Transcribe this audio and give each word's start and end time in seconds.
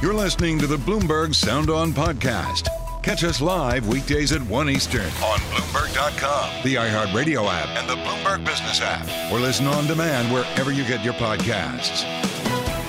You're 0.00 0.14
listening 0.14 0.60
to 0.60 0.68
the 0.68 0.76
Bloomberg 0.76 1.34
Sound 1.34 1.70
On 1.70 1.92
Podcast. 1.92 2.68
Catch 3.02 3.24
us 3.24 3.40
live 3.40 3.88
weekdays 3.88 4.30
at 4.30 4.40
1 4.40 4.70
Eastern 4.70 5.00
on 5.00 5.40
Bloomberg.com, 5.50 6.62
the 6.62 6.76
iHeartRadio 6.76 7.44
app, 7.52 7.68
and 7.76 7.88
the 7.90 7.96
Bloomberg 7.96 8.44
Business 8.44 8.80
app, 8.80 9.32
or 9.32 9.40
listen 9.40 9.66
on 9.66 9.88
demand 9.88 10.32
wherever 10.32 10.70
you 10.70 10.84
get 10.84 11.04
your 11.04 11.14
podcasts. 11.14 12.04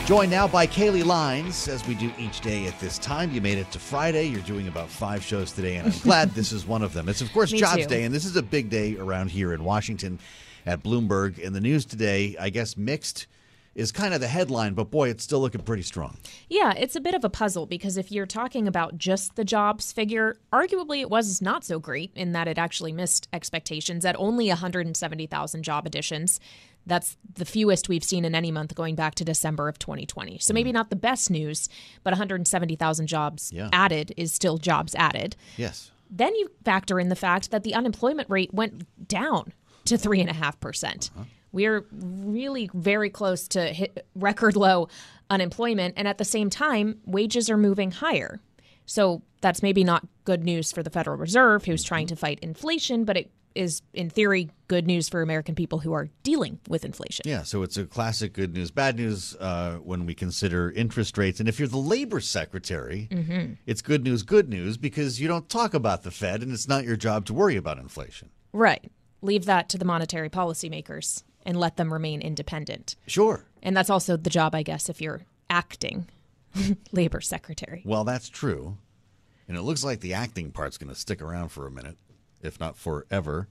Joined 0.05 0.29
now 0.29 0.47
by 0.47 0.67
Kailey 0.67 1.03
Leinz, 1.03 1.67
as 1.67 1.85
we 1.87 1.95
do 1.95 2.11
each 2.19 2.41
day 2.41 2.67
at 2.67 2.79
this 2.79 2.99
time. 2.99 3.31
You 3.31 3.41
made 3.41 3.57
it 3.57 3.71
to 3.71 3.79
Friday. 3.79 4.25
You're 4.25 4.41
doing 4.41 4.67
about 4.67 4.87
five 4.87 5.23
shows 5.23 5.51
today, 5.51 5.77
and 5.77 5.91
I'm 5.91 5.99
glad 6.03 6.29
this 6.35 6.51
is 6.51 6.67
one 6.67 6.83
of 6.83 6.93
them. 6.93 7.09
It's, 7.09 7.21
of 7.21 7.33
course, 7.33 7.51
Me 7.51 7.57
Jobs 7.57 7.83
too. 7.83 7.87
Day, 7.87 8.03
and 8.03 8.13
this 8.13 8.25
is 8.25 8.35
a 8.35 8.43
big 8.43 8.69
day 8.69 8.97
around 8.97 9.31
here 9.31 9.51
in 9.53 9.63
Washington 9.63 10.19
at 10.67 10.83
Bloomberg. 10.83 11.39
In 11.39 11.53
the 11.53 11.61
news 11.61 11.85
today, 11.85 12.35
I 12.39 12.51
guess 12.51 12.77
mixed 12.77 13.25
is 13.75 13.91
kind 13.91 14.13
of 14.13 14.21
the 14.21 14.27
headline, 14.27 14.73
but 14.73 14.91
boy, 14.91 15.09
it's 15.09 15.23
still 15.23 15.39
looking 15.39 15.61
pretty 15.61 15.83
strong. 15.83 16.17
Yeah, 16.49 16.73
it's 16.73 16.95
a 16.95 17.01
bit 17.01 17.13
of 17.13 17.23
a 17.23 17.29
puzzle 17.29 17.65
because 17.65 17.97
if 17.97 18.11
you're 18.11 18.25
talking 18.25 18.67
about 18.67 18.97
just 18.97 19.35
the 19.35 19.45
jobs 19.45 19.91
figure, 19.91 20.37
arguably 20.51 21.01
it 21.01 21.09
was 21.09 21.41
not 21.41 21.63
so 21.63 21.79
great 21.79 22.11
in 22.15 22.31
that 22.33 22.47
it 22.47 22.57
actually 22.57 22.91
missed 22.91 23.27
expectations 23.31 24.05
at 24.05 24.17
only 24.17 24.47
170,000 24.49 25.63
job 25.63 25.85
additions. 25.85 26.39
That's 26.85 27.17
the 27.35 27.45
fewest 27.45 27.87
we've 27.89 28.03
seen 28.03 28.25
in 28.25 28.33
any 28.33 28.51
month 28.51 28.73
going 28.75 28.95
back 28.95 29.15
to 29.15 29.23
December 29.23 29.67
of 29.67 29.77
2020. 29.79 30.39
So 30.39 30.53
maybe 30.53 30.71
mm. 30.71 30.73
not 30.73 30.89
the 30.89 30.95
best 30.95 31.29
news, 31.29 31.69
but 32.03 32.11
170,000 32.11 33.07
jobs 33.07 33.51
Yeah. 33.53 33.69
added 33.71 34.13
is 34.17 34.33
still 34.33 34.57
jobs 34.57 34.95
added. 34.95 35.35
Yes. 35.57 35.91
Then 36.09 36.35
you 36.35 36.49
factor 36.65 36.99
in 36.99 37.09
the 37.09 37.15
fact 37.15 37.51
that 37.51 37.63
the 37.63 37.75
unemployment 37.75 38.29
rate 38.29 38.53
went 38.53 39.07
down 39.07 39.53
to 39.85 39.95
3.5%. 39.95 40.59
percent 40.59 41.11
uh-huh. 41.15 41.25
We're 41.51 41.85
really 41.91 42.69
very 42.73 43.09
close 43.09 43.47
to 43.49 43.89
record 44.15 44.55
low 44.55 44.87
unemployment. 45.29 45.95
And 45.97 46.07
at 46.07 46.17
the 46.17 46.25
same 46.25 46.49
time, 46.49 46.99
wages 47.05 47.49
are 47.49 47.57
moving 47.57 47.91
higher. 47.91 48.39
So 48.85 49.21
that's 49.41 49.61
maybe 49.61 49.83
not 49.83 50.07
good 50.25 50.43
news 50.43 50.71
for 50.71 50.83
the 50.83 50.89
Federal 50.89 51.17
Reserve, 51.17 51.65
who's 51.65 51.83
trying 51.83 52.07
to 52.07 52.15
fight 52.15 52.39
inflation, 52.41 53.05
but 53.05 53.17
it 53.17 53.31
is, 53.55 53.81
in 53.93 54.09
theory, 54.09 54.49
good 54.67 54.85
news 54.85 55.09
for 55.09 55.21
American 55.21 55.55
people 55.55 55.79
who 55.79 55.93
are 55.93 56.09
dealing 56.23 56.59
with 56.67 56.85
inflation. 56.85 57.23
Yeah, 57.25 57.43
so 57.43 57.63
it's 57.63 57.77
a 57.77 57.85
classic 57.85 58.33
good 58.33 58.53
news, 58.53 58.71
bad 58.71 58.95
news 58.95 59.35
uh, 59.39 59.75
when 59.77 60.05
we 60.05 60.13
consider 60.13 60.71
interest 60.71 61.17
rates. 61.17 61.39
And 61.39 61.49
if 61.49 61.59
you're 61.59 61.67
the 61.67 61.77
labor 61.77 62.19
secretary, 62.19 63.07
it's 63.65 63.81
good 63.81 64.03
news, 64.03 64.23
good 64.23 64.49
news 64.49 64.77
because 64.77 65.19
you 65.19 65.27
don't 65.27 65.49
talk 65.49 65.73
about 65.73 66.03
the 66.03 66.11
Fed 66.11 66.41
and 66.41 66.51
it's 66.51 66.67
not 66.67 66.83
your 66.83 66.95
job 66.95 67.25
to 67.25 67.33
worry 67.33 67.55
about 67.55 67.79
inflation. 67.79 68.29
Right. 68.53 68.91
Leave 69.21 69.45
that 69.45 69.67
to 69.69 69.77
the 69.77 69.85
monetary 69.85 70.29
policymakers 70.29 71.23
and 71.49 71.59
let 71.59 71.77
them 71.77 71.91
remain 71.91 72.21
independent. 72.21 72.95
Sure. 73.07 73.43
And 73.63 73.75
that's 73.75 73.89
also 73.89 74.15
the 74.15 74.29
job, 74.29 74.53
I 74.53 74.61
guess, 74.61 74.87
if 74.87 75.01
you're 75.01 75.21
acting 75.49 76.07
labor 76.91 77.21
secretary. 77.21 77.81
Well, 77.83 78.03
that's 78.03 78.29
true. 78.29 78.77
And 79.47 79.57
it 79.57 79.63
looks 79.63 79.83
like 79.83 79.99
the 79.99 80.13
acting 80.13 80.51
part's 80.51 80.77
going 80.77 80.93
to 80.93 80.95
stick 80.95 81.23
around 81.23 81.49
for 81.49 81.65
a 81.65 81.71
minute, 81.71 81.97
if 82.43 82.59
not 82.59 82.77
forever, 82.77 83.47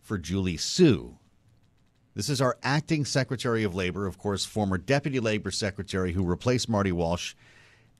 for 0.00 0.16
Julie 0.16 0.56
Su. 0.56 1.18
This 2.14 2.28
is 2.28 2.40
our 2.40 2.56
acting 2.62 3.04
Secretary 3.04 3.64
of 3.64 3.74
Labor, 3.74 4.06
of 4.06 4.16
course, 4.16 4.44
former 4.44 4.78
Deputy 4.78 5.18
Labor 5.18 5.50
Secretary 5.50 6.12
who 6.12 6.22
replaced 6.22 6.68
Marty 6.68 6.92
Walsh 6.92 7.34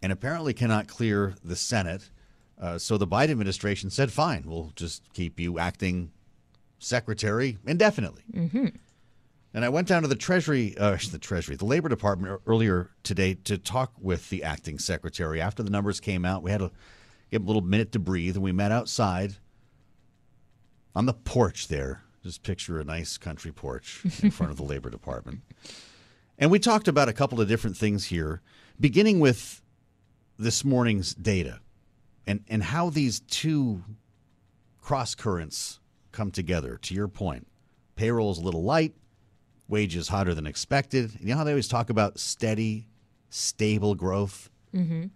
and 0.01 0.13
apparently 0.13 0.55
cannot 0.55 0.87
clear 0.87 1.35
the 1.43 1.57
Senate. 1.57 2.11
Uh, 2.57 2.79
so 2.79 2.97
the 2.97 3.07
Biden 3.07 3.33
administration 3.33 3.91
said, 3.91 4.13
fine, 4.13 4.45
we'll 4.47 4.71
just 4.77 5.03
keep 5.13 5.41
you 5.41 5.59
acting 5.59 6.13
secretary 6.79 7.59
indefinitely. 7.67 8.23
Mm-hmm. 8.33 8.67
And 9.55 9.65
I 9.65 9.69
went 9.71 9.89
down 9.89 10.03
to 10.03 10.09
the 10.09 10.17
Treasury, 10.17 10.77
uh, 10.79 10.97
the 11.11 11.19
Treasury, 11.19 11.57
the 11.57 11.65
Labor 11.65 11.89
Department 11.89 12.41
earlier 12.47 12.91
today 13.03 13.35
to 13.45 13.59
talk 13.59 13.93
with 14.01 14.29
the 14.31 14.43
acting 14.45 14.79
secretary. 14.79 15.41
After 15.41 15.63
the 15.63 15.71
numbers 15.71 16.01
came 16.01 16.25
out, 16.25 16.43
we 16.43 16.51
had 16.51 16.61
to 16.61 16.71
give 17.31 17.43
him 17.43 17.47
a 17.47 17.51
little 17.51 17.63
minute 17.63 17.93
to 17.93 17.99
breathe, 17.99 18.37
and 18.37 18.45
we 18.45 18.53
met 18.53 18.73
outside 18.73 19.37
on 20.95 21.07
the 21.07 21.15
porch 21.15 21.69
there. 21.69 22.03
Just 22.23 22.43
picture 22.43 22.81
a 22.81 22.85
nice 22.85 23.17
country 23.17 23.53
porch 23.53 24.03
in 24.23 24.31
front 24.33 24.51
of 24.51 24.59
the 24.59 24.65
Labor 24.65 24.91
Department. 24.91 25.41
And 26.39 26.51
we 26.51 26.59
talked 26.59 26.89
about 26.89 27.09
a 27.09 27.13
couple 27.13 27.41
of 27.41 27.49
different 27.49 27.77
things 27.77 28.07
here, 28.07 28.43
beginning 28.79 29.19
with 29.21 29.63
this 30.39 30.65
morning's 30.65 31.15
data 31.15 31.61
and, 32.27 32.45
and 32.49 32.63
how 32.63 32.91
these 32.91 33.21
two 33.21 33.83
cross 34.81 35.15
currents 35.15 35.81
come 36.13 36.31
together. 36.31 36.79
To 36.83 36.95
your 36.95 37.09
point, 37.09 37.47
payroll's 37.97 38.39
a 38.39 38.43
little 38.43 38.63
light, 38.63 38.95
wages 39.69 40.09
hotter 40.09 40.35
than 40.35 40.47
expected. 40.47 41.13
You 41.21 41.29
know 41.29 41.37
how 41.37 41.45
they 41.45 41.53
always 41.53 41.69
talk 41.69 41.91
about 41.91 42.19
steady, 42.19 42.89
stable 43.31 43.95
growth? 43.95 44.51
Mm-hmm. 44.75 45.07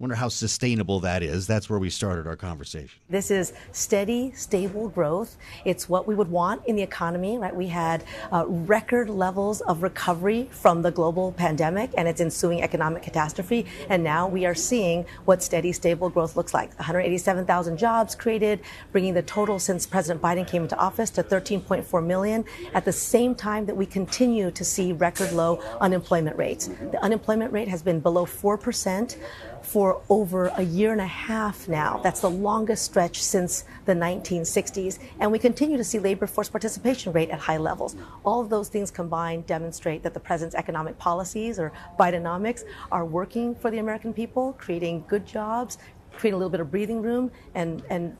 Wonder 0.00 0.14
how 0.14 0.28
sustainable 0.28 1.00
that 1.00 1.24
is. 1.24 1.48
That's 1.48 1.68
where 1.68 1.80
we 1.80 1.90
started 1.90 2.28
our 2.28 2.36
conversation. 2.36 3.00
This 3.10 3.32
is 3.32 3.52
steady, 3.72 4.30
stable 4.30 4.88
growth. 4.88 5.36
It's 5.64 5.88
what 5.88 6.06
we 6.06 6.14
would 6.14 6.30
want 6.30 6.64
in 6.66 6.76
the 6.76 6.82
economy, 6.82 7.36
right? 7.36 7.54
We 7.54 7.66
had 7.66 8.04
uh, 8.30 8.44
record 8.46 9.10
levels 9.10 9.60
of 9.62 9.82
recovery 9.82 10.48
from 10.52 10.82
the 10.82 10.92
global 10.92 11.32
pandemic 11.32 11.90
and 11.96 12.06
its 12.06 12.20
ensuing 12.20 12.62
economic 12.62 13.02
catastrophe. 13.02 13.66
And 13.88 14.04
now 14.04 14.28
we 14.28 14.46
are 14.46 14.54
seeing 14.54 15.04
what 15.24 15.42
steady, 15.42 15.72
stable 15.72 16.10
growth 16.10 16.36
looks 16.36 16.54
like. 16.54 16.68
187,000 16.78 17.76
jobs 17.76 18.14
created, 18.14 18.60
bringing 18.92 19.14
the 19.14 19.22
total 19.22 19.58
since 19.58 19.84
President 19.84 20.22
Biden 20.22 20.46
came 20.46 20.62
into 20.62 20.78
office 20.78 21.10
to 21.10 21.24
13.4 21.24 22.06
million. 22.06 22.44
At 22.72 22.84
the 22.84 22.92
same 22.92 23.34
time 23.34 23.66
that 23.66 23.76
we 23.76 23.84
continue 23.84 24.52
to 24.52 24.64
see 24.64 24.92
record 24.92 25.32
low 25.32 25.60
unemployment 25.80 26.36
rates. 26.36 26.68
The 26.68 27.02
unemployment 27.02 27.52
rate 27.52 27.66
has 27.66 27.82
been 27.82 27.98
below 27.98 28.26
4% 28.26 29.16
for 29.64 30.02
over 30.08 30.46
a 30.56 30.62
year 30.62 30.92
and 30.92 31.00
a 31.00 31.06
half 31.06 31.68
now. 31.68 32.00
That's 32.02 32.20
the 32.20 32.30
longest 32.30 32.84
stretch 32.84 33.22
since 33.22 33.64
the 33.84 33.94
1960s. 33.94 34.98
And 35.20 35.30
we 35.32 35.38
continue 35.38 35.76
to 35.76 35.84
see 35.84 35.98
labor 35.98 36.26
force 36.26 36.48
participation 36.48 37.12
rate 37.12 37.30
at 37.30 37.38
high 37.38 37.56
levels. 37.56 37.96
All 38.24 38.40
of 38.40 38.50
those 38.50 38.68
things 38.68 38.90
combined 38.90 39.46
demonstrate 39.46 40.02
that 40.02 40.14
the 40.14 40.20
president's 40.20 40.54
economic 40.54 40.98
policies 40.98 41.58
or 41.58 41.72
Bidenomics 41.98 42.64
are 42.92 43.04
working 43.04 43.54
for 43.54 43.70
the 43.70 43.78
American 43.78 44.12
people, 44.12 44.54
creating 44.58 45.04
good 45.08 45.26
jobs, 45.26 45.78
creating 46.12 46.34
a 46.34 46.38
little 46.38 46.50
bit 46.50 46.60
of 46.60 46.70
breathing 46.70 47.02
room, 47.02 47.30
and, 47.54 47.82
and 47.90 48.16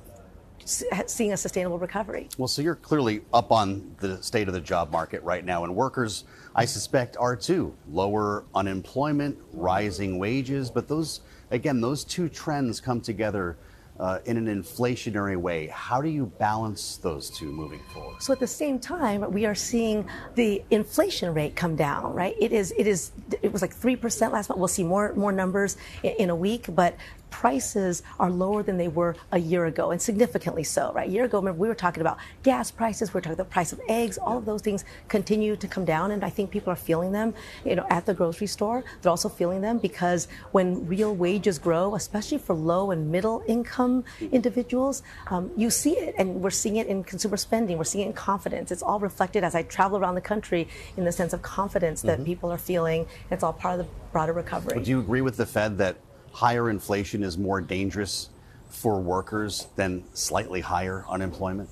seeing 0.64 1.32
a 1.32 1.36
sustainable 1.36 1.78
recovery. 1.78 2.28
Well, 2.38 2.48
so 2.48 2.62
you're 2.62 2.74
clearly 2.74 3.22
up 3.32 3.52
on 3.52 3.94
the 4.00 4.22
state 4.22 4.48
of 4.48 4.54
the 4.54 4.60
job 4.60 4.90
market 4.90 5.22
right 5.22 5.44
now, 5.44 5.64
and 5.64 5.74
workers, 5.74 6.24
I 6.54 6.64
suspect, 6.64 7.16
are 7.16 7.36
too. 7.36 7.74
Lower 7.90 8.44
unemployment, 8.54 9.38
rising 9.52 10.18
wages, 10.18 10.70
but 10.70 10.88
those, 10.88 11.20
again, 11.50 11.80
those 11.80 12.04
two 12.04 12.28
trends 12.28 12.80
come 12.80 13.00
together 13.00 13.56
uh, 14.00 14.20
in 14.26 14.36
an 14.36 14.46
inflationary 14.46 15.36
way. 15.36 15.66
How 15.68 16.00
do 16.00 16.08
you 16.08 16.26
balance 16.38 16.98
those 16.98 17.30
two 17.30 17.50
moving 17.50 17.80
forward? 17.92 18.22
So 18.22 18.32
at 18.32 18.38
the 18.38 18.46
same 18.46 18.78
time, 18.78 19.30
we 19.32 19.44
are 19.44 19.54
seeing 19.54 20.08
the 20.34 20.62
inflation 20.70 21.34
rate 21.34 21.56
come 21.56 21.74
down, 21.74 22.14
right? 22.14 22.36
It 22.40 22.52
is, 22.52 22.72
it 22.78 22.86
is, 22.86 23.12
it 23.42 23.52
was 23.52 23.62
like 23.62 23.74
3% 23.74 24.32
last 24.32 24.48
month. 24.48 24.58
We'll 24.58 24.68
see 24.68 24.84
more, 24.84 25.12
more 25.14 25.32
numbers 25.32 25.76
in, 26.02 26.12
in 26.18 26.30
a 26.30 26.36
week, 26.36 26.66
but 26.74 26.96
prices 27.30 28.02
are 28.18 28.30
lower 28.30 28.62
than 28.62 28.76
they 28.76 28.88
were 28.88 29.16
a 29.32 29.38
year 29.38 29.66
ago 29.66 29.90
and 29.90 30.00
significantly 30.00 30.64
so, 30.64 30.92
right? 30.92 31.08
A 31.08 31.12
year 31.12 31.24
ago, 31.24 31.38
remember, 31.38 31.60
we 31.60 31.68
were 31.68 31.74
talking 31.74 32.00
about 32.00 32.18
gas 32.42 32.70
prices, 32.70 33.12
we 33.12 33.18
were 33.18 33.22
talking 33.22 33.34
about 33.34 33.48
the 33.48 33.52
price 33.52 33.72
of 33.72 33.80
eggs, 33.88 34.18
all 34.18 34.38
of 34.38 34.44
those 34.44 34.62
things 34.62 34.84
continue 35.08 35.56
to 35.56 35.68
come 35.68 35.84
down. 35.84 36.10
And 36.10 36.24
I 36.24 36.30
think 36.30 36.50
people 36.50 36.72
are 36.72 36.76
feeling 36.76 37.12
them, 37.12 37.34
you 37.64 37.76
know, 37.76 37.86
at 37.90 38.06
the 38.06 38.14
grocery 38.14 38.46
store. 38.46 38.84
They're 39.02 39.10
also 39.10 39.28
feeling 39.28 39.60
them 39.60 39.78
because 39.78 40.28
when 40.52 40.86
real 40.86 41.14
wages 41.14 41.58
grow, 41.58 41.94
especially 41.94 42.38
for 42.38 42.54
low 42.54 42.90
and 42.90 43.10
middle 43.10 43.42
income 43.46 44.04
individuals, 44.32 45.02
um, 45.28 45.50
you 45.56 45.70
see 45.70 45.92
it. 45.92 46.14
And 46.18 46.42
we're 46.42 46.50
seeing 46.50 46.76
it 46.76 46.86
in 46.86 47.04
consumer 47.04 47.36
spending. 47.36 47.78
We're 47.78 47.84
seeing 47.84 48.06
it 48.06 48.08
in 48.08 48.14
confidence. 48.14 48.70
It's 48.70 48.82
all 48.82 49.00
reflected 49.00 49.44
as 49.44 49.54
I 49.54 49.62
travel 49.62 49.98
around 49.98 50.14
the 50.14 50.20
country 50.20 50.68
in 50.96 51.04
the 51.04 51.12
sense 51.12 51.32
of 51.32 51.42
confidence 51.42 52.02
that 52.02 52.24
people 52.24 52.50
are 52.50 52.58
feeling. 52.58 53.06
It's 53.30 53.42
all 53.42 53.52
part 53.52 53.78
of 53.78 53.86
the 53.86 53.92
broader 54.12 54.32
recovery. 54.32 54.82
Do 54.82 54.90
you 54.90 55.00
agree 55.00 55.20
with 55.20 55.36
the 55.36 55.46
Fed 55.46 55.78
that 55.78 55.96
higher 56.32 56.70
inflation 56.70 57.22
is 57.22 57.38
more 57.38 57.60
dangerous 57.60 58.30
for 58.68 59.00
workers 59.00 59.68
than 59.76 60.04
slightly 60.14 60.60
higher 60.60 61.04
unemployment? 61.08 61.68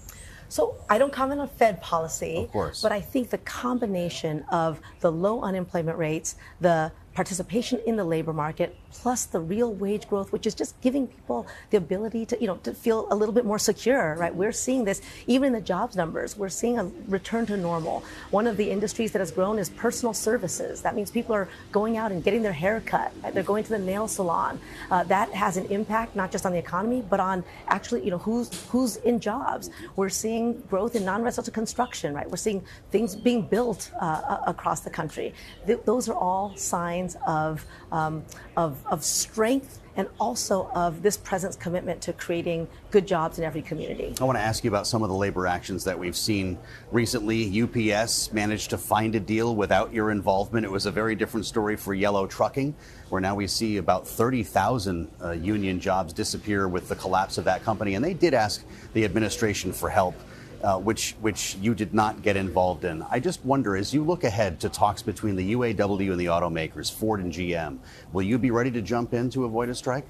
So 0.49 0.77
I 0.89 0.99
don't 0.99 1.13
comment 1.13 1.41
on 1.41 1.49
Fed 1.49 1.83
policy. 1.83 2.45
Of 2.45 2.53
course. 2.53 2.83
But 2.83 2.93
I 2.93 3.01
think 3.01 3.31
the 3.31 3.39
combination 3.39 4.45
of 4.51 4.81
the 5.01 5.11
low 5.11 5.43
unemployment 5.43 5.99
rates, 5.99 6.37
the 6.61 6.93
participation 7.15 7.81
in 7.87 7.97
the 7.97 8.05
labor 8.05 8.33
market, 8.33 8.77
plus 8.91 9.27
the 9.27 9.41
real 9.41 9.73
wage 9.73 10.09
growth, 10.09 10.33
which 10.33 10.47
is 10.47 10.55
just 10.55 10.81
giving 10.81 11.07
people 11.07 11.47
the 11.71 11.77
ability 11.77 12.27
to, 12.27 12.41
you 12.41 12.47
know, 12.47 12.57
to 12.59 12.73
feel 12.75 13.07
a 13.11 13.15
little 13.15 13.35
bit 13.35 13.45
more 13.45 13.59
secure, 13.59 14.15
right? 14.17 14.35
We're 14.35 14.53
seeing 14.53 14.85
this 14.85 15.03
even 15.27 15.49
in 15.49 15.53
the 15.53 15.61
jobs 15.61 15.97
numbers. 15.97 16.37
We're 16.37 16.49
seeing 16.49 16.79
a 16.79 16.91
return 17.09 17.47
to 17.47 17.57
normal. 17.57 18.05
One 18.31 18.47
of 18.47 18.57
the 18.57 18.71
industries 18.71 19.13
that 19.13 19.19
has 19.21 19.31
grown 19.31 19.59
is 19.59 19.69
personal 19.71 20.15
services. 20.15 20.83
That 20.83 20.95
means 20.95 21.11
people 21.11 21.35
are 21.35 21.49
going 21.73 21.97
out 21.97 22.13
and 22.13 22.23
getting 22.23 22.43
their 22.43 22.53
hair 22.53 22.83
cut. 22.85 23.13
Right? 23.23 23.33
They're 23.35 23.43
going 23.43 23.65
to 23.65 23.71
the 23.71 23.79
nail 23.79 24.09
salon. 24.09 24.61
Uh, 24.91 25.05
that 25.05 25.31
has 25.33 25.57
an 25.57 25.67
impact 25.67 26.17
not 26.17 26.33
just 26.33 26.47
on 26.47 26.53
the 26.53 26.59
economy, 26.59 27.03
but 27.09 27.21
on 27.21 27.45
actually, 27.69 28.05
you 28.05 28.11
know, 28.11 28.19
who's 28.19 28.65
who's 28.71 28.97
in 28.97 29.21
jobs. 29.21 29.71
We're 29.97 30.09
seeing 30.09 30.61
growth 30.71 30.97
in 30.97 31.05
non-residential 31.05 31.53
construction, 31.53 32.15
right? 32.15 32.29
We're 32.29 32.37
seeing 32.37 32.65
things 32.91 33.15
being 33.15 33.43
built 33.43 33.91
uh, 34.01 34.39
across 34.47 34.81
the 34.81 34.91
country. 34.91 35.35
Th- 35.67 35.81
those 35.85 36.09
are 36.09 36.15
all 36.15 36.57
signs 36.57 37.17
of, 37.27 37.65
um, 37.93 38.25
of, 38.57 38.76
of 38.87 39.05
strength 39.05 39.81
and 39.97 40.09
also 40.21 40.71
of 40.75 41.03
this 41.03 41.17
president's 41.17 41.57
commitment 41.57 42.01
to 42.03 42.13
creating 42.13 42.69
good 42.91 43.07
jobs 43.07 43.39
in 43.39 43.45
every 43.45 43.63
community. 43.63 44.15
I 44.21 44.25
want 44.25 44.37
to 44.37 44.43
ask 44.43 44.63
you 44.63 44.71
about 44.71 44.87
some 44.87 45.03
of 45.03 45.09
the 45.09 45.15
labor 45.15 45.47
actions 45.47 45.85
that 45.85 45.99
we've 45.99 46.17
seen 46.17 46.59
recently. 46.93 47.63
UPS 47.63 48.33
managed 48.33 48.71
to 48.71 48.79
find 48.79 49.15
a 49.15 49.21
deal 49.21 49.57
without 49.57 49.93
your 49.93 50.11
involvement. 50.11 50.67
It 50.67 50.71
was 50.71 50.87
a 50.87 50.91
very 50.91 51.15
different 51.15 51.47
story 51.47 51.77
for 51.77 51.95
Yellow 51.95 52.27
Trucking, 52.27 52.75
where 53.09 53.21
now 53.21 53.35
we 53.35 53.47
see 53.47 53.79
about 53.79 54.07
30,000 54.07 55.11
uh, 55.23 55.31
union 55.33 55.81
jobs 55.81 56.13
disappear 56.13 56.69
with 56.69 56.89
the 56.89 56.97
collapse 56.97 57.39
of 57.39 57.45
that 57.45 57.65
company. 57.65 57.95
And 57.95 58.05
they 58.05 58.15
did 58.15 58.35
ask 58.35 58.65
the 58.93 59.05
administration 59.05 59.73
for 59.73 59.89
help 59.89 60.15
uh, 60.63 60.79
which 60.79 61.15
which 61.21 61.57
you 61.61 61.75
did 61.75 61.95
not 61.95 62.23
get 62.23 62.37
involved 62.37 62.85
in. 62.85 63.05
I 63.11 63.21
just 63.21 63.45
wonder, 63.45 63.77
as 63.77 63.93
you 63.93 64.05
look 64.05 64.25
ahead 64.25 64.61
to 64.61 64.69
talks 64.69 65.03
between 65.03 65.37
the 65.37 65.55
UAW 65.55 66.11
and 66.11 66.21
the 66.21 66.27
automakers, 66.27 66.93
Ford 66.93 67.21
and 67.21 67.33
GM, 67.33 67.79
will 68.13 68.23
you 68.23 68.39
be 68.39 68.51
ready 68.51 68.71
to 68.73 68.83
jump 68.83 69.15
in 69.15 69.31
to 69.31 69.45
avoid 69.45 69.69
a 69.69 69.75
strike? 69.75 70.07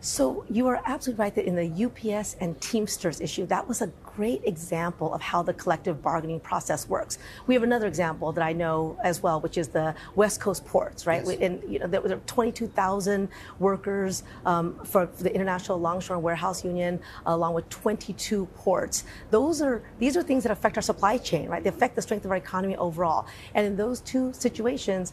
So 0.00 0.44
you 0.50 0.66
are 0.68 0.80
absolutely 0.84 1.22
right 1.22 1.34
that 1.34 1.46
in 1.46 1.56
the 1.56 1.84
UPS 1.86 2.36
and 2.40 2.60
Teamsters 2.60 3.20
issue, 3.20 3.46
that 3.46 3.66
was 3.66 3.82
a 3.82 3.88
great 4.16 4.42
example 4.44 5.12
of 5.12 5.20
how 5.20 5.42
the 5.42 5.52
collective 5.52 6.02
bargaining 6.02 6.40
process 6.40 6.88
works. 6.88 7.18
We 7.46 7.54
have 7.54 7.62
another 7.62 7.86
example 7.86 8.32
that 8.32 8.42
I 8.42 8.52
know 8.52 8.98
as 9.02 9.22
well, 9.22 9.40
which 9.40 9.58
is 9.58 9.68
the 9.68 9.94
West 10.14 10.40
Coast 10.40 10.64
ports, 10.64 11.06
right? 11.06 11.22
Yes. 11.26 11.38
And 11.40 11.62
you 11.70 11.78
know, 11.78 11.86
there 11.86 12.00
were 12.00 12.08
22,000 12.08 13.28
workers 13.58 14.22
um, 14.44 14.78
for 14.84 15.06
the 15.06 15.34
International 15.34 15.78
Longshore 15.78 16.16
and 16.16 16.22
Warehouse 16.22 16.64
Union, 16.64 17.00
along 17.26 17.54
with 17.54 17.68
22 17.68 18.46
ports. 18.56 19.04
Those 19.30 19.60
are 19.60 19.82
these 19.98 20.16
are 20.16 20.22
things 20.22 20.42
that 20.44 20.52
affect 20.52 20.76
our 20.76 20.82
supply 20.82 21.18
chain, 21.18 21.48
right? 21.48 21.62
They 21.62 21.68
affect 21.68 21.96
the 21.96 22.02
strength 22.02 22.24
of 22.24 22.30
our 22.30 22.36
economy 22.36 22.76
overall. 22.76 23.26
And 23.54 23.66
in 23.66 23.76
those 23.76 24.00
two 24.00 24.32
situations, 24.32 25.12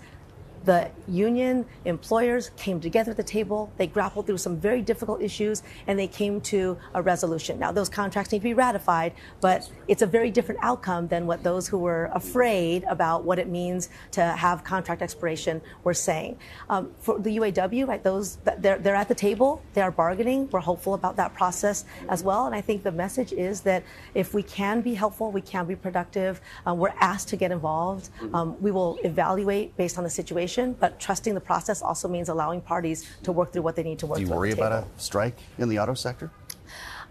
the 0.65 0.89
union 1.07 1.65
employers 1.85 2.51
came 2.55 2.79
together 2.79 3.11
at 3.11 3.17
the 3.17 3.23
table. 3.23 3.71
They 3.77 3.87
grappled 3.87 4.27
through 4.27 4.37
some 4.37 4.57
very 4.57 4.81
difficult 4.81 5.21
issues 5.21 5.63
and 5.87 5.99
they 5.99 6.07
came 6.07 6.39
to 6.41 6.77
a 6.93 7.01
resolution. 7.01 7.59
Now, 7.59 7.71
those 7.71 7.89
contracts 7.89 8.31
need 8.31 8.39
to 8.39 8.43
be 8.43 8.53
ratified, 8.53 9.13
but 9.41 9.69
it's 9.87 10.01
a 10.01 10.07
very 10.07 10.31
different 10.31 10.61
outcome 10.63 11.07
than 11.07 11.27
what 11.27 11.43
those 11.43 11.67
who 11.67 11.77
were 11.77 12.09
afraid 12.13 12.85
about 12.85 13.25
what 13.25 13.39
it 13.39 13.49
means 13.49 13.89
to 14.11 14.23
have 14.23 14.63
contract 14.63 15.01
expiration 15.01 15.61
were 15.83 15.93
saying. 15.93 16.37
Um, 16.69 16.91
for 16.99 17.19
the 17.19 17.37
UAW, 17.37 17.87
right, 17.87 18.03
those 18.03 18.37
they're, 18.59 18.79
they're 18.79 18.95
at 18.95 19.09
the 19.09 19.15
table, 19.15 19.61
they 19.73 19.81
are 19.81 19.91
bargaining. 19.91 20.49
We're 20.49 20.61
hopeful 20.61 20.93
about 20.93 21.17
that 21.17 21.33
process 21.33 21.85
as 22.09 22.23
well. 22.23 22.45
And 22.45 22.55
I 22.55 22.61
think 22.61 22.83
the 22.83 22.91
message 22.91 23.33
is 23.33 23.61
that 23.61 23.83
if 24.13 24.33
we 24.33 24.43
can 24.43 24.81
be 24.81 24.93
helpful, 24.93 25.31
we 25.31 25.41
can 25.41 25.65
be 25.65 25.75
productive, 25.75 26.39
um, 26.65 26.77
we're 26.77 26.93
asked 26.99 27.27
to 27.29 27.35
get 27.35 27.51
involved. 27.51 28.09
Um, 28.33 28.61
we 28.61 28.71
will 28.71 28.97
evaluate 29.03 29.75
based 29.75 29.97
on 29.97 30.03
the 30.03 30.09
situation 30.09 30.52
but 30.79 30.99
trusting 30.99 31.33
the 31.33 31.41
process 31.41 31.81
also 31.81 32.07
means 32.07 32.29
allowing 32.29 32.61
parties 32.61 33.09
to 33.23 33.31
work 33.31 33.51
through 33.51 33.63
what 33.63 33.75
they 33.75 33.83
need 33.83 33.99
to 33.99 34.07
work 34.07 34.17
through. 34.17 34.25
Do 34.25 34.31
you 34.31 34.37
worry 34.37 34.51
about 34.51 34.71
a 34.71 34.85
strike 34.97 35.39
in 35.57 35.69
the 35.69 35.79
auto 35.79 35.93
sector? 35.93 36.31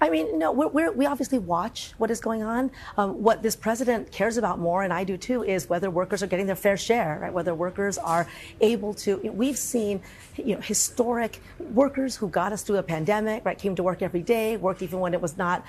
I 0.01 0.11
mean, 0.11 0.39
no, 0.39 0.53
we're, 0.53 0.93
we 0.93 1.07
obviously 1.07 1.39
watch 1.39 1.93
what 1.99 2.11
is 2.11 2.21
going 2.21 2.43
on. 2.43 2.71
Um, 2.97 3.23
what 3.23 3.43
this 3.43 3.57
president 3.57 4.11
cares 4.11 4.37
about 4.37 4.59
more, 4.59 4.83
and 4.83 4.93
I 4.93 5.05
do 5.05 5.17
too, 5.17 5.43
is 5.45 5.69
whether 5.69 5.91
workers 5.91 6.23
are 6.23 6.27
getting 6.27 6.47
their 6.47 6.57
fair 6.57 6.77
share, 6.77 7.19
right? 7.21 7.33
Whether 7.33 7.55
workers 7.55 7.99
are 7.99 8.27
able 8.61 8.95
to. 8.95 9.21
You 9.23 9.31
know, 9.31 9.33
we've 9.33 9.59
seen, 9.59 10.01
you 10.37 10.55
know, 10.55 10.61
historic 10.61 11.41
workers 11.59 12.17
who 12.17 12.29
got 12.29 12.53
us 12.53 12.63
through 12.63 12.77
a 12.77 12.83
pandemic, 12.83 13.45
right? 13.45 13.59
Came 13.59 13.75
to 13.77 13.83
work 13.83 14.03
every 14.03 14.23
day, 14.23 14.57
worked 14.57 14.83
even 14.83 15.01
when 15.01 15.15
it 15.15 15.21
was 15.21 15.37
not, 15.37 15.65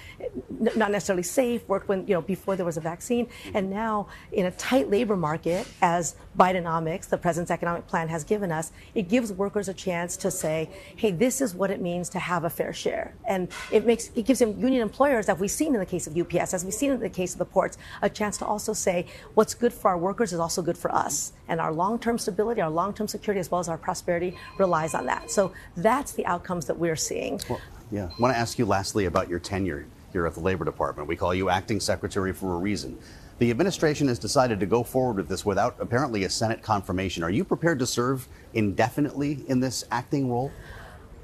not 0.50 0.92
necessarily 0.92 1.24
safe, 1.24 1.68
worked 1.68 1.88
when, 1.88 2.08
you 2.08 2.14
know, 2.14 2.22
before 2.22 2.56
there 2.56 2.66
was 2.66 2.78
a 2.78 2.82
vaccine, 2.82 3.28
and 3.54 3.70
now 3.70 4.08
in 4.32 4.46
a 4.46 4.52
tight 4.52 4.90
labor 4.90 5.16
market, 5.16 5.68
as 5.82 6.16
Bidenomics, 6.38 7.10
the 7.10 7.18
president's 7.18 7.52
economic 7.52 7.88
plan, 7.88 8.08
has 8.08 8.24
given 8.24 8.52
us, 8.52 8.72
it 8.96 9.10
gives 9.10 9.32
workers 9.32 9.68
a 9.68 9.74
chance 9.74 10.18
to 10.18 10.32
say, 10.32 10.70
hey, 10.96 11.12
this 11.12 11.42
is 11.42 11.54
what 11.54 11.70
it 11.70 11.82
means 11.82 12.10
to 12.10 12.20
have 12.20 12.44
a 12.44 12.50
fair 12.50 12.74
share, 12.74 13.14
and 13.28 13.50
it 13.72 13.86
makes 13.86 14.10
gives 14.26 14.42
union 14.42 14.82
employers, 14.82 15.30
as 15.30 15.40
we've 15.40 15.52
seen 15.52 15.74
in 15.74 15.80
the 15.80 15.86
case 15.86 16.08
of 16.08 16.18
UPS, 16.18 16.54
as 16.54 16.64
we've 16.64 16.74
seen 16.74 16.92
in 16.92 17.00
the 17.00 17.10
case 17.10 17.34
of 17.34 17.40
the 17.40 17.46
ports, 17.46 17.78
a 18.02 18.10
chance 18.10 18.38
to 18.38 18.46
also 18.46 18.74
say 18.74 19.06
what's 19.34 19.54
good 19.54 19.74
for 19.74 19.90
our 19.90 19.98
workers 19.98 20.34
is 20.34 20.40
also 20.40 20.62
good 20.62 20.78
for 20.78 20.94
us. 20.94 21.34
And 21.48 21.60
our 21.60 21.74
long 21.74 22.00
term 22.00 22.18
stability, 22.18 22.62
our 22.62 22.70
long 22.70 22.94
term 22.94 23.08
security, 23.08 23.40
as 23.40 23.52
well 23.52 23.60
as 23.60 23.70
our 23.70 23.78
prosperity 23.78 24.36
relies 24.58 24.94
on 24.94 25.06
that. 25.08 25.32
So 25.32 25.54
that's 25.78 26.14
the 26.14 26.26
outcomes 26.26 26.66
that 26.68 26.78
we're 26.78 26.96
seeing. 26.96 27.40
Well, 27.50 27.62
yeah. 27.92 28.06
I 28.06 28.22
want 28.22 28.34
to 28.34 28.40
ask 28.40 28.58
you 28.58 28.66
lastly 28.66 29.06
about 29.06 29.30
your 29.30 29.40
tenure 29.40 29.86
here 30.12 30.26
at 30.26 30.34
the 30.34 30.40
Labor 30.40 30.66
Department. 30.66 31.08
We 31.08 31.16
call 31.16 31.34
you 31.34 31.50
acting 31.50 31.80
secretary 31.80 32.34
for 32.34 32.54
a 32.54 32.58
reason. 32.58 32.98
The 33.40 33.50
administration 33.50 34.08
has 34.08 34.20
decided 34.20 34.60
to 34.60 34.66
go 34.66 34.84
forward 34.84 35.18
with 35.18 35.28
this 35.28 35.44
without 35.44 35.76
apparently 35.80 36.24
a 36.24 36.30
Senate 36.30 36.62
confirmation. 36.62 37.24
Are 37.24 37.32
you 37.32 37.44
prepared 37.44 37.80
to 37.80 37.88
serve 37.88 38.28
indefinitely 38.54 39.44
in 39.48 39.60
this 39.60 39.84
acting 39.92 40.30
role? 40.32 40.52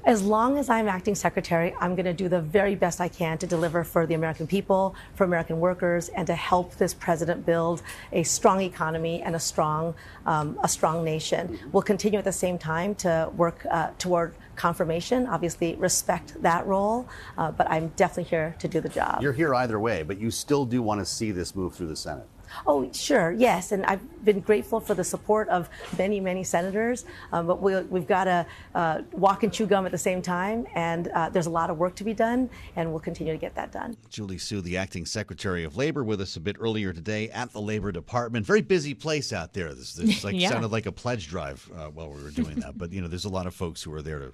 As 0.04 0.22
long 0.22 0.56
as 0.56 0.70
I'm 0.70 0.88
acting 0.88 1.14
secretary, 1.14 1.74
I'm 1.78 1.94
going 1.94 2.06
to 2.06 2.14
do 2.14 2.28
the 2.28 2.40
very 2.40 2.74
best 2.74 3.02
I 3.02 3.08
can 3.08 3.36
to 3.36 3.46
deliver 3.46 3.84
for 3.84 4.06
the 4.06 4.14
American 4.14 4.46
people, 4.46 4.94
for 5.14 5.24
American 5.24 5.60
workers, 5.60 6.08
and 6.08 6.26
to 6.26 6.34
help 6.34 6.76
this 6.76 6.94
president 6.94 7.44
build 7.44 7.82
a 8.12 8.22
strong 8.22 8.62
economy 8.62 9.20
and 9.20 9.36
a 9.36 9.38
strong, 9.38 9.94
um, 10.24 10.58
a 10.62 10.68
strong 10.68 11.04
nation. 11.04 11.58
We'll 11.70 11.82
continue 11.82 12.18
at 12.18 12.24
the 12.24 12.32
same 12.32 12.56
time 12.56 12.94
to 12.96 13.30
work 13.36 13.66
uh, 13.70 13.90
toward 13.98 14.34
confirmation. 14.56 15.26
Obviously, 15.26 15.74
respect 15.74 16.42
that 16.42 16.66
role, 16.66 17.06
uh, 17.36 17.50
but 17.50 17.70
I'm 17.70 17.88
definitely 17.88 18.24
here 18.24 18.54
to 18.58 18.68
do 18.68 18.80
the 18.80 18.88
job. 18.88 19.20
You're 19.22 19.34
here 19.34 19.54
either 19.54 19.78
way, 19.78 20.02
but 20.02 20.18
you 20.18 20.30
still 20.30 20.64
do 20.64 20.80
want 20.80 21.00
to 21.00 21.06
see 21.06 21.30
this 21.30 21.54
move 21.54 21.74
through 21.74 21.88
the 21.88 21.96
Senate. 21.96 22.26
Oh, 22.66 22.90
sure, 22.92 23.32
yes, 23.32 23.72
and 23.72 23.84
I've 23.86 24.24
been 24.24 24.40
grateful 24.40 24.80
for 24.80 24.94
the 24.94 25.04
support 25.04 25.48
of 25.48 25.68
many, 25.98 26.20
many 26.20 26.44
senators. 26.44 27.04
Um, 27.32 27.46
but 27.46 27.62
we, 27.62 27.72
have 27.72 28.06
got 28.06 28.24
to 28.24 28.46
uh, 28.74 29.02
walk 29.12 29.42
and 29.42 29.52
chew 29.52 29.66
gum 29.66 29.86
at 29.86 29.92
the 29.92 29.98
same 29.98 30.22
time, 30.22 30.66
and 30.74 31.08
uh, 31.08 31.28
there's 31.28 31.46
a 31.46 31.50
lot 31.50 31.70
of 31.70 31.78
work 31.78 31.94
to 31.96 32.04
be 32.04 32.14
done, 32.14 32.50
and 32.76 32.90
we'll 32.90 33.00
continue 33.00 33.32
to 33.32 33.38
get 33.38 33.54
that 33.54 33.72
done. 33.72 33.96
Julie 34.08 34.38
Su, 34.38 34.60
the 34.60 34.76
acting 34.76 35.06
Secretary 35.06 35.64
of 35.64 35.76
Labor, 35.76 36.04
with 36.04 36.20
us 36.20 36.36
a 36.36 36.40
bit 36.40 36.56
earlier 36.60 36.92
today 36.92 37.30
at 37.30 37.52
the 37.52 37.60
Labor 37.60 37.92
Department. 37.92 38.44
Very 38.46 38.62
busy 38.62 38.94
place 38.94 39.32
out 39.32 39.52
there. 39.52 39.72
This, 39.74 39.94
this 39.94 40.24
like 40.24 40.34
yeah. 40.36 40.50
sounded 40.50 40.72
like 40.72 40.86
a 40.86 40.92
pledge 40.92 41.28
drive 41.28 41.68
uh, 41.76 41.86
while 41.86 42.08
we 42.10 42.22
were 42.22 42.30
doing 42.30 42.60
that, 42.60 42.76
but 42.76 42.92
you 42.92 43.00
know, 43.00 43.08
there's 43.08 43.24
a 43.24 43.30
lot 43.30 43.46
of 43.46 43.54
folks 43.54 43.82
who 43.82 43.92
are 43.92 44.02
there 44.02 44.18
to 44.18 44.32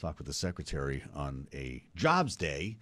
talk 0.00 0.18
with 0.18 0.26
the 0.26 0.32
secretary 0.32 1.02
on 1.14 1.46
a 1.52 1.82
jobs 1.96 2.36
day. 2.36 2.76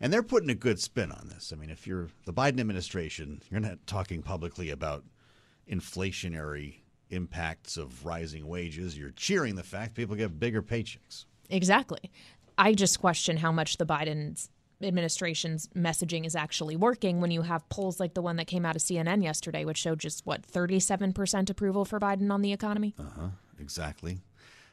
And 0.00 0.12
they're 0.12 0.22
putting 0.22 0.50
a 0.50 0.54
good 0.54 0.80
spin 0.80 1.10
on 1.10 1.28
this. 1.28 1.52
I 1.52 1.56
mean, 1.56 1.70
if 1.70 1.86
you're 1.86 2.08
the 2.24 2.32
Biden 2.32 2.60
administration, 2.60 3.42
you're 3.50 3.60
not 3.60 3.86
talking 3.86 4.22
publicly 4.22 4.70
about 4.70 5.04
inflationary 5.70 6.76
impacts 7.10 7.76
of 7.76 8.04
rising 8.04 8.46
wages. 8.46 8.96
You're 8.96 9.10
cheering 9.10 9.56
the 9.56 9.62
fact 9.62 9.94
people 9.94 10.14
get 10.14 10.38
bigger 10.38 10.62
paychecks. 10.62 11.24
Exactly. 11.50 12.10
I 12.56 12.74
just 12.74 13.00
question 13.00 13.38
how 13.38 13.52
much 13.52 13.78
the 13.78 13.86
Biden's 13.86 14.50
administration's 14.80 15.68
messaging 15.68 16.24
is 16.24 16.36
actually 16.36 16.76
working 16.76 17.20
when 17.20 17.30
you 17.30 17.42
have 17.42 17.68
polls 17.68 17.98
like 17.98 18.14
the 18.14 18.22
one 18.22 18.36
that 18.36 18.46
came 18.46 18.64
out 18.64 18.76
of 18.76 18.82
CNN 18.82 19.22
yesterday, 19.22 19.64
which 19.64 19.78
showed 19.78 19.98
just 19.98 20.24
what 20.24 20.42
37% 20.42 21.50
approval 21.50 21.84
for 21.84 21.98
Biden 21.98 22.30
on 22.30 22.42
the 22.42 22.52
economy. 22.52 22.94
Uh 22.98 23.02
huh. 23.16 23.28
Exactly. 23.60 24.20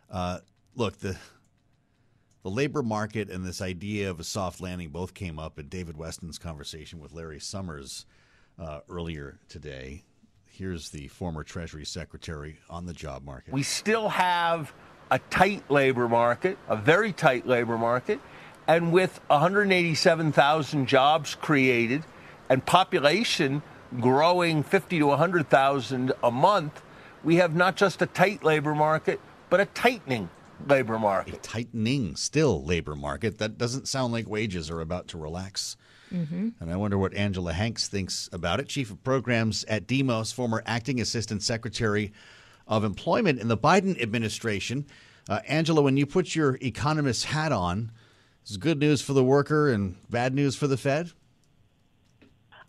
Uh, 0.10 0.40
look, 0.76 1.00
the 1.00 1.18
the 2.46 2.52
labor 2.52 2.84
market 2.84 3.32
and 3.32 3.44
this 3.44 3.60
idea 3.60 4.08
of 4.08 4.20
a 4.20 4.24
soft 4.24 4.62
landing 4.62 4.90
both 4.90 5.16
came 5.16 5.40
up 5.40 5.58
in 5.58 5.68
David 5.68 5.98
Westin's 5.98 6.38
conversation 6.38 7.00
with 7.00 7.12
Larry 7.12 7.40
Summers 7.40 8.06
uh, 8.60 8.82
earlier 8.88 9.40
today. 9.50 10.04
Here's 10.46 10.90
the 10.90 11.08
former 11.08 11.44
Treasury 11.44 11.86
Secretary 11.86 12.60
on 12.70 12.86
the 12.86 12.94
job 12.94 13.26
market. 13.26 13.52
We 13.52 13.64
still 13.64 14.10
have 14.10 14.72
a 15.10 15.18
tight 15.18 15.64
labor 15.72 16.08
market, 16.08 16.60
a 16.70 16.76
very 16.76 17.12
tight 17.14 17.48
labor 17.48 17.80
market, 17.80 18.20
and 18.68 18.94
with 18.94 19.20
187,000 19.26 20.86
jobs 20.86 21.34
created 21.34 22.04
and 22.48 22.64
population 22.64 23.64
growing 24.00 24.62
50 24.62 25.00
to 25.00 25.08
100,000 25.08 26.14
a 26.22 26.30
month, 26.30 26.84
we 27.24 27.38
have 27.38 27.56
not 27.56 27.76
just 27.76 28.04
a 28.04 28.06
tight 28.06 28.44
labor 28.44 28.76
market, 28.76 29.20
but 29.50 29.60
a 29.60 29.66
tightening 29.66 30.30
labor 30.68 31.00
market. 31.00 31.36
A 31.36 31.38
tightening 31.38 32.16
still 32.16 32.64
labor 32.64 32.96
market. 32.96 33.38
That 33.38 33.58
doesn't 33.58 33.88
sound 33.88 34.14
like 34.14 34.28
wages 34.28 34.70
are 34.70 34.82
about 34.82 35.08
to 35.10 35.18
relax. 35.18 35.78
Mm-hmm. 36.14 36.50
And 36.60 36.72
I 36.72 36.76
wonder 36.76 36.98
what 36.98 37.14
Angela 37.14 37.54
Hanks 37.54 37.88
thinks 37.88 38.30
about 38.32 38.60
it. 38.60 38.68
Chief 38.68 38.92
of 38.92 39.04
Programs 39.04 39.64
at 39.66 39.88
Demos, 39.88 40.32
former 40.32 40.64
acting 40.66 41.02
assistant 41.02 41.44
secretary 41.44 42.14
of 42.68 42.84
employment 42.84 43.40
in 43.40 43.48
the 43.48 43.58
Biden 43.58 44.02
administration. 44.02 44.86
Uh, 45.28 45.40
Angela, 45.48 45.82
when 45.82 45.98
you 45.98 46.06
put 46.06 46.36
your 46.36 46.58
economist 46.62 47.26
hat 47.26 47.52
on, 47.52 47.92
is 48.46 48.58
good 48.58 48.80
news 48.80 49.02
for 49.02 49.14
the 49.14 49.24
worker 49.24 49.70
and 49.70 49.98
bad 50.10 50.34
news 50.34 50.56
for 50.56 50.68
the 50.68 50.78
Fed? 50.78 51.12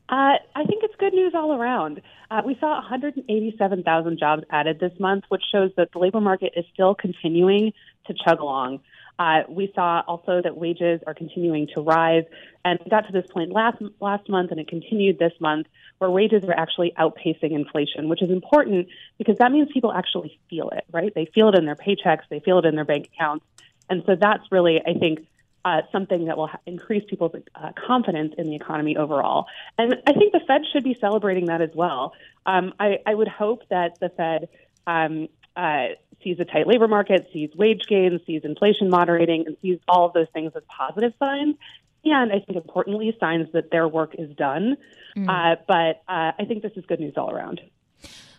Uh, 0.09 0.38
I 0.55 0.65
think 0.65 0.85
it's 0.85 0.86
good 1.07 1.15
news 1.15 1.35
all 1.37 1.53
around. 1.53 2.03
Uh, 2.33 2.43
we 2.45 2.57
saw 2.59 2.75
187,000 2.81 4.19
jobs 4.19 4.43
added 4.51 4.81
this 4.81 4.93
month, 4.99 5.23
which 5.29 5.43
shows 5.53 5.71
that 5.77 5.93
the 5.93 6.01
labor 6.01 6.21
market 6.21 6.53
is 6.57 6.65
still 6.75 6.97
continuing 6.97 7.73
to 8.09 8.15
chug 8.25 8.41
along. 8.41 8.81
Uh, 9.17 9.43
we 9.49 9.71
saw 9.73 10.03
also 10.09 10.43
that 10.43 10.57
wages 10.57 11.01
are 11.07 11.15
continuing 11.15 11.69
to 11.73 11.81
rise, 11.81 12.25
and 12.65 12.81
we 12.85 12.91
got 12.91 13.07
to 13.07 13.13
this 13.13 13.25
point 13.31 13.53
last 13.53 13.81
last 14.01 14.29
month, 14.29 14.51
and 14.51 14.59
it 14.59 14.67
continued 14.67 15.17
this 15.19 15.33
month, 15.41 15.69
where 15.99 16.11
wages 16.11 16.43
are 16.43 16.59
actually 16.59 16.93
outpacing 16.99 17.53
inflation, 17.53 18.09
which 18.09 18.21
is 18.21 18.29
important 18.29 18.89
because 19.17 19.39
that 19.39 19.53
means 19.53 19.69
people 19.73 19.93
actually 19.93 20.41
feel 20.51 20.71
it, 20.71 20.85
right? 20.93 21.15
They 21.15 21.27
feel 21.33 21.49
it 21.51 21.55
in 21.57 21.67
their 21.67 21.77
paychecks, 21.77 22.23
they 22.29 22.41
feel 22.41 22.59
it 22.59 22.65
in 22.65 22.75
their 22.75 22.85
bank 22.85 23.09
accounts, 23.15 23.47
and 23.89 24.03
so 24.07 24.17
that's 24.21 24.43
really, 24.51 24.83
I 24.85 24.95
think, 24.95 25.21
uh, 25.67 25.83
something 25.91 26.27
that 26.27 26.37
will 26.37 26.47
ha- 26.47 26.61
increase 26.65 27.03
people's 27.11 27.35
uh, 27.57 27.73
confidence 27.89 28.33
in 28.39 28.47
the 28.47 28.55
economy 28.55 28.97
overall. 28.97 29.47
And 29.77 29.97
I 30.07 30.13
think 30.13 30.33
the 30.33 30.39
Fed 30.47 30.63
should 30.73 30.85
be 30.85 30.95
celebrating 30.95 31.47
that 31.47 31.61
as 31.61 31.71
well. 31.75 32.13
Um, 32.47 32.73
I, 32.79 33.01
I, 33.05 33.13
would 33.13 33.27
hope 33.27 33.63
that 33.69 33.99
the 33.99 34.09
Fed 34.11 34.49
um, 34.87 35.29
uh, 35.57 35.89
sees 36.23 36.39
a 36.39 36.45
tight 36.45 36.69
labor 36.69 36.87
market, 36.87 37.29
sees 37.33 37.51
wage 37.57 37.89
gains, 37.89 38.21
sees 38.29 38.43
inflation 38.45 38.89
moderating, 38.89 39.45
and 39.45 39.57
sees 39.61 39.81
all 39.89 40.07
of 40.07 40.13
those 40.13 40.29
things 40.33 40.53
as 40.55 40.63
positive 40.69 41.15
signs. 41.19 41.57
And 42.05 42.31
I 42.31 42.39
think 42.39 42.57
importantly, 42.57 43.17
signs 43.19 43.51
that 43.53 43.73
their 43.73 43.89
work 43.89 44.15
is 44.17 44.31
done. 44.37 44.77
Mm. 45.17 45.59
but 45.67 46.03
uh, 46.07 46.31
I 46.39 46.45
think 46.47 46.63
this 46.63 46.73
is 46.77 46.87
good 46.87 47.01
news 47.01 47.15
all 47.17 47.33
around. 47.33 47.61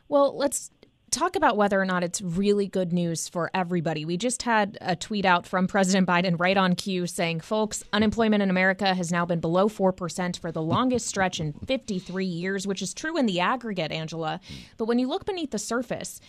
Well, 0.07 0.37
let's 0.37 0.71
talk 1.11 1.35
about 1.35 1.57
whether 1.57 1.79
or 1.79 1.85
not 1.85 2.03
it's 2.03 2.21
really 2.21 2.67
good 2.67 2.91
news 2.91 3.29
for 3.29 3.49
everybody. 3.53 4.03
We 4.05 4.17
just 4.17 4.43
had 4.43 4.77
a 4.81 4.95
tweet 4.95 5.25
out 5.25 5.47
from 5.47 5.67
President 5.67 6.07
Biden 6.07 6.39
right 6.39 6.57
on 6.57 6.75
cue 6.75 7.07
saying, 7.07 7.39
folks, 7.39 7.83
unemployment 7.93 8.43
in 8.43 8.49
America 8.49 8.93
has 8.93 9.11
now 9.11 9.25
been 9.25 9.39
below 9.39 9.69
4% 9.69 10.39
for 10.39 10.51
the 10.51 10.61
longest 10.61 11.07
stretch 11.07 11.39
in 11.39 11.53
53 11.65 12.25
years, 12.25 12.67
which 12.67 12.81
is 12.81 12.93
true 12.93 13.17
in 13.17 13.25
the 13.25 13.39
aggregate, 13.39 13.91
Angela. 13.91 14.39
But 14.77 14.85
when 14.85 14.99
you 14.99 15.07
look 15.07 15.25
beneath 15.25 15.51
the 15.51 15.59
surface, 15.59 16.19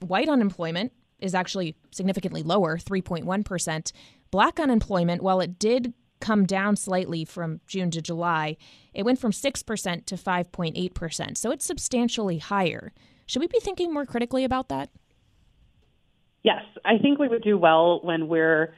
white 0.00 0.28
unemployment 0.28 0.92
is 1.20 1.34
actually 1.34 1.76
significantly 1.90 2.42
lower, 2.42 2.76
3.1%. 2.76 3.92
Black 4.30 4.58
unemployment, 4.58 5.22
while 5.22 5.40
it 5.40 5.58
did 5.58 5.94
come 6.20 6.44
down 6.44 6.74
slightly 6.74 7.24
from 7.24 7.60
June 7.66 7.90
to 7.92 8.02
July, 8.02 8.56
it 8.92 9.04
went 9.04 9.18
from 9.18 9.30
6% 9.30 10.06
to 10.06 10.14
5.8%. 10.16 11.36
So 11.36 11.50
it's 11.50 11.64
substantially 11.64 12.38
higher. 12.38 12.92
Should 13.26 13.40
we 13.40 13.46
be 13.46 13.60
thinking 13.60 13.92
more 13.92 14.06
critically 14.06 14.44
about 14.44 14.68
that? 14.68 14.90
Yes, 16.42 16.62
I 16.84 16.98
think 16.98 17.18
we 17.18 17.28
would 17.28 17.42
do 17.42 17.56
well 17.56 18.00
when 18.02 18.28
we're 18.28 18.74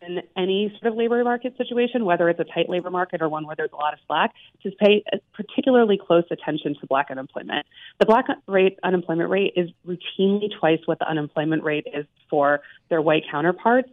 in 0.00 0.22
any 0.36 0.72
sort 0.80 0.92
of 0.92 0.96
labor 0.96 1.22
market 1.24 1.56
situation, 1.56 2.04
whether 2.04 2.28
it's 2.28 2.38
a 2.38 2.44
tight 2.44 2.68
labor 2.68 2.90
market 2.90 3.20
or 3.20 3.28
one 3.28 3.46
where 3.46 3.56
there's 3.56 3.72
a 3.72 3.76
lot 3.76 3.92
of 3.92 3.98
slack, 4.06 4.32
to 4.62 4.70
pay 4.70 5.02
particularly 5.34 5.98
close 5.98 6.24
attention 6.30 6.76
to 6.80 6.86
black 6.86 7.08
unemployment. 7.10 7.66
The 7.98 8.06
black 8.06 8.26
rate 8.46 8.78
unemployment 8.84 9.28
rate 9.28 9.54
is 9.56 9.70
routinely 9.86 10.48
twice 10.58 10.78
what 10.86 11.00
the 11.00 11.08
unemployment 11.08 11.64
rate 11.64 11.86
is 11.92 12.06
for 12.30 12.60
their 12.88 13.02
white 13.02 13.24
counterparts. 13.28 13.90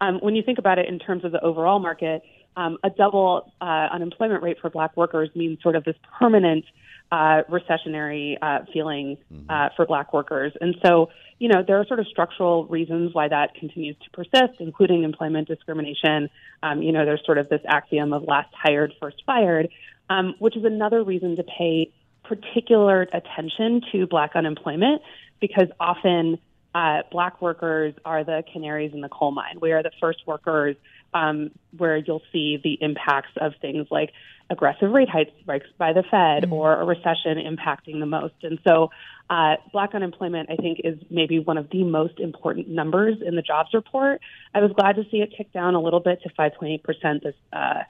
Um, 0.00 0.18
when 0.20 0.36
you 0.36 0.42
think 0.44 0.58
about 0.58 0.78
it 0.78 0.86
in 0.88 1.00
terms 1.00 1.24
of 1.24 1.32
the 1.32 1.40
overall 1.40 1.80
market, 1.80 2.22
um, 2.56 2.78
a 2.84 2.90
double 2.90 3.52
uh, 3.60 3.88
unemployment 3.92 4.42
rate 4.42 4.58
for 4.60 4.70
black 4.70 4.96
workers 4.96 5.28
means 5.34 5.60
sort 5.62 5.76
of 5.76 5.84
this 5.84 5.96
permanent 6.18 6.64
uh, 7.10 7.42
recessionary 7.50 8.36
uh, 8.40 8.60
feeling 8.72 9.16
mm-hmm. 9.32 9.50
uh, 9.50 9.68
for 9.76 9.86
black 9.86 10.12
workers. 10.12 10.52
And 10.60 10.76
so, 10.84 11.10
you 11.38 11.48
know, 11.48 11.62
there 11.66 11.78
are 11.80 11.86
sort 11.86 12.00
of 12.00 12.06
structural 12.06 12.66
reasons 12.66 13.14
why 13.14 13.28
that 13.28 13.54
continues 13.54 13.96
to 14.04 14.10
persist, 14.10 14.60
including 14.60 15.04
employment 15.04 15.48
discrimination. 15.48 16.28
Um, 16.62 16.82
you 16.82 16.92
know, 16.92 17.04
there's 17.04 17.24
sort 17.24 17.38
of 17.38 17.48
this 17.48 17.60
axiom 17.66 18.12
of 18.12 18.24
last 18.24 18.52
hired, 18.52 18.92
first 19.00 19.22
fired, 19.24 19.68
um, 20.10 20.34
which 20.38 20.56
is 20.56 20.64
another 20.64 21.02
reason 21.02 21.36
to 21.36 21.44
pay 21.44 21.92
particular 22.24 23.02
attention 23.02 23.80
to 23.92 24.06
black 24.06 24.32
unemployment 24.34 25.00
because 25.40 25.68
often 25.80 26.38
uh, 26.74 27.02
black 27.10 27.40
workers 27.40 27.94
are 28.04 28.22
the 28.24 28.44
canaries 28.52 28.92
in 28.92 29.00
the 29.00 29.08
coal 29.08 29.30
mine. 29.30 29.58
We 29.60 29.72
are 29.72 29.82
the 29.82 29.90
first 30.00 30.20
workers 30.26 30.76
um, 31.14 31.50
where 31.76 31.96
you'll 31.96 32.22
see 32.32 32.60
the 32.62 32.78
impacts 32.80 33.32
of 33.40 33.52
things 33.60 33.86
like 33.90 34.10
aggressive 34.50 34.90
rate 34.90 35.08
hikes 35.08 35.30
by 35.78 35.92
the 35.92 36.02
Fed 36.02 36.44
mm-hmm. 36.44 36.52
or 36.52 36.80
a 36.80 36.84
recession 36.84 37.36
impacting 37.38 38.00
the 38.00 38.06
most. 38.06 38.34
And 38.42 38.58
so, 38.66 38.90
uh, 39.30 39.56
black 39.72 39.94
unemployment, 39.94 40.50
I 40.50 40.56
think, 40.56 40.80
is 40.84 40.98
maybe 41.10 41.38
one 41.38 41.58
of 41.58 41.68
the 41.70 41.84
most 41.84 42.18
important 42.18 42.68
numbers 42.68 43.18
in 43.24 43.36
the 43.36 43.42
jobs 43.42 43.70
report. 43.74 44.20
I 44.54 44.60
was 44.60 44.72
glad 44.72 44.96
to 44.96 45.04
see 45.10 45.18
it 45.18 45.34
tick 45.36 45.52
down 45.52 45.74
a 45.74 45.80
little 45.80 46.00
bit 46.00 46.22
to 46.22 46.30
5.8 46.30 46.82
percent 46.82 47.22
this 47.22 47.34
uh, 47.52 47.82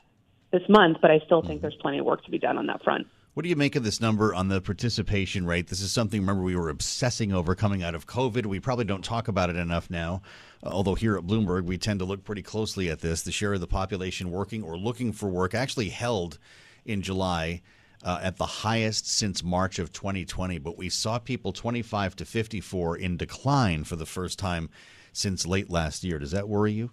this 0.53 0.63
month, 0.69 0.99
but 1.01 1.11
I 1.11 1.21
still 1.27 1.43
think 1.43 1.59
mm-hmm. 1.59 1.63
there's 1.63 1.77
plenty 1.81 1.99
of 1.99 2.07
work 2.07 2.25
to 2.25 2.31
be 2.31 2.39
done 2.39 2.59
on 2.59 2.67
that 2.67 2.83
front. 2.83 3.07
What 3.39 3.45
do 3.45 3.51
you 3.51 3.55
make 3.55 3.77
of 3.77 3.85
this 3.85 4.01
number 4.01 4.35
on 4.35 4.49
the 4.49 4.61
participation 4.61 5.47
rate? 5.47 5.69
This 5.69 5.81
is 5.81 5.93
something, 5.93 6.21
remember, 6.23 6.43
we 6.43 6.57
were 6.57 6.71
obsessing 6.71 7.33
over 7.33 7.55
coming 7.55 7.85
out 7.85 7.95
of 7.95 8.05
COVID. 8.05 8.47
We 8.47 8.59
probably 8.59 8.85
don't 8.85 9.05
talk 9.05 9.29
about 9.29 9.49
it 9.49 9.55
enough 9.55 9.89
now. 9.89 10.23
Uh, 10.61 10.71
although 10.71 10.97
here 10.97 11.17
at 11.17 11.23
Bloomberg, 11.23 11.63
we 11.63 11.79
tend 11.79 12.01
to 12.01 12.05
look 12.05 12.25
pretty 12.25 12.43
closely 12.43 12.91
at 12.91 12.99
this. 12.99 13.23
The 13.23 13.31
share 13.31 13.55
of 13.55 13.61
the 13.61 13.69
population 13.69 14.33
working 14.33 14.65
or 14.65 14.77
looking 14.77 15.13
for 15.13 15.29
work 15.29 15.55
actually 15.55 15.91
held 15.91 16.41
in 16.85 17.01
July 17.01 17.63
uh, 18.03 18.19
at 18.21 18.39
the 18.39 18.45
highest 18.45 19.07
since 19.07 19.45
March 19.45 19.79
of 19.79 19.93
2020. 19.93 20.59
But 20.59 20.77
we 20.77 20.89
saw 20.89 21.21
people 21.21 21.53
25 21.53 22.17
to 22.17 22.25
54 22.25 22.97
in 22.97 23.17
decline 23.17 23.85
for 23.85 23.95
the 23.95 24.05
first 24.05 24.41
time 24.41 24.69
since 25.13 25.47
late 25.47 25.71
last 25.71 26.03
year. 26.03 26.19
Does 26.19 26.33
that 26.33 26.49
worry 26.49 26.73
you? 26.73 26.91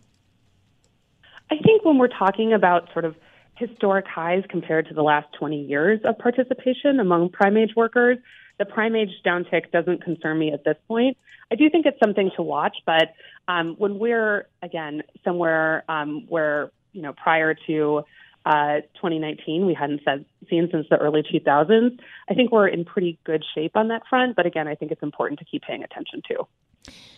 I 1.50 1.56
think 1.64 1.84
when 1.84 1.98
we're 1.98 2.08
talking 2.08 2.54
about 2.54 2.94
sort 2.94 3.06
of 3.06 3.16
historic 3.56 4.06
highs 4.08 4.44
compared 4.50 4.88
to 4.88 4.94
the 4.94 5.02
last 5.02 5.28
20 5.40 5.64
years 5.64 6.00
of 6.04 6.18
participation 6.18 7.00
among 7.00 7.30
prime 7.30 7.58
age 7.58 7.72
workers. 7.76 8.18
The 8.58 8.66
prime 8.66 8.96
age 8.96 9.10
downtick 9.26 9.72
doesn't 9.72 10.04
concern 10.04 10.40
me 10.40 10.52
at 10.54 10.64
this 10.64 10.78
point. 10.88 11.18
I 11.52 11.56
do 11.56 11.70
think 11.70 11.86
it's 11.86 12.00
something 12.00 12.32
to 12.36 12.42
watch, 12.42 12.78
but 12.86 13.14
um, 13.48 13.76
when 13.78 14.00
we're 14.00 14.48
again 14.62 15.04
somewhere 15.24 15.84
um, 15.90 16.26
where 16.28 16.72
you 16.94 17.02
know 17.02 17.14
prior 17.14 17.56
to 17.68 18.04
uh, 18.46 18.82
2019 18.96 19.66
we 19.66 19.74
hadn't 19.74 20.02
said, 20.06 20.26
seen 20.50 20.70
since 20.72 20.88
the 20.90 20.98
early 20.98 21.24
2000s, 21.24 22.00
I 22.30 22.34
think 22.34 22.52
we're 22.52 22.68
in 22.68 22.86
pretty 22.86 23.20
good 23.24 23.44
shape 23.56 23.76
on 23.76 23.88
that 23.90 24.04
front. 24.10 24.36
But 24.36 24.46
again, 24.46 24.68
I 24.68 24.76
think 24.76 24.92
it's 24.92 25.04
important 25.04 25.40
to 25.40 25.46
keep 25.46 25.64
paying 25.64 25.84
attention 25.84 26.22
to. 26.30 26.48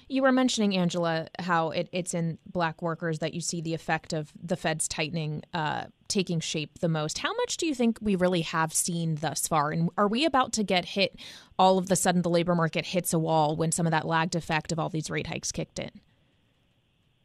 You 0.10 0.22
were 0.22 0.32
mentioning, 0.32 0.76
Angela, 0.76 1.28
how 1.40 1.72
it, 1.72 1.90
it's 1.92 2.14
in 2.14 2.38
black 2.46 2.82
workers 2.82 3.20
that 3.20 3.34
you 3.34 3.42
see 3.42 3.62
the 3.62 3.74
effect 3.74 4.14
of 4.14 4.32
the 4.42 4.56
Fed's 4.56 4.88
tightening 4.88 5.44
uh, 5.54 5.86
taking 6.08 6.40
shape 6.40 6.80
the 6.80 6.88
most. 6.88 7.18
How 7.18 7.34
much 7.36 7.58
do 7.58 7.66
you 7.66 7.76
think 7.76 8.00
we 8.02 8.16
really 8.16 8.42
have 8.42 8.74
seen 8.74 9.16
thus 9.16 9.48
far? 9.48 9.72
And 9.72 9.90
are 9.98 10.08
we 10.08 10.26
about 10.26 10.54
to 10.54 10.64
get 10.64 10.86
hit 10.86 11.18
all 11.60 11.78
of 11.78 11.88
the 11.88 11.96
sudden 11.96 12.22
the 12.22 12.30
labor 12.30 12.56
market 12.56 12.86
hits 12.86 13.14
a 13.14 13.20
wall 13.20 13.56
when 13.56 13.72
some 13.72 13.86
of 13.86 13.92
that 13.92 14.08
lagged 14.08 14.36
effect 14.36 14.72
of 14.72 14.80
all 14.80 14.90
these 14.90 15.10
rate 15.10 15.28
hikes 15.28 15.52
kicked 15.52 15.80
in? 15.80 15.92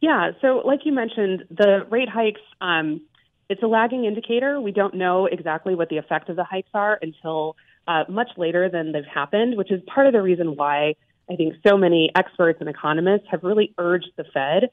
Yeah, 0.00 0.32
so 0.40 0.62
like 0.64 0.80
you 0.84 0.92
mentioned, 0.92 1.44
the 1.49 1.87
rate 1.88 2.08
hikes, 2.08 2.40
um, 2.61 3.02
it's 3.49 3.62
a 3.62 3.68
lagging 3.68 4.04
indicator. 4.04 4.61
We 4.61 4.72
don't 4.72 4.94
know 4.94 5.26
exactly 5.26 5.76
what 5.76 5.88
the 5.88 5.99
effect 5.99 6.28
of 6.28 6.34
the 6.34 6.42
hikes 6.42 6.70
are 6.75 6.99
until 7.00 7.54
uh, 7.87 8.04
much 8.08 8.30
later 8.37 8.68
than 8.68 8.90
they've 8.90 9.04
happened, 9.04 9.56
which 9.56 9.70
is 9.70 9.80
part 9.87 10.08
of 10.08 10.12
the 10.12 10.22
reason 10.22 10.56
why 10.56 10.96
I 11.32 11.36
think 11.36 11.54
so 11.66 11.76
many 11.76 12.10
experts 12.14 12.58
and 12.60 12.68
economists 12.68 13.26
have 13.30 13.42
really 13.42 13.72
urged 13.78 14.10
the 14.16 14.24
Fed 14.34 14.70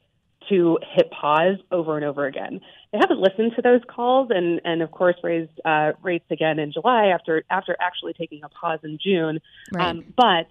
to 0.48 0.78
hit 0.94 1.10
pause 1.10 1.58
over 1.70 1.96
and 1.96 2.04
over 2.04 2.26
again. 2.26 2.60
They 2.92 2.98
haven't 2.98 3.20
listened 3.20 3.52
to 3.56 3.62
those 3.62 3.80
calls, 3.88 4.30
and 4.30 4.60
and 4.64 4.82
of 4.82 4.90
course 4.90 5.16
raised 5.22 5.52
uh, 5.64 5.92
rates 6.02 6.24
again 6.30 6.58
in 6.58 6.72
July 6.72 7.06
after 7.06 7.44
after 7.50 7.76
actually 7.80 8.14
taking 8.14 8.42
a 8.42 8.48
pause 8.48 8.80
in 8.82 8.98
June. 9.02 9.40
Right. 9.72 9.88
Um, 9.88 10.04
but 10.16 10.48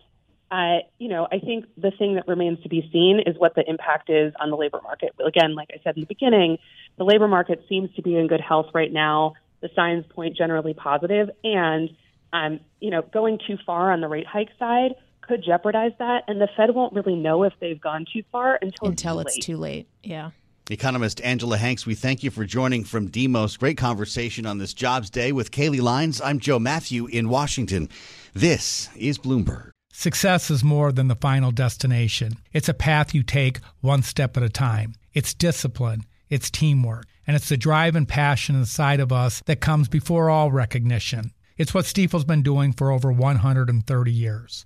uh, 0.51 0.79
you 0.97 1.09
know, 1.09 1.27
I 1.31 1.39
think 1.39 1.65
the 1.77 1.91
thing 1.91 2.15
that 2.15 2.27
remains 2.27 2.61
to 2.63 2.69
be 2.69 2.89
seen 2.91 3.21
is 3.25 3.35
what 3.37 3.55
the 3.55 3.63
impact 3.67 4.09
is 4.09 4.33
on 4.39 4.49
the 4.49 4.57
labor 4.57 4.79
market. 4.81 5.13
Again, 5.25 5.53
like 5.55 5.69
I 5.71 5.79
said 5.83 5.95
in 5.95 6.01
the 6.01 6.07
beginning, 6.07 6.57
the 6.97 7.03
labor 7.03 7.27
market 7.27 7.65
seems 7.69 7.93
to 7.95 8.01
be 8.01 8.15
in 8.15 8.27
good 8.27 8.41
health 8.41 8.67
right 8.73 8.91
now. 8.91 9.33
The 9.61 9.69
signs 9.75 10.05
point 10.09 10.37
generally 10.37 10.73
positive, 10.73 11.29
and 11.43 11.89
um, 12.31 12.59
you 12.79 12.89
know, 12.89 13.01
going 13.01 13.39
too 13.45 13.57
far 13.65 13.91
on 13.91 14.01
the 14.01 14.07
rate 14.07 14.27
hike 14.27 14.49
side 14.57 14.95
could 15.21 15.43
jeopardize 15.43 15.91
that, 15.99 16.23
and 16.27 16.39
the 16.39 16.49
Fed 16.55 16.73
won't 16.73 16.93
really 16.93 17.15
know 17.15 17.43
if 17.43 17.53
they've 17.59 17.79
gone 17.79 18.05
too 18.11 18.23
far 18.31 18.57
until 18.61 18.88
until 18.88 19.19
it's, 19.19 19.33
too, 19.33 19.38
it's 19.38 19.45
too 19.45 19.57
late. 19.57 19.88
Yeah. 20.03 20.31
Economist 20.69 21.19
Angela 21.21 21.57
Hanks, 21.57 21.88
we 21.88 21.95
thank 21.95 22.23
you 22.23 22.29
for 22.29 22.45
joining 22.45 22.83
from 22.83 23.07
Demos. 23.07 23.57
Great 23.57 23.77
conversation 23.77 24.45
on 24.45 24.59
this 24.59 24.73
Jobs 24.73 25.09
Day 25.09 25.31
with 25.31 25.49
Kailey 25.49 25.81
Leinz. 25.81 26.21
I'm 26.21 26.38
Joe 26.38 26.59
Mathieu 26.59 27.07
in 27.07 27.27
Washington. 27.27 27.89
This 28.33 28.89
is 28.95 29.17
Bloomberg. 29.17 29.71
Success 29.91 30.51
is 30.51 30.63
more 30.63 30.91
than 30.91 31.07
the 31.07 31.15
final 31.15 31.51
destination. 31.51 32.38
It's 32.53 32.69
a 32.69 32.73
path 32.73 33.15
you 33.15 33.23
take 33.23 33.59
one 33.81 34.03
step 34.03 34.38
at 34.38 34.43
a 34.43 34.49
time. 34.49 34.93
It's 35.11 35.33
discipline, 35.33 36.05
it's 36.29 36.51
teamwork, 36.51 37.05
and 37.25 37.35
it's 37.35 37.49
the 37.49 37.57
drive 37.57 37.95
and 37.95 38.07
passion 38.07 38.55
inside 38.55 38.99
of 38.99 39.11
us 39.11 39.41
that 39.47 39.61
comes 39.61 39.88
before 39.88 40.29
all 40.29 40.51
recognition. 40.51 41.31
It's 41.57 41.73
what 41.73 41.85
Stifel's 41.85 42.23
been 42.23 42.43
doing 42.43 42.73
for 42.73 42.91
over 42.91 43.11
130 43.11 44.11
years 44.11 44.65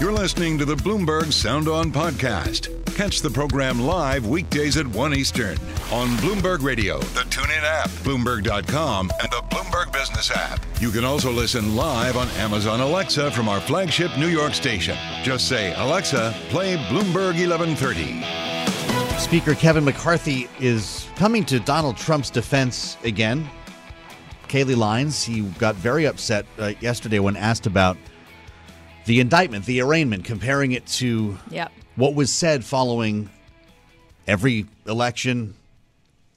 You're 0.00 0.12
listening 0.12 0.56
to 0.56 0.64
the 0.64 0.76
Bloomberg 0.76 1.30
Sound 1.30 1.68
On 1.68 1.92
podcast. 1.92 2.74
Catch 2.96 3.20
the 3.20 3.28
program 3.28 3.78
live 3.78 4.26
weekdays 4.26 4.78
at 4.78 4.86
1 4.86 5.12
Eastern 5.12 5.58
on 5.92 6.08
Bloomberg 6.16 6.62
Radio, 6.62 7.00
the 7.00 7.20
TuneIn 7.24 7.62
app, 7.62 7.90
Bloomberg.com, 8.02 9.10
and 9.20 9.30
the 9.30 9.42
Bloomberg 9.50 9.92
Business 9.92 10.30
app. 10.30 10.64
You 10.80 10.90
can 10.90 11.04
also 11.04 11.30
listen 11.30 11.76
live 11.76 12.16
on 12.16 12.28
Amazon 12.38 12.80
Alexa 12.80 13.30
from 13.32 13.46
our 13.46 13.60
flagship 13.60 14.16
New 14.16 14.28
York 14.28 14.54
station. 14.54 14.96
Just 15.22 15.48
say, 15.48 15.74
Alexa, 15.74 16.34
play 16.48 16.78
Bloomberg 16.88 17.36
1130. 17.36 18.22
Speaker 19.18 19.54
Kevin 19.54 19.84
McCarthy 19.84 20.48
is 20.60 21.06
coming 21.16 21.44
to 21.44 21.60
Donald 21.60 21.98
Trump's 21.98 22.30
defense 22.30 22.96
again. 23.04 23.46
Kailey 24.48 24.78
Leinz, 24.78 25.22
he 25.22 25.42
got 25.42 25.74
very 25.74 26.06
upset 26.06 26.46
uh, 26.58 26.72
yesterday 26.80 27.18
when 27.18 27.36
asked 27.36 27.66
about 27.66 27.98
the 29.06 29.20
indictment, 29.20 29.64
the 29.66 29.80
arraignment, 29.80 30.24
comparing 30.24 30.72
it 30.72 30.86
to 30.86 31.38
Yep. 31.50 31.72
what 31.96 32.14
was 32.14 32.32
said 32.32 32.64
following 32.64 33.28
every 34.26 34.66
election 34.86 35.54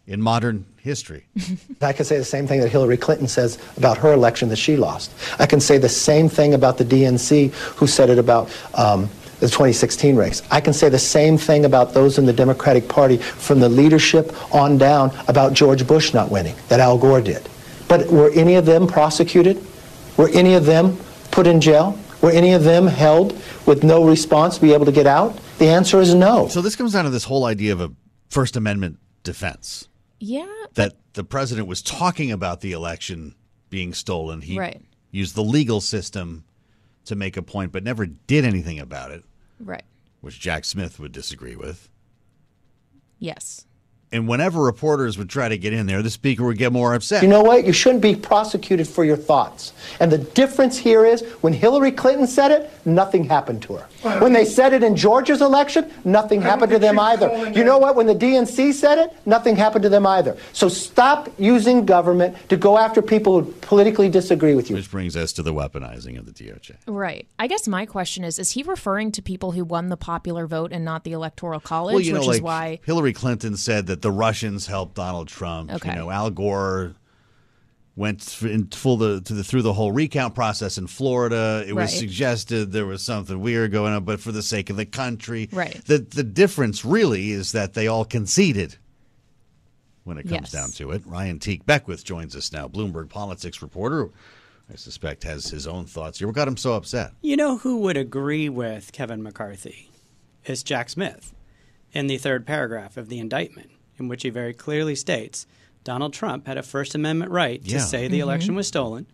in 0.07 0.21
modern 0.21 0.65
history. 0.77 1.25
I 1.81 1.93
can 1.93 2.05
say 2.05 2.17
the 2.17 2.25
same 2.25 2.47
thing 2.47 2.59
that 2.61 2.69
Hillary 2.69 2.97
Clinton 2.97 3.27
says 3.27 3.57
about 3.77 3.97
her 3.99 4.11
election 4.13 4.49
that 4.49 4.57
she 4.57 4.75
lost. 4.75 5.11
I 5.39 5.45
can 5.45 5.59
say 5.59 5.77
the 5.77 5.89
same 5.89 6.27
thing 6.27 6.53
about 6.53 6.77
the 6.77 6.85
DNC 6.85 7.51
who 7.77 7.87
said 7.87 8.09
it 8.09 8.17
about 8.17 8.49
um, 8.73 9.09
the 9.39 9.47
2016 9.47 10.15
race. 10.15 10.41
I 10.51 10.59
can 10.59 10.73
say 10.73 10.89
the 10.89 10.99
same 10.99 11.37
thing 11.37 11.65
about 11.65 11.93
those 11.93 12.17
in 12.17 12.25
the 12.25 12.33
Democratic 12.33 12.87
Party 12.89 13.17
from 13.17 13.59
the 13.59 13.69
leadership 13.69 14.33
on 14.53 14.77
down 14.77 15.11
about 15.27 15.53
George 15.53 15.85
Bush 15.87 16.13
not 16.13 16.29
winning, 16.29 16.55
that 16.67 16.79
Al 16.79 16.97
Gore 16.97 17.21
did. 17.21 17.47
But 17.87 18.07
were 18.07 18.31
any 18.31 18.55
of 18.55 18.65
them 18.65 18.87
prosecuted? 18.87 19.63
Were 20.17 20.29
any 20.29 20.53
of 20.55 20.65
them 20.65 20.97
put 21.31 21.47
in 21.47 21.61
jail? 21.61 21.97
Were 22.23 22.31
any 22.31 22.53
of 22.53 22.63
them 22.63 22.87
held 22.87 23.33
with 23.65 23.83
no 23.83 24.05
response 24.05 24.55
to 24.55 24.61
be 24.61 24.71
able 24.73 24.85
to 24.85 24.93
get 24.93 25.05
out? 25.05 25.37
The 25.59 25.67
answer 25.67 25.99
is 25.99 26.15
no. 26.15 26.47
So 26.47 26.61
this 26.61 26.77
comes 26.77 26.93
down 26.93 27.03
to 27.03 27.09
this 27.09 27.25
whole 27.25 27.43
idea 27.43 27.73
of 27.73 27.81
a 27.81 27.91
First 28.29 28.55
Amendment 28.55 28.97
defense. 29.23 29.89
Yeah. 30.19 30.47
that 30.75 30.93
the 31.13 31.23
president 31.25 31.67
was 31.67 31.81
talking 31.81 32.31
about 32.31 32.61
the 32.61 32.71
election 32.71 33.35
being 33.69 33.93
stolen. 33.93 34.39
He 34.41 34.57
Right. 34.57 34.81
used 35.11 35.35
the 35.35 35.43
legal 35.43 35.81
system 35.81 36.45
to 37.05 37.15
make 37.15 37.35
a 37.35 37.41
point, 37.41 37.73
but 37.73 37.83
never 37.83 38.05
did 38.05 38.45
anything 38.45 38.79
about 38.79 39.11
it, 39.11 39.23
Right. 39.59 39.83
which 40.21 40.39
Jack 40.39 40.63
Smith 40.63 40.97
would 40.99 41.11
disagree 41.11 41.57
with. 41.57 41.89
Yes. 43.19 43.65
And 44.13 44.27
whenever 44.27 44.61
reporters 44.61 45.17
would 45.17 45.27
try 45.27 45.49
to 45.49 45.57
get 45.57 45.73
in 45.73 45.87
there, 45.87 46.03
the 46.03 46.11
speaker 46.11 46.45
would 46.45 46.59
get 46.59 46.71
more 46.71 46.93
upset. 46.93 47.23
You 47.23 47.29
know 47.29 47.41
what? 47.41 47.65
You 47.65 47.73
shouldn't 47.73 48.03
be 48.03 48.15
prosecuted 48.15 48.87
for 48.87 49.03
your 49.03 49.17
thoughts. 49.17 49.73
And 49.99 50.11
the 50.11 50.19
difference 50.19 50.77
here 50.77 51.03
is 51.03 51.23
when 51.41 51.51
Hillary 51.51 51.91
Clinton 51.91 52.27
said 52.27 52.51
it, 52.51 52.71
nothing 52.85 53.23
happened 53.23 53.63
to 53.63 53.77
her. 53.77 54.19
When 54.19 54.31
they 54.31 54.45
said 54.45 54.73
it 54.73 54.83
in 54.83 54.95
Georgia's 54.95 55.41
election, 55.41 55.91
nothing 56.05 56.41
happened 56.41 56.71
to 56.73 56.79
them 56.79 56.99
either. 56.99 57.49
You 57.49 57.63
know 57.63 57.79
what? 57.79 57.95
When 57.95 58.05
the 58.05 58.13
DNC 58.13 58.73
said 58.73 58.99
it, 58.99 59.15
nothing 59.25 59.55
happened 59.55 59.83
to 59.83 59.89
them 59.89 60.05
either. 60.05 60.37
So 60.51 60.69
stop 60.69 61.29
using 61.39 61.85
government 61.85 62.37
to 62.49 62.55
go 62.55 62.77
after 62.77 63.01
people 63.01 63.41
who 63.41 63.51
politically 63.61 64.09
disagree 64.09 64.53
with 64.53 64.69
you. 64.69 64.75
Which 64.75 64.91
brings 64.91 65.15
us 65.15 65.33
to 65.33 65.41
the 65.41 65.53
weaponizing 65.53 66.19
of 66.19 66.25
the 66.25 66.33
DOJ. 66.33 66.75
Right. 66.85 67.27
I 67.39 67.47
guess 67.47 67.67
my 67.67 67.87
question 67.87 68.23
is: 68.23 68.37
Is 68.37 68.51
he 68.51 68.61
referring 68.61 69.11
to 69.13 69.21
people 69.23 69.53
who 69.53 69.63
won 69.63 69.89
the 69.89 69.97
popular 69.97 70.45
vote 70.45 70.71
and 70.71 70.85
not 70.85 71.03
the 71.03 71.13
electoral 71.13 71.59
college, 71.59 71.93
Well, 71.93 72.01
you 72.01 72.13
know, 72.13 72.19
which 72.19 72.27
like 72.27 72.35
is 72.37 72.41
why? 72.41 72.79
Hillary 72.85 73.13
Clinton 73.13 73.57
said 73.57 73.87
that 73.87 74.02
the 74.03 74.11
Russians 74.11 74.67
helped 74.67 74.93
Donald 74.95 75.27
Trump. 75.27 75.71
Okay. 75.73 75.89
You 75.89 75.95
know, 75.95 76.11
Al 76.11 76.29
Gore 76.29 76.93
went 77.95 78.41
in 78.41 78.67
full 78.67 78.97
the, 78.97 79.21
to 79.21 79.33
the 79.33 79.43
through 79.43 79.61
the 79.61 79.73
whole 79.73 79.91
recount 79.91 80.33
process 80.35 80.77
in 80.77 80.87
Florida. 80.87 81.63
It 81.67 81.73
was 81.73 81.91
Right. 81.91 81.99
suggested 81.99 82.71
there 82.71 82.85
was 82.85 83.01
something 83.03 83.39
weird 83.39 83.71
going 83.71 83.93
on, 83.93 84.03
but 84.03 84.19
for 84.19 84.31
the 84.31 84.41
sake 84.43 84.69
of 84.69 84.77
the 84.77 84.85
country, 84.85 85.49
Right. 85.51 85.83
The 85.85 85.97
the 85.99 86.23
difference 86.23 86.83
really 86.85 87.31
is 87.31 87.51
that 87.51 87.73
they 87.73 87.87
all 87.87 88.05
conceded. 88.05 88.77
When 90.03 90.17
it 90.17 90.23
comes 90.23 90.41
Yes. 90.41 90.51
down 90.51 90.71
to 90.71 90.91
it, 90.91 91.01
Ryan 91.05 91.39
Teague 91.39 91.65
Beckwith 91.65 92.03
joins 92.03 92.35
us 92.35 92.51
now, 92.51 92.67
Bloomberg 92.67 93.09
politics 93.09 93.61
reporter. 93.61 94.09
I 94.71 94.75
suspect 94.75 95.23
has 95.23 95.47
his 95.49 95.67
own 95.67 95.85
thoughts 95.85 96.19
here. 96.19 96.27
What 96.27 96.35
got 96.35 96.47
him 96.47 96.57
so 96.57 96.73
upset? 96.73 97.11
You 97.21 97.37
know 97.37 97.57
who 97.57 97.77
would 97.79 97.95
agree 97.97 98.49
with 98.49 98.91
Kevin 98.91 99.21
McCarthy? 99.23 99.89
It's 100.45 100.63
Jack 100.63 100.89
Smith 100.89 101.33
in 101.93 102.07
the 102.07 102.17
third 102.17 102.45
paragraph 102.47 102.97
of 102.97 103.07
the 103.07 103.19
indictment, 103.19 103.69
in 103.99 104.07
which 104.07 104.23
he 104.23 104.29
very 104.29 104.53
clearly 104.53 104.95
states 104.95 105.45
Donald 105.83 106.13
Trump 106.13 106.47
had 106.47 106.57
a 106.57 106.63
First 106.63 106.95
Amendment 106.95 107.31
right 107.31 107.63
to 107.63 107.71
Yeah. 107.71 107.79
say 107.79 108.07
the 108.07 108.19
election 108.21 108.55
was 108.55 108.67
stolen, 108.67 109.05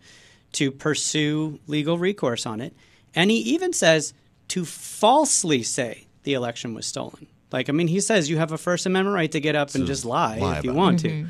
to 0.52 0.70
pursue 0.70 1.58
legal 1.66 1.98
recourse 1.98 2.46
on 2.46 2.60
it, 2.60 2.74
and 3.14 3.30
he 3.30 3.38
even 3.38 3.72
says 3.72 4.14
to 4.48 4.64
falsely 4.64 5.62
say 5.62 6.06
the 6.22 6.34
election 6.34 6.74
was 6.74 6.86
stolen. 6.86 7.26
Like, 7.52 7.68
I 7.68 7.72
mean, 7.72 7.88
he 7.88 8.00
says 8.00 8.30
you 8.30 8.36
have 8.38 8.52
a 8.52 8.58
First 8.58 8.86
Amendment 8.86 9.14
right 9.14 9.30
to 9.32 9.40
get 9.40 9.56
up 9.56 9.74
and 9.74 9.86
just 9.86 10.04
lie, 10.04 10.38
lie 10.38 10.58
if 10.58 10.64
you 10.64 10.70
about 10.70 10.78
want 10.78 11.00
to. 11.00 11.26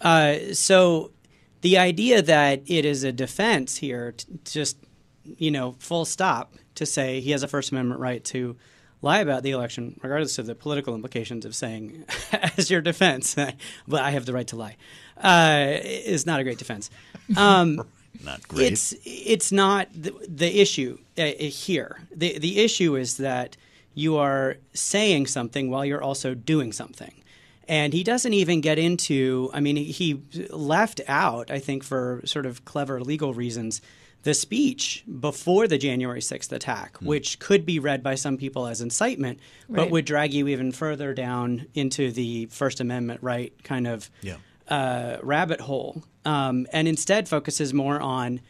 Uh, 0.00 0.36
so 0.52 1.10
the 1.62 1.78
idea 1.78 2.22
that 2.22 2.62
it 2.66 2.84
is 2.84 3.02
a 3.02 3.10
defense 3.12 3.76
here, 3.76 4.12
t- 4.12 4.26
just 4.44 4.76
you 5.38 5.50
know, 5.50 5.74
full 5.80 6.04
stop 6.04 6.54
to 6.76 6.86
say 6.86 7.18
he 7.20 7.32
has 7.32 7.42
a 7.42 7.48
First 7.48 7.72
Amendment 7.72 8.00
right 8.00 8.22
to 8.26 8.56
lie 9.02 9.20
about 9.20 9.42
the 9.42 9.50
election, 9.50 9.98
regardless 10.02 10.38
of 10.38 10.46
the 10.46 10.54
political 10.54 10.94
implications 10.94 11.44
of 11.44 11.54
saying, 11.54 12.04
as 12.56 12.70
your 12.70 12.80
defense, 12.80 13.34
but 13.88 14.00
I 14.02 14.10
have 14.10 14.26
the 14.26 14.32
right 14.32 14.46
to 14.48 14.56
lie, 14.56 14.76
uh, 15.22 15.78
is 15.82 16.26
not 16.26 16.40
a 16.40 16.44
great 16.44 16.58
defense. 16.58 16.90
Um, 17.36 17.82
Not 18.24 18.48
great. 18.48 18.72
it's 18.72 18.94
it's 19.04 19.52
not 19.52 19.88
the, 19.92 20.10
the 20.26 20.58
issue 20.60 20.96
uh, 21.18 21.26
here. 21.26 21.98
The 22.14 22.38
the 22.38 22.60
issue 22.60 22.96
is 22.96 23.18
that 23.18 23.58
you 23.94 24.16
are 24.16 24.56
saying 24.72 25.26
something 25.26 25.68
while 25.70 25.84
you're 25.84 26.02
also 26.02 26.32
doing 26.34 26.72
something. 26.72 27.12
And 27.68 27.92
he 27.92 28.02
doesn't 28.02 28.32
even 28.32 28.62
get 28.62 28.78
into, 28.78 29.50
I 29.52 29.60
mean, 29.60 29.76
he- 29.76 29.92
he 29.92 30.22
left 30.50 31.00
out, 31.08 31.50
I 31.50 31.58
think, 31.58 31.82
for 31.84 32.22
sort 32.24 32.46
of 32.46 32.64
clever 32.64 33.00
legal 33.02 33.34
reasons, 33.34 33.82
the 34.26 34.34
speech 34.34 35.04
before 35.20 35.68
the 35.68 35.78
January 35.78 36.20
6th 36.20 36.50
attack, 36.50 36.96
which 37.00 37.38
could 37.38 37.64
be 37.64 37.78
read 37.78 38.02
by 38.02 38.16
some 38.16 38.36
people 38.36 38.66
as 38.66 38.80
incitement, 38.80 39.38
but 39.68 39.88
would 39.92 40.04
drag 40.04 40.34
you 40.34 40.48
even 40.48 40.72
further 40.72 41.14
down 41.14 41.66
into 41.74 42.10
the 42.10 42.46
First 42.46 42.80
Amendment 42.80 43.22
right 43.22 43.52
kind 43.62 43.86
of 43.86 44.10
Yeah. 44.22 44.38
uh, 44.68 45.18
rabbit 45.22 45.60
hole, 45.60 46.02
um, 46.24 46.66
and 46.72 46.88
instead 46.88 47.28
focuses 47.28 47.72
more 47.72 48.00
on 48.00 48.40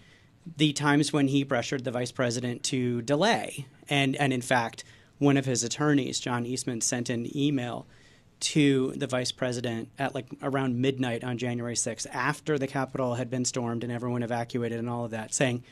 the 0.56 0.72
times 0.72 1.12
when 1.12 1.28
he 1.28 1.44
pressured 1.44 1.84
the 1.84 1.90
vice 1.90 2.10
president 2.10 2.62
to 2.62 3.02
delay. 3.02 3.66
And, 3.90 4.16
and 4.16 4.32
in 4.32 4.40
fact, 4.40 4.82
one 5.18 5.36
of 5.36 5.44
his 5.44 5.62
attorneys, 5.62 6.18
John 6.20 6.46
Eastman, 6.46 6.80
sent 6.80 7.10
an 7.10 7.36
email 7.36 7.86
to 8.38 8.92
the 8.96 9.06
vice 9.06 9.32
president 9.32 9.88
at 9.98 10.14
like 10.14 10.26
around 10.42 10.80
midnight 10.80 11.24
on 11.24 11.38
January 11.38 11.74
6th, 11.74 12.06
after 12.12 12.58
the 12.58 12.66
Capitol 12.66 13.14
had 13.14 13.30
been 13.30 13.44
stormed 13.44 13.82
and 13.82 13.92
everyone 13.92 14.22
evacuated 14.22 14.78
and 14.78 14.88
all 14.90 15.04
of 15.06 15.10
that, 15.12 15.32
saying, 15.34 15.64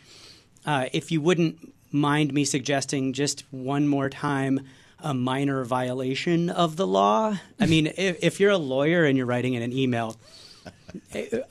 uh, 0.67 0.87
if 0.93 1.13
you 1.13 1.21
wouldn't 1.21 1.75
mind 1.93 2.33
me 2.33 2.45
suggesting 2.45 3.13
just 3.13 3.45
one 3.53 3.87
more 3.87 4.09
time 4.09 4.61
a 5.01 5.13
minor 5.13 5.63
violation 5.65 6.49
of 6.49 6.77
the 6.77 6.87
law. 6.87 7.37
I 7.61 7.67
mean, 7.67 7.87
if, 7.99 8.17
if 8.23 8.41
you're 8.41 8.51
a 8.53 8.57
lawyer 8.59 9.05
and 9.05 9.17
you're 9.19 9.27
writing 9.27 9.53
in 9.55 9.63
an 9.63 9.73
email, 9.73 10.17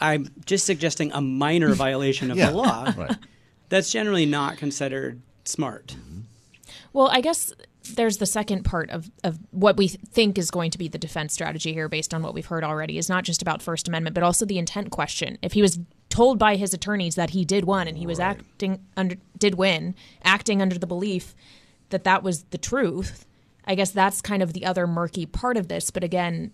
I'm 0.02 0.30
just 0.46 0.66
suggesting 0.66 1.12
a 1.12 1.22
minor 1.22 1.74
violation 1.76 2.32
of 2.32 2.38
Yeah, 2.38 2.50
the 2.50 2.58
law. 2.58 2.94
right. 2.98 3.16
That's 3.70 3.92
generally 3.92 4.26
not 4.26 4.58
considered 4.58 5.22
smart. 5.46 5.96
Well, 6.94 7.10
I 7.10 7.22
guess 7.22 7.54
there's 7.84 8.18
the 8.18 8.26
second 8.26 8.64
part 8.64 8.90
of, 8.90 9.12
of 9.24 9.40
what 9.52 9.78
we 9.78 9.88
think 9.88 10.38
is 10.38 10.50
going 10.52 10.72
to 10.72 10.78
be 10.78 10.88
the 10.88 10.98
defense 10.98 11.34
strategy 11.34 11.74
here, 11.74 11.90
based 11.90 12.14
on 12.14 12.22
what 12.22 12.34
we've 12.34 12.46
heard 12.46 12.64
already, 12.64 12.98
is 12.98 13.10
not 13.10 13.24
just 13.24 13.42
about 13.42 13.62
First 13.62 13.88
Amendment, 13.88 14.14
but 14.14 14.24
also 14.24 14.46
the 14.46 14.58
intent 14.58 14.90
question. 14.90 15.38
If 15.42 15.54
he 15.54 15.62
was 15.62 15.80
told 16.10 16.38
by 16.40 16.56
his 16.56 16.74
attorneys 16.74 17.16
that 17.16 17.32
he 17.32 17.44
did 17.44 17.66
win 17.66 17.88
and 17.88 17.98
he 17.98 18.08
was 18.08 18.20
acting 18.20 18.86
under 18.96 19.16
did 19.38 19.56
win, 19.56 19.96
acting 20.24 20.62
under 20.62 20.78
the 20.78 20.88
belief 20.88 21.36
that 21.90 22.04
that 22.06 22.24
was 22.24 22.44
the 22.46 22.58
truth, 22.58 23.26
I 23.66 23.76
guess 23.76 23.92
that's 23.92 24.22
kind 24.22 24.42
of 24.44 24.54
the 24.54 24.66
other 24.66 24.88
murky 24.88 25.26
part 25.26 25.58
of 25.58 25.68
this. 25.68 25.90
But 25.92 26.04
again, 26.04 26.52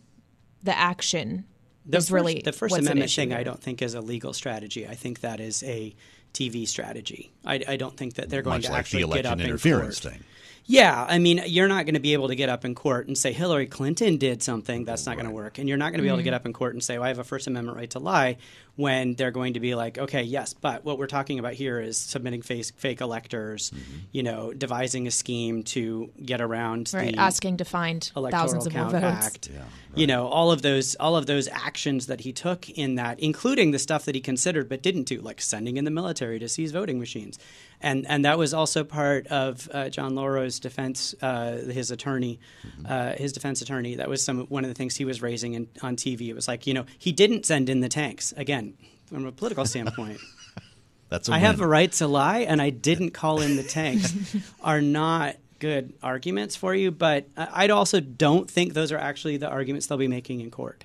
the 0.64 0.78
action 0.78 1.46
The 1.86 1.98
is 1.98 2.06
first, 2.06 2.12
really 2.12 2.42
the 2.44 2.52
First 2.52 2.72
what's 2.72 2.82
Amendment 2.82 3.06
issue 3.06 3.22
thing. 3.22 3.34
I 3.34 3.44
don't 3.44 3.62
think 3.62 3.82
is 3.82 3.94
a 3.94 4.02
legal 4.02 4.34
strategy. 4.34 4.88
I 4.88 4.96
think 4.96 5.22
that 5.22 5.40
is 5.40 5.64
a 5.64 5.96
TV 6.34 6.68
strategy. 6.68 7.32
I, 7.46 7.64
I 7.68 7.78
don't 7.78 7.96
think 7.96 8.16
that 8.16 8.30
they're 8.30 8.42
going 8.42 8.58
Much 8.58 8.66
to 8.66 8.72
like 8.72 8.80
actually 8.80 9.04
the 9.04 9.08
get 9.10 9.26
up 9.26 9.34
election 9.34 9.40
in 9.42 9.46
interference 9.48 10.00
court. 10.00 10.14
thing. 10.14 10.24
Yeah, 10.72 11.04
I 11.10 11.18
mean, 11.18 11.42
you're 11.48 11.68
not 11.68 11.86
going 11.86 11.96
to 11.96 12.00
be 12.00 12.14
able 12.14 12.28
to 12.28 12.36
get 12.36 12.48
up 12.48 12.64
in 12.64 12.76
court 12.76 13.08
and 13.08 13.18
say 13.18 13.34
Hillary 13.34 13.66
Clinton 13.66 14.18
did 14.18 14.44
something. 14.44 14.86
That's 14.86 15.08
not 15.08 15.16
going 15.16 15.26
to 15.26 15.32
work. 15.32 15.58
And 15.58 15.68
you're 15.68 15.80
not 15.80 15.86
going 15.90 15.98
to 15.98 16.04
be 16.04 16.10
able 16.10 16.18
to 16.18 16.24
get 16.24 16.34
Mhm. 16.34 16.36
up 16.36 16.46
in 16.46 16.54
court 16.54 16.76
and 16.76 16.84
say, 16.84 17.00
well, 17.00 17.06
I 17.06 17.08
have 17.08 17.18
a 17.18 17.24
First 17.24 17.48
Amendment 17.48 17.76
right 17.76 17.90
to 17.90 17.98
lie 17.98 18.38
when 18.76 19.16
they're 19.16 19.32
going 19.32 19.54
to 19.54 19.60
be 19.60 19.76
like, 19.76 19.98
okay, 19.98 20.24
yes, 20.24 20.54
but 20.54 20.86
what 20.86 20.98
we're 20.98 21.08
talking 21.08 21.40
about 21.40 21.54
here 21.54 21.80
is 21.80 21.98
submitting 21.98 22.42
fake, 22.42 22.72
fake 22.78 23.02
electors, 23.02 23.72
you 24.12 24.24
know, 24.24 24.54
devising 24.54 25.06
a 25.08 25.12
scheme 25.12 25.64
to 25.64 26.10
get 26.24 26.40
around 26.42 26.90
Right, 26.94 27.14
the 27.14 27.20
asking 27.20 27.58
to 27.58 27.66
find 27.66 28.10
thousands 28.32 28.66
of 28.66 28.74
more 28.74 28.84
Count 28.84 28.94
votes. 28.94 29.28
Act. 29.28 29.50
You 29.96 30.08
know, 30.08 30.28
all 30.28 30.52
of 30.52 30.62
those 30.62 30.96
all 30.96 31.18
of 31.18 31.26
those 31.26 31.48
actions 31.48 32.08
that 32.08 32.22
he 32.22 32.32
took 32.32 32.70
in 32.70 32.96
that, 32.96 33.20
including 33.20 33.72
the 33.72 33.80
stuff 33.80 34.06
that 34.06 34.16
he 34.16 34.22
considered 34.22 34.70
but 34.70 34.82
didn't 34.82 35.04
do, 35.04 35.20
like 35.20 35.42
sending 35.42 35.78
in 35.78 35.84
the 35.84 35.92
military 35.92 36.40
to 36.40 36.48
seize 36.48 36.72
voting 36.72 37.00
machines, 37.00 37.40
and 37.82 38.06
and 38.08 38.24
that 38.24 38.38
was 38.38 38.54
also 38.54 38.84
part 38.84 39.28
of 39.28 39.68
uh, 39.74 39.90
John 39.90 40.16
Lauro's 40.16 40.60
defense, 40.60 41.16
uh, 41.22 41.58
his 41.58 41.92
attorney, 41.92 42.40
uh, 42.86 43.14
his 43.14 43.34
defense 43.34 43.62
attorney. 43.62 43.96
That 43.96 44.10
was 44.10 44.24
some 44.24 44.46
one 44.46 44.64
of 44.64 44.70
the 44.70 44.76
things 44.76 44.96
he 44.96 45.06
was 45.06 45.22
raising 45.22 45.56
in, 45.56 45.68
on 45.82 45.96
TV. 45.96 46.30
It 46.30 46.36
was 46.36 46.48
like, 46.48 46.68
you 46.68 46.74
know, 46.74 46.86
he 46.98 47.12
didn't 47.12 47.46
send 47.46 47.68
in 47.68 47.80
the 47.80 47.90
tanks 47.90 48.32
again 48.38 48.69
from 49.08 49.26
a 49.26 49.32
political 49.32 49.66
standpoint. 49.66 50.20
That's 51.10 51.28
a 51.28 51.34
I 51.34 51.40
have 51.40 51.58
win. 51.58 51.66
a 51.66 51.68
right 51.68 51.92
to 51.94 52.08
lie, 52.08 52.40
and 52.40 52.62
I 52.62 52.70
didn't 52.70 53.12
call 53.12 53.42
in 53.42 53.56
the 53.56 53.64
tanks. 53.64 54.14
are 54.62 54.82
not 54.82 55.36
good 55.58 55.94
arguments 56.02 56.56
for 56.56 56.74
you, 56.74 56.92
but 56.92 57.26
I 57.36 57.66
I 57.66 57.68
also 57.70 58.00
don't 58.00 58.50
think 58.50 58.74
those 58.74 58.92
are 58.92 58.98
actually 58.98 59.38
the 59.38 59.50
arguments 59.50 59.88
they'll 59.88 59.98
be 59.98 60.08
making 60.08 60.42
in 60.42 60.52
court. 60.52 60.84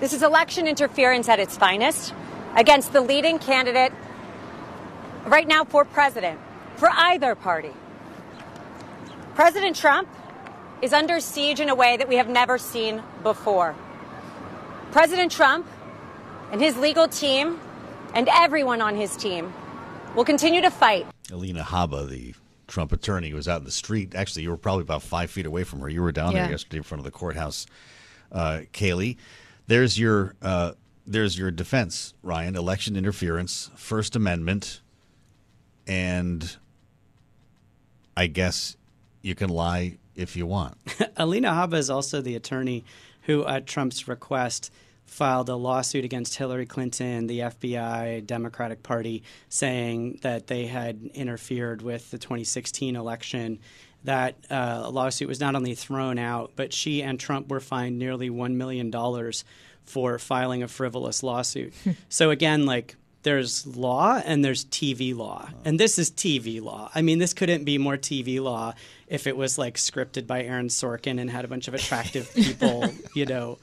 This 0.00 0.12
is 0.12 0.22
election 0.22 0.66
interference 0.68 1.28
at 1.28 1.40
its 1.40 1.56
finest 1.56 2.14
against 2.54 2.92
the 2.92 3.00
leading 3.00 3.38
candidate 3.38 3.92
right 5.26 5.46
now 5.46 5.64
for 5.64 5.84
president, 5.84 6.38
for 6.76 6.88
either 6.90 7.34
party. 7.34 7.72
President 9.34 9.76
Trump 9.76 10.08
is 10.82 10.92
under 10.92 11.20
siege 11.20 11.60
in 11.60 11.68
a 11.68 11.74
way 11.74 11.96
that 11.96 12.08
we 12.08 12.16
have 12.16 12.28
never 12.28 12.58
seen 12.58 13.02
before. 13.22 13.74
President 14.92 15.30
Trump 15.30 15.66
and 16.52 16.60
his 16.60 16.76
legal 16.76 17.08
team 17.08 17.60
and 18.14 18.28
everyone 18.32 18.80
on 18.80 18.94
his 18.96 19.16
team 19.16 19.52
will 20.14 20.24
continue 20.24 20.60
to 20.62 20.70
fight 20.70 21.06
Alina 21.30 21.62
Habba, 21.62 22.08
the 22.08 22.34
Trump 22.66 22.92
attorney, 22.92 23.32
was 23.34 23.46
out 23.48 23.58
in 23.60 23.64
the 23.64 23.70
street. 23.70 24.14
Actually, 24.14 24.42
you 24.44 24.50
were 24.50 24.56
probably 24.56 24.82
about 24.82 25.02
five 25.02 25.30
feet 25.30 25.44
away 25.46 25.62
from 25.64 25.80
her. 25.80 25.88
You 25.88 26.02
were 26.02 26.12
down 26.12 26.32
Yeah. 26.32 26.42
there 26.42 26.52
yesterday 26.52 26.78
in 26.78 26.82
front 26.82 27.00
of 27.00 27.04
the 27.04 27.10
courthouse, 27.10 27.66
uh, 28.32 28.60
Kailey. 28.72 29.16
There's 29.66 29.98
your 29.98 30.34
uh, 30.42 30.72
there's 31.06 31.38
your 31.38 31.50
defense, 31.50 32.14
Ryan. 32.22 32.56
Election 32.56 32.96
interference, 32.96 33.70
First 33.76 34.16
Amendment, 34.16 34.80
and 35.86 36.56
I 38.16 38.26
guess 38.26 38.76
you 39.22 39.34
can 39.34 39.50
lie 39.50 39.98
if 40.14 40.36
you 40.36 40.46
want. 40.46 40.76
Alina 41.16 41.50
Habba 41.50 41.74
is 41.74 41.90
also 41.90 42.20
the 42.20 42.34
attorney 42.34 42.84
who, 43.22 43.46
at 43.46 43.66
Trump's 43.66 44.08
request, 44.08 44.72
filed 45.08 45.48
a 45.48 45.56
lawsuit 45.56 46.04
against 46.04 46.36
Hillary 46.36 46.66
Clinton, 46.66 47.26
the 47.26 47.40
FBI, 47.40 48.24
Democratic 48.26 48.82
Party, 48.82 49.22
saying 49.48 50.20
that 50.22 50.46
they 50.46 50.66
had 50.66 51.10
interfered 51.14 51.82
with 51.82 52.10
the 52.10 52.18
2016 52.18 52.94
election. 52.94 53.58
That 54.04 54.36
uh, 54.50 54.88
lawsuit 54.90 55.28
was 55.28 55.40
not 55.40 55.56
only 55.56 55.74
thrown 55.74 56.18
out, 56.18 56.52
but 56.54 56.72
she 56.72 57.02
and 57.02 57.18
Trump 57.18 57.48
were 57.48 57.60
fined 57.60 57.98
nearly 57.98 58.30
$1 58.30 58.54
million 58.54 58.92
for 59.82 60.18
filing 60.18 60.62
a 60.62 60.68
frivolous 60.68 61.22
lawsuit. 61.22 61.72
so, 62.08 62.30
again, 62.30 62.66
like, 62.66 62.94
there's 63.22 63.66
law 63.66 64.20
and 64.24 64.44
there's 64.44 64.64
TV 64.66 65.16
law. 65.16 65.48
And 65.64 65.78
this 65.80 65.98
is 65.98 66.10
TV 66.10 66.62
law. 66.62 66.90
I 66.94 67.02
mean, 67.02 67.18
this 67.18 67.34
couldn't 67.34 67.64
be 67.64 67.76
more 67.76 67.96
TV 67.96 68.40
law 68.40 68.74
if 69.08 69.26
it 69.26 69.36
was 69.36 69.58
like 69.58 69.76
scripted 69.76 70.26
by 70.26 70.42
Aaron 70.44 70.68
Sorkin 70.68 71.20
and 71.20 71.28
had 71.28 71.44
a 71.44 71.48
bunch 71.48 71.68
of 71.68 71.74
attractive 71.74 72.32
people, 72.34 72.84
you 73.14 73.26
know, 73.26 73.58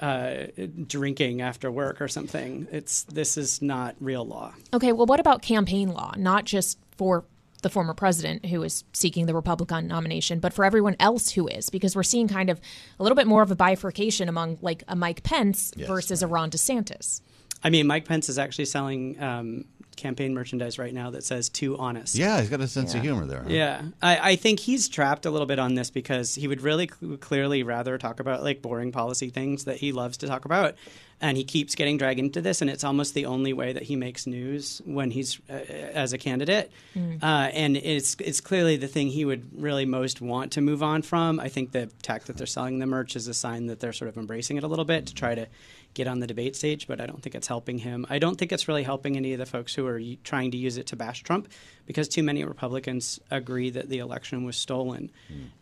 uh, 0.00 0.46
drinking 0.86 1.42
after 1.42 1.70
work 1.70 2.00
or 2.00 2.08
something. 2.08 2.66
It's 2.72 3.04
this 3.04 3.36
is 3.36 3.60
not 3.60 3.94
real 4.00 4.24
law. 4.24 4.54
Okay, 4.72 4.92
well, 4.92 5.06
what 5.06 5.20
about 5.20 5.42
campaign 5.42 5.90
law? 5.90 6.14
Not 6.16 6.44
just 6.44 6.78
for 6.96 7.24
the 7.62 7.68
former 7.68 7.92
president 7.92 8.46
who 8.46 8.62
is 8.62 8.84
seeking 8.92 9.26
the 9.26 9.34
Republican 9.34 9.86
nomination, 9.86 10.40
but 10.40 10.52
for 10.52 10.64
everyone 10.64 10.96
else 10.98 11.30
who 11.30 11.46
is, 11.46 11.68
because 11.68 11.94
we're 11.94 12.02
seeing 12.02 12.26
kind 12.26 12.48
of 12.48 12.60
a 12.98 13.02
little 13.02 13.16
bit 13.16 13.26
more 13.26 13.42
of 13.42 13.50
a 13.50 13.56
bifurcation 13.56 14.28
among 14.28 14.58
like 14.62 14.82
a 14.88 14.96
Mike 14.96 15.22
Pence 15.22 15.72
versus 15.76 16.22
a 16.22 16.26
Ron 16.26 16.50
DeSantis. 16.50 17.20
I 17.62 17.68
mean, 17.68 17.86
Mike 17.86 18.06
Pence 18.06 18.30
is 18.30 18.38
actually 18.38 18.64
selling 18.64 19.20
um, 19.22 19.66
campaign 20.00 20.34
merchandise 20.34 20.78
right 20.78 20.92
now 20.92 21.10
that 21.10 21.22
says 21.24 21.48
"Too 21.48 21.76
honest." 21.78 22.14
Yeah, 22.16 22.40
he's 22.40 22.50
got 22.50 22.60
a 22.60 22.66
sense 22.68 22.94
of 22.94 23.02
humor 23.02 23.26
there. 23.26 23.42
huh? 23.42 23.48
Yeah, 23.50 23.82
I, 24.02 24.30
I 24.32 24.36
think 24.36 24.58
he's 24.60 24.88
trapped 24.88 25.26
a 25.26 25.30
little 25.30 25.46
bit 25.46 25.58
on 25.58 25.74
this 25.74 25.90
because 25.90 26.34
he 26.34 26.48
would 26.48 26.62
really 26.62 26.88
cl- 27.00 27.16
clearly 27.18 27.62
rather 27.62 27.98
talk 27.98 28.18
about 28.20 28.42
like 28.42 28.62
boring 28.62 28.90
policy 28.92 29.30
things 29.30 29.64
that 29.64 29.76
he 29.76 29.92
loves 29.92 30.16
to 30.18 30.26
talk 30.26 30.44
about, 30.44 30.74
and 31.20 31.36
he 31.36 31.44
keeps 31.44 31.74
getting 31.74 31.98
dragged 31.98 32.18
into 32.18 32.40
this, 32.40 32.60
and 32.62 32.70
it's 32.70 32.82
almost 32.84 33.14
the 33.14 33.26
only 33.26 33.52
way 33.52 33.72
that 33.72 33.82
he 33.84 33.94
makes 33.96 34.26
news 34.26 34.80
when 34.84 35.10
he's 35.10 35.38
uh, 35.50 35.52
as 35.52 36.12
a 36.12 36.18
candidate, 36.18 36.70
Mm. 36.96 37.22
uh, 37.22 37.50
and 37.52 37.76
it's 37.76 38.16
it's 38.18 38.40
clearly 38.40 38.76
the 38.76 38.88
thing 38.88 39.08
he 39.08 39.24
would 39.24 39.48
really 39.62 39.84
most 39.84 40.20
want 40.20 40.52
to 40.52 40.60
move 40.60 40.82
on 40.82 41.02
from. 41.02 41.38
I 41.38 41.48
think 41.48 41.70
the 41.72 41.86
tact 42.02 42.26
that 42.26 42.36
they're 42.36 42.46
selling 42.48 42.78
the 42.80 42.86
merch 42.86 43.14
is 43.16 43.28
a 43.28 43.34
sign 43.34 43.66
that 43.66 43.78
they're 43.80 43.92
sort 43.92 44.08
of 44.08 44.16
embracing 44.16 44.56
it 44.56 44.64
a 44.64 44.66
little 44.66 44.84
bit 44.84 45.06
to 45.06 45.14
try 45.14 45.34
to 45.36 45.46
get 45.94 46.06
on 46.06 46.20
the 46.20 46.26
debate 46.26 46.54
stage, 46.54 46.86
but 46.86 47.00
I 47.00 47.06
don't 47.06 47.22
think 47.22 47.34
it's 47.34 47.48
helping 47.48 47.78
him. 47.78 48.06
I 48.08 48.18
don't 48.18 48.36
think 48.36 48.52
it's 48.52 48.68
really 48.68 48.84
helping 48.84 49.16
any 49.16 49.32
of 49.32 49.38
the 49.38 49.46
folks 49.46 49.74
who 49.74 49.86
are 49.86 50.00
trying 50.22 50.52
to 50.52 50.56
use 50.56 50.76
it 50.76 50.86
to 50.88 50.96
bash 50.96 51.22
Trump 51.22 51.48
because 51.86 52.08
too 52.08 52.22
many 52.22 52.44
Republicans 52.44 53.18
agree 53.30 53.70
that 53.70 53.88
the 53.88 53.98
election 53.98 54.44
was 54.44 54.56
stolen. 54.56 55.10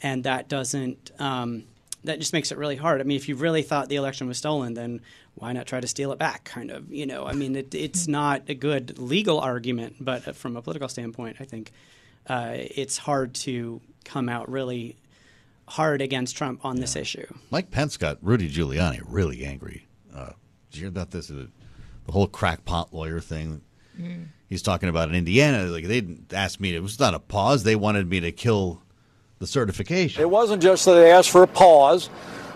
And 0.03 0.25
that 0.25 0.49
doesn't, 0.49 1.11
um, 1.19 1.65
that 2.05 2.19
just 2.19 2.33
makes 2.33 2.53
it 2.53 2.59
really 2.59 2.77
hard. 2.77 3.01
I 3.01 3.05
mean, 3.05 3.17
if 3.17 3.29
you 3.29 3.37
really 3.37 3.63
thought 3.63 3.89
the 3.89 3.97
election 3.97 4.29
was 4.29 4.39
stolen, 4.39 4.75
then 4.75 5.01
why 5.35 5.53
not 5.53 5.67
try 5.67 5.81
to 5.81 5.89
steal 5.89 6.13
it 6.13 6.19
back, 6.19 6.45
kind 6.45 6.71
of? 6.71 6.93
You 6.93 7.07
know, 7.07 7.27
I 7.27 7.33
mean, 7.33 7.57
it, 7.57 7.75
it's 7.75 8.07
not 8.09 8.43
a 8.49 8.55
good 8.55 8.99
legal 8.99 9.41
argument, 9.41 9.97
but 9.99 10.37
from 10.37 10.57
a 10.57 10.63
political 10.63 10.89
standpoint, 10.89 11.39
I 11.41 11.45
think 11.45 11.73
uh, 12.27 12.53
it's 12.55 12.99
hard 12.99 13.35
to 13.35 13.81
come 14.05 14.29
out 14.29 14.51
really 14.51 14.97
hard 15.67 16.01
against 16.01 16.37
Trump 16.37 16.65
on 16.65 16.77
this 16.77 16.97
issue. 16.97 17.27
Mike 17.51 17.71
Pence 17.71 17.97
got 17.97 18.19
Rudy 18.23 18.51
Giuliani 18.51 19.03
really 19.07 19.45
angry. 19.45 19.88
Uh, 20.15 20.31
did 20.71 20.77
you 20.77 20.81
hear 20.83 20.89
about 20.89 21.11
this? 21.11 21.31
Uh, 21.31 21.47
The 22.07 22.13
whole 22.13 22.27
crackpot 22.27 22.93
lawyer 22.95 23.21
thing. 23.21 23.61
He's 24.49 24.63
talking 24.63 24.89
about 24.89 25.09
in 25.09 25.15
Indiana. 25.17 25.65
Like 25.65 25.87
they 25.87 26.01
didn't 26.01 26.33
ask 26.33 26.61
me. 26.61 26.75
It 26.75 26.83
was 26.83 26.99
not 27.01 27.15
a 27.15 27.19
pause. 27.19 27.65
They 27.65 27.77
wanted 27.77 28.09
me 28.09 28.21
to 28.21 28.33
kill 28.33 28.81
the 29.41 29.47
certification. 29.47 30.23
It 30.23 30.31
wasn't 30.31 30.63
just 30.63 30.85
that 30.85 30.95
they 30.95 31.11
asked 31.11 31.31
for 31.31 31.43
a 31.43 31.47
pause. 31.49 32.09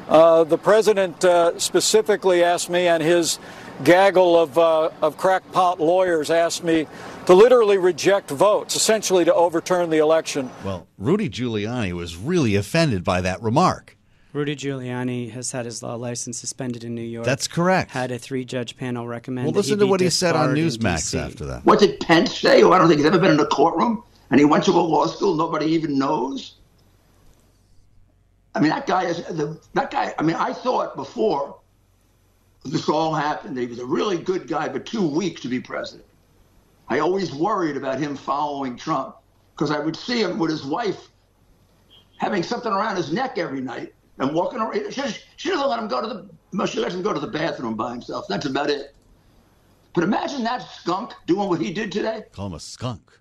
Uh, 0.08 0.44
the 0.44 0.56
president 0.58 1.24
uh, 1.24 1.58
specifically 1.58 2.42
asked 2.44 2.70
me, 2.70 2.86
and 2.88 3.02
his 3.02 3.38
gaggle 3.84 4.38
of, 4.40 4.56
uh, 4.58 4.90
of 5.00 5.16
crackpot 5.16 5.80
lawyers 5.80 6.30
asked 6.30 6.62
me 6.64 6.86
to 7.26 7.34
literally 7.34 7.78
reject 7.78 8.30
votes, 8.30 8.74
essentially 8.76 9.24
to 9.24 9.34
overturn 9.34 9.90
the 9.90 9.98
election. 9.98 10.50
Well, 10.64 10.86
Rudy 10.98 11.28
Giuliani 11.28 11.92
was 11.92 12.16
really 12.16 12.56
offended 12.56 13.04
by 13.04 13.20
that 13.20 13.40
remark. 13.42 13.96
Rudy 14.32 14.56
Giuliani 14.56 15.30
has 15.32 15.52
had 15.52 15.66
his 15.66 15.82
law 15.82 15.94
license 15.94 16.38
suspended 16.38 16.84
in 16.84 16.94
New 16.94 17.02
York. 17.02 17.26
That's 17.26 17.46
correct. 17.46 17.90
Had 17.90 18.10
a 18.10 18.18
three-judge 18.18 18.78
panel 18.78 19.06
recommend. 19.06 19.44
Well, 19.44 19.52
that 19.52 19.58
listen 19.58 19.78
he 19.78 19.84
to 19.84 19.90
what 19.90 20.00
he 20.00 20.08
said 20.08 20.34
on 20.34 20.54
Newsmax 20.54 21.18
after 21.18 21.44
that. 21.44 21.66
What 21.66 21.80
did 21.80 22.00
Pence 22.00 22.38
say? 22.38 22.62
Oh, 22.62 22.72
I 22.72 22.78
don't 22.78 22.88
think 22.88 22.98
he's 22.98 23.06
ever 23.06 23.18
been 23.18 23.32
in 23.32 23.40
a 23.40 23.46
courtroom, 23.46 24.02
and 24.30 24.40
he 24.40 24.46
went 24.46 24.64
to 24.64 24.70
a 24.70 24.80
law 24.80 25.06
school 25.06 25.34
nobody 25.34 25.66
even 25.66 25.98
knows. 25.98 26.54
I 28.54 28.60
mean, 28.60 28.70
that 28.70 28.86
guy 28.86 29.04
is 29.04 29.18
the, 29.24 29.60
that 29.74 29.90
guy. 29.90 30.14
I 30.18 30.22
mean, 30.22 30.36
I 30.36 30.52
thought 30.54 30.96
before 30.96 31.58
this 32.64 32.88
all 32.88 33.14
happened 33.14 33.56
that 33.56 33.60
he 33.62 33.66
was 33.66 33.80
a 33.80 33.86
really 33.86 34.16
good 34.16 34.48
guy, 34.48 34.68
but 34.68 34.86
too 34.86 35.06
weak 35.06 35.40
to 35.40 35.48
be 35.48 35.60
president. 35.60 36.06
I 36.88 37.00
always 37.00 37.34
worried 37.34 37.76
about 37.76 37.98
him 37.98 38.16
following 38.16 38.76
Trump 38.76 39.16
because 39.54 39.70
I 39.70 39.78
would 39.78 39.96
see 39.96 40.22
him 40.22 40.38
with 40.38 40.50
his 40.50 40.64
wife 40.64 41.08
having 42.16 42.42
something 42.42 42.72
around 42.72 42.96
his 42.96 43.12
neck 43.12 43.36
every 43.36 43.60
night 43.60 43.94
and 44.22 44.34
walking 44.34 44.60
around. 44.60 44.92
She, 44.92 45.02
she 45.36 45.48
doesn't 45.50 45.68
let 45.68 45.78
him 45.78 45.88
go 45.88 46.00
to 46.00 46.06
the. 46.06 46.30
well, 46.52 46.66
She 46.66 46.80
lets 46.80 46.94
him 46.94 47.02
go 47.02 47.12
to 47.12 47.20
the 47.20 47.26
bathroom 47.26 47.74
by 47.74 47.90
himself. 47.90 48.26
That's 48.28 48.46
about 48.46 48.70
it. 48.70 48.94
But 49.94 50.04
imagine 50.04 50.42
that 50.44 50.62
skunk 50.62 51.12
doing 51.26 51.48
what 51.48 51.60
he 51.60 51.72
did 51.72 51.92
today. 51.92 52.24
Call 52.32 52.46
him 52.46 52.54
a 52.54 52.60
skunk. 52.60 53.18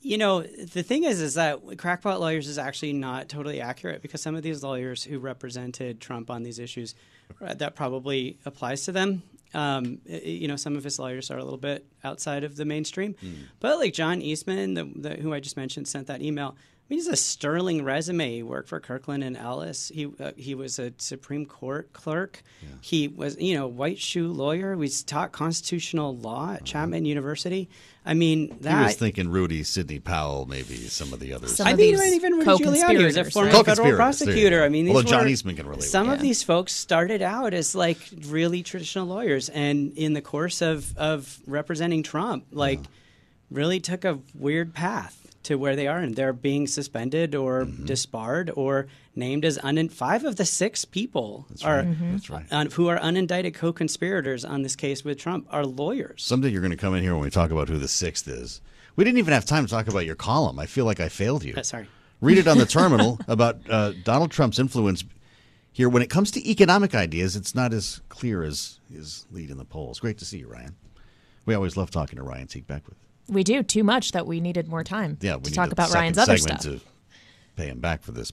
You 0.00 0.18
know, 0.18 0.42
the 0.42 0.82
thing 0.82 1.04
is, 1.04 1.20
is 1.20 1.34
that 1.34 1.60
crackpot 1.78 2.18
lawyers 2.18 2.48
is 2.48 2.58
actually 2.58 2.94
not 2.94 3.28
totally 3.28 3.60
accurate 3.60 4.02
because 4.02 4.20
some 4.22 4.34
of 4.34 4.42
these 4.42 4.64
lawyers 4.64 5.04
who 5.04 5.18
represented 5.18 6.00
Trump 6.00 6.30
on 6.30 6.42
these 6.42 6.58
issues, 6.58 6.94
uh, 7.40 7.54
that 7.54 7.76
probably 7.76 8.38
applies 8.46 8.84
to 8.86 8.92
them. 8.92 9.22
Um, 9.54 9.98
you 10.06 10.48
know, 10.48 10.56
some 10.56 10.76
of 10.76 10.82
his 10.82 10.98
lawyers 10.98 11.30
are 11.30 11.38
a 11.38 11.44
little 11.44 11.58
bit 11.58 11.86
outside 12.02 12.42
of 12.42 12.56
the 12.56 12.64
mainstream, 12.64 13.14
but 13.60 13.78
like 13.78 13.92
John 13.92 14.22
Eastman, 14.22 14.74
the, 14.74 14.90
the, 14.96 15.10
who 15.16 15.32
I 15.32 15.40
just 15.40 15.56
mentioned, 15.56 15.86
sent 15.86 16.08
that 16.08 16.20
email. 16.20 16.56
I 16.88 16.94
mean, 16.94 16.98
he's 17.00 17.08
a 17.08 17.16
sterling 17.16 17.82
resume. 17.84 18.30
He 18.36 18.42
worked 18.44 18.68
for 18.68 18.78
Kirkland 18.78 19.24
and 19.24 19.36
Ellis. 19.36 19.88
He 19.92 20.06
uh, 20.20 20.30
he 20.36 20.54
was 20.54 20.78
a 20.78 20.92
Supreme 20.98 21.44
Court 21.44 21.92
clerk. 21.92 22.44
He 22.80 23.08
was, 23.08 23.36
you 23.40 23.56
know, 23.56 23.66
white 23.66 23.98
shoe 23.98 24.28
lawyer. 24.28 24.76
He's 24.76 25.02
taught 25.02 25.32
constitutional 25.32 26.16
law 26.16 26.52
at 26.52 26.64
Chapman 26.64 27.04
University. 27.04 27.68
I 28.04 28.14
mean, 28.14 28.56
that 28.60 28.78
he 28.78 28.84
was 28.84 28.94
thinking 28.94 29.30
Rudy, 29.30 29.64
Sidney 29.64 29.98
Powell, 29.98 30.46
maybe 30.46 30.76
some 30.76 31.12
of 31.12 31.18
the 31.18 31.32
others. 31.32 31.58
I 31.58 31.74
mean, 31.74 31.96
even 31.96 32.34
Rudy 32.34 32.44
Giuliani 32.50 33.02
was 33.04 33.16
a 33.16 33.24
co-conspirators, 33.24 33.32
former 33.32 33.48
right? 33.48 33.64
federal 33.64 33.64
Co-conspirators, 33.64 33.76
there 33.76 33.88
you 33.88 33.96
prosecutor. 33.96 34.62
I 34.62 34.68
mean, 34.68 34.84
these 34.84 34.94
Although 34.94 35.10
John 35.10 35.22
were- 35.24 35.28
Eastman 35.28 35.56
can 35.56 35.66
relate 35.66 35.78
with 35.78 35.86
Some 35.88 36.06
that. 36.06 36.14
of 36.14 36.20
these 36.20 36.44
folks 36.44 36.72
started 36.72 37.20
out 37.20 37.52
as 37.52 37.74
like 37.74 37.98
really 38.26 38.62
traditional 38.62 39.06
lawyers, 39.08 39.48
and 39.48 39.92
in 39.98 40.12
the 40.12 40.22
course 40.22 40.62
of 40.62 40.96
of 40.96 41.40
representing 41.48 42.04
Trump, 42.04 42.44
like 42.52 42.78
really 43.50 43.80
took 43.80 44.04
a 44.04 44.18
weird 44.34 44.74
path 44.74 45.22
to 45.44 45.54
where 45.56 45.76
they 45.76 45.86
are, 45.86 45.98
and 45.98 46.16
they're 46.16 46.32
being 46.32 46.66
suspended 46.66 47.34
or 47.34 47.64
Mm-hmm. 47.64 47.84
disbarred 47.84 48.50
or 48.56 48.88
named 49.14 49.44
as 49.44 49.58
un- 49.62 49.88
five 49.88 50.24
of 50.24 50.34
the 50.36 50.44
six 50.44 50.84
people 50.84 51.46
are 51.64 51.76
right. 51.78 51.86
Mhm. 51.86 52.12
That's 52.12 52.30
right. 52.30 52.46
un- 52.50 52.70
who 52.72 52.88
are 52.88 52.98
unindicted 52.98 53.54
co-conspirators 53.54 54.44
on 54.44 54.62
this 54.62 54.74
case 54.74 55.04
with 55.04 55.18
Trump 55.18 55.46
are 55.50 55.64
lawyers. 55.64 56.22
Someday 56.24 56.48
you're 56.50 56.60
going 56.60 56.72
to 56.72 56.76
come 56.76 56.94
in 56.94 57.02
here 57.02 57.14
when 57.14 57.22
we 57.22 57.30
talk 57.30 57.50
about 57.52 57.68
who 57.68 57.78
the 57.78 57.86
sixth 57.88 58.26
is. 58.26 58.60
We 58.96 59.04
didn't 59.04 59.18
even 59.18 59.32
have 59.34 59.44
time 59.44 59.64
to 59.64 59.70
talk 59.70 59.86
about 59.88 60.04
your 60.06 60.16
column. 60.16 60.58
I 60.58 60.66
feel 60.66 60.84
like 60.84 60.98
I 61.00 61.08
failed 61.08 61.44
you. 61.44 61.54
Uh, 61.56 61.62
sorry. 61.62 61.86
Read 62.20 62.38
it 62.38 62.48
on 62.48 62.58
the 62.58 62.66
terminal 62.66 63.20
about 63.28 63.58
uh, 63.70 63.92
Donald 64.04 64.30
Trump's 64.32 64.58
influence 64.58 65.04
here. 65.72 65.88
When 65.88 66.02
it 66.02 66.10
comes 66.10 66.30
to 66.32 66.50
economic 66.50 66.94
ideas, 66.94 67.36
it's 67.36 67.54
not 67.54 67.72
as 67.72 68.00
clear 68.08 68.42
as 68.42 68.80
his 68.92 69.26
lead 69.30 69.50
in 69.50 69.58
the 69.58 69.64
polls. 69.66 70.00
Great 70.00 70.18
to 70.18 70.24
see 70.24 70.38
you, 70.38 70.48
Ryan. 70.48 70.74
We 71.44 71.54
always 71.54 71.76
love 71.76 71.90
talking 71.92 72.16
to 72.16 72.22
Ryan 72.24 72.46
Teague 72.48 72.66
Beckwith. 72.66 72.96
We 73.28 73.42
do 73.44 73.62
too 73.62 73.82
much 73.84 74.12
that 74.12 74.26
we 74.26 74.40
needed 74.40 74.68
more 74.68 74.84
time 74.84 75.18
Yeah, 75.20 75.36
we 75.36 75.42
to 75.44 75.52
talk 75.52 75.72
about 75.72 75.92
Ryan's 75.92 76.18
other 76.18 76.36
stuff. 76.38 76.60
to 76.60 76.80
pay 77.56 77.66
him 77.66 77.80
back 77.80 78.02
for 78.02 78.12
this. 78.12 78.32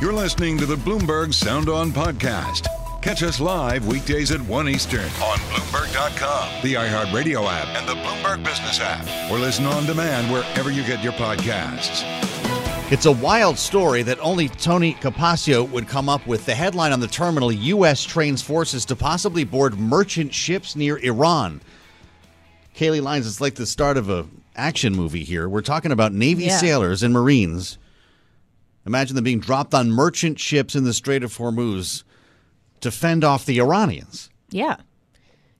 You're 0.00 0.12
listening 0.12 0.58
to 0.58 0.66
the 0.66 0.76
Bloomberg 0.76 1.32
Sound 1.34 1.68
On 1.68 1.90
Podcast. 1.90 2.66
Catch 3.02 3.22
us 3.22 3.40
live 3.40 3.86
weekdays 3.86 4.30
at 4.32 4.40
1 4.40 4.68
Eastern 4.68 5.00
on 5.04 5.38
Bloomberg.com, 5.38 6.62
the 6.62 6.74
iHeartRadio 6.74 7.46
app, 7.48 7.68
and 7.76 7.88
the 7.88 7.94
Bloomberg 7.94 8.44
Business 8.44 8.80
app. 8.80 9.30
Or 9.30 9.38
listen 9.38 9.64
on 9.66 9.86
demand 9.86 10.30
wherever 10.32 10.70
you 10.70 10.84
get 10.84 11.02
your 11.02 11.12
podcasts. 11.14 12.02
It's 12.92 13.06
a 13.06 13.12
wild 13.12 13.58
story 13.58 14.02
that 14.02 14.18
only 14.20 14.48
Tony 14.48 14.94
Capaccio 14.94 15.68
would 15.70 15.86
come 15.88 16.08
up 16.08 16.26
with. 16.26 16.44
The 16.46 16.54
headline 16.54 16.92
on 16.92 17.00
the 17.00 17.06
terminal 17.06 17.52
U.S. 17.52 18.02
trains 18.02 18.40
forces 18.42 18.84
to 18.86 18.96
possibly 18.96 19.44
board 19.44 19.78
merchant 19.78 20.32
ships 20.32 20.74
near 20.74 20.98
Iran. 20.98 21.60
Kailey 22.78 23.02
Leinz, 23.02 23.26
it's 23.26 23.40
like 23.40 23.56
the 23.56 23.66
start 23.66 23.96
of 23.96 24.08
a 24.08 24.24
action 24.54 24.94
movie 24.94 25.24
here. 25.24 25.48
We're 25.48 25.62
talking 25.62 25.90
about 25.90 26.12
Navy 26.12 26.44
Yeah. 26.44 26.58
sailors 26.58 27.02
and 27.02 27.12
Marines. 27.12 27.76
Imagine 28.86 29.16
them 29.16 29.24
being 29.24 29.40
dropped 29.40 29.74
on 29.74 29.90
merchant 29.90 30.38
ships 30.38 30.76
in 30.76 30.84
the 30.84 30.94
Strait 30.94 31.24
of 31.24 31.36
Hormuz 31.36 32.04
to 32.80 32.92
fend 32.92 33.24
off 33.24 33.44
the 33.44 33.58
Iranians. 33.58 34.30
Yeah. 34.50 34.76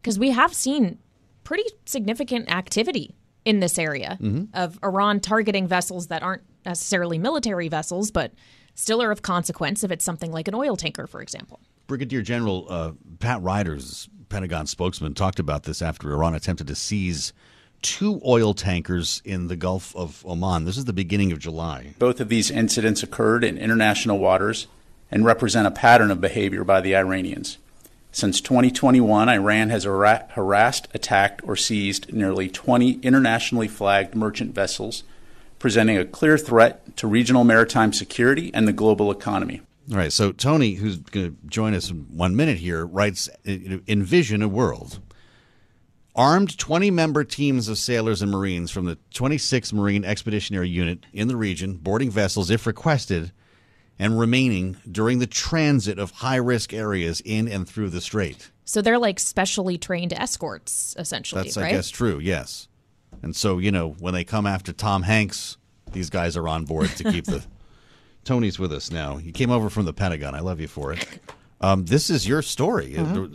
Because 0.01 0.17
we 0.17 0.31
have 0.31 0.55
seen 0.55 0.99
pretty 1.43 1.65
significant 1.87 2.49
activity 2.53 3.17
in 3.45 3.59
this 3.59 3.79
area 3.81 4.17
Mhm. 4.21 4.49
of 4.55 4.79
Iran 4.85 5.19
targeting 5.19 5.67
vessels 5.67 6.07
that 6.07 6.23
aren't 6.23 6.43
necessarily 6.65 7.19
military 7.19 7.67
vessels, 7.69 8.13
but 8.13 8.33
still 8.77 9.03
are 9.03 9.11
of 9.11 9.23
consequence 9.23 9.83
if 9.83 9.91
it's 9.91 10.05
something 10.05 10.31
like 10.31 10.47
an 10.47 10.55
oil 10.55 10.77
tanker, 10.77 11.09
for 11.09 11.21
example. 11.21 11.59
Brigadier 11.89 12.23
General 12.23 12.67
uh, 12.69 12.93
Pat 13.19 13.43
Ryder's 13.43 14.09
Pentagon 14.29 14.67
spokesman 14.67 15.15
talked 15.15 15.39
about 15.39 15.65
this 15.65 15.83
after 15.83 16.13
Iran 16.13 16.35
attempted 16.35 16.67
to 16.69 16.75
seize 16.75 17.33
two 17.83 18.21
oil 18.27 18.55
tankers 18.55 19.23
in 19.25 19.49
the 19.49 19.57
Gulf 19.57 19.95
of 19.95 20.25
Oman. 20.27 20.65
This 20.65 20.77
is 20.77 20.85
the 20.85 20.93
beginning 20.93 21.33
of 21.33 21.39
July. 21.39 21.95
Both 21.99 22.21
of 22.21 22.29
these 22.29 22.51
incidents 22.51 23.03
occurred 23.03 23.45
in 23.45 23.59
international 23.59 24.19
waters 24.19 24.67
and 25.11 25.25
represent 25.25 25.67
a 25.67 25.71
pattern 25.71 26.11
of 26.11 26.21
behavior 26.21 26.65
by 26.65 26.81
the 26.81 26.95
Iranians. 26.95 27.59
Since 28.11 28.41
2021, 28.41 29.29
Iran 29.29 29.71
has 29.71 29.85
hara- 29.85 30.27
harassed, 30.31 30.89
attacked, 30.93 31.41
or 31.45 31.57
seized 31.57 32.13
nearly 32.13 32.49
20 32.49 33.01
internationally 33.01 33.69
flagged 33.69 34.15
merchant 34.15 34.55
vessels, 34.55 35.05
presenting 35.59 35.99
a 35.99 36.05
clear 36.05 36.39
threat 36.39 36.97
to 36.97 37.07
regional 37.07 37.45
maritime 37.45 37.93
security 37.93 38.51
and 38.55 38.67
the 38.67 38.73
global 38.73 39.11
economy. 39.11 39.61
All 39.91 39.97
right, 39.97 40.13
so 40.13 40.33
Tony, 40.33 40.75
who's 40.75 40.99
going 40.99 41.31
to 41.31 41.37
join 41.47 41.75
us 41.75 41.91
in 41.91 42.07
one 42.11 42.37
minute 42.37 42.59
here, 42.59 42.85
writes 42.87 43.29
uh, 43.47 43.79
Envision 43.87 44.43
a 44.43 44.49
world. 44.49 45.01
Armed 46.15 46.59
20 46.59 46.91
member 46.91 47.25
teams 47.25 47.69
of 47.69 47.79
sailors 47.79 48.21
and 48.21 48.31
Marines 48.31 48.71
from 48.71 48.85
the 48.87 48.99
26th 49.15 49.73
Marine 49.73 50.05
Expeditionary 50.05 50.69
Unit 50.69 51.07
in 51.13 51.29
the 51.29 51.37
region, 51.37 51.77
boarding 51.77 52.11
vessels 52.11 52.51
if 52.51 52.67
requested, 52.67 53.33
and 53.99 54.19
remaining 54.19 54.77
during 54.91 55.21
the 55.21 55.27
transit 55.27 55.99
of 55.99 56.11
high 56.11 56.37
risk 56.37 56.73
areas 56.73 57.23
in 57.25 57.49
and 57.49 57.69
through 57.69 57.89
the 57.91 58.01
strait. 58.01 58.51
So 58.65 58.83
they're 58.83 58.99
like 58.99 59.19
specially 59.19 59.79
trained 59.79 60.13
escorts, 60.13 60.95
essentially, 60.99 61.45
That's, 61.45 61.57
right? 61.57 61.67
I 61.67 61.71
guess, 61.71 61.89
true, 61.89 62.19
yes. 62.19 62.69
And 63.23 63.35
so, 63.35 63.59
you 63.59 63.73
know, 63.73 63.91
when 64.01 64.13
they 64.13 64.25
come 64.25 64.47
after 64.47 64.73
Tom 64.73 65.05
Hanks, 65.05 65.57
these 65.93 66.11
guys 66.11 66.37
are 66.37 66.47
on 66.47 66.65
board 66.65 66.91
to 66.91 67.05
keep 67.05 67.25
the. 67.25 67.45
Tony's 68.25 68.59
with 68.59 68.73
us 68.73 68.91
now. 68.91 69.17
He 69.17 69.33
came 69.33 69.51
over 69.51 69.71
from 69.71 69.85
the 69.87 69.93
Pentagon. 69.93 70.35
I 70.35 70.41
love 70.41 70.61
you 70.61 70.69
for 70.69 70.93
it. 70.93 71.07
Um, 71.61 71.85
this 71.87 72.11
is 72.11 72.27
your 72.29 72.43
story. 72.43 72.97
Uh-huh. 72.97 73.27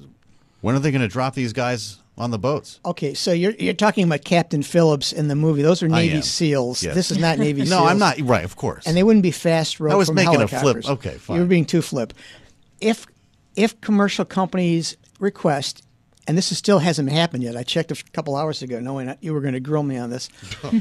When 0.62 0.76
are 0.76 0.80
they 0.80 0.91
going 0.91 1.02
to 1.02 1.08
drop 1.08 1.34
these 1.36 1.52
guys 1.52 1.98
on 2.17 2.32
the 2.32 2.39
boats? 2.39 2.80
Okay, 2.86 3.13
so 3.13 3.32
you're 3.34 3.52
you're 3.54 3.74
talking 3.74 4.06
about 4.06 4.24
Captain 4.24 4.63
Phillips 4.63 5.12
in 5.12 5.28
the 5.28 5.36
movie. 5.36 5.62
Those 5.62 5.84
are 5.84 5.89
Navy. 5.89 6.22
SEALs. 6.22 6.84
Yes. 6.84 6.96
This 6.96 7.12
is 7.12 7.17
not 7.17 7.38
Navy 7.38 7.62
No, 7.65 7.67
SEALs. 7.80 7.89
I'm 7.89 8.00
not- 8.00 8.19
right, 8.22 8.46
of 8.46 8.56
course. 8.56 8.86
And 8.88 8.96
they 8.96 9.04
wouldn't 9.04 9.24
be 9.24 9.32
fast 9.32 9.80
rope 9.80 9.91
I 9.93 9.96
was 9.96 10.08
from 10.08 10.15
making 10.15 10.41
a 10.41 10.48
flip. 10.48 10.86
Okay, 10.88 11.15
fine. 11.15 11.36
You 11.38 11.41
were 11.43 11.48
being 11.50 11.65
too 11.65 11.82
flip. 11.82 12.13
If 12.80 13.06
if 13.56 13.80
commercial 13.82 14.26
companies 14.26 14.96
request, 15.19 15.84
and 16.28 16.38
this 16.38 16.52
is 16.52 16.58
still 16.58 16.80
hasn't 16.80 17.12
happened 17.12 17.43
yet. 17.43 17.58
I 17.58 17.63
checked 17.63 17.91
a 17.91 18.04
couple 18.13 18.36
hours 18.36 18.62
ago, 18.62 18.80
knowing 18.80 19.13
you 19.22 19.34
were 19.34 19.41
going 19.41 19.54
to 19.54 19.60
grill 19.60 19.84
me 19.84 19.98
on 19.98 20.10
this. 20.10 20.30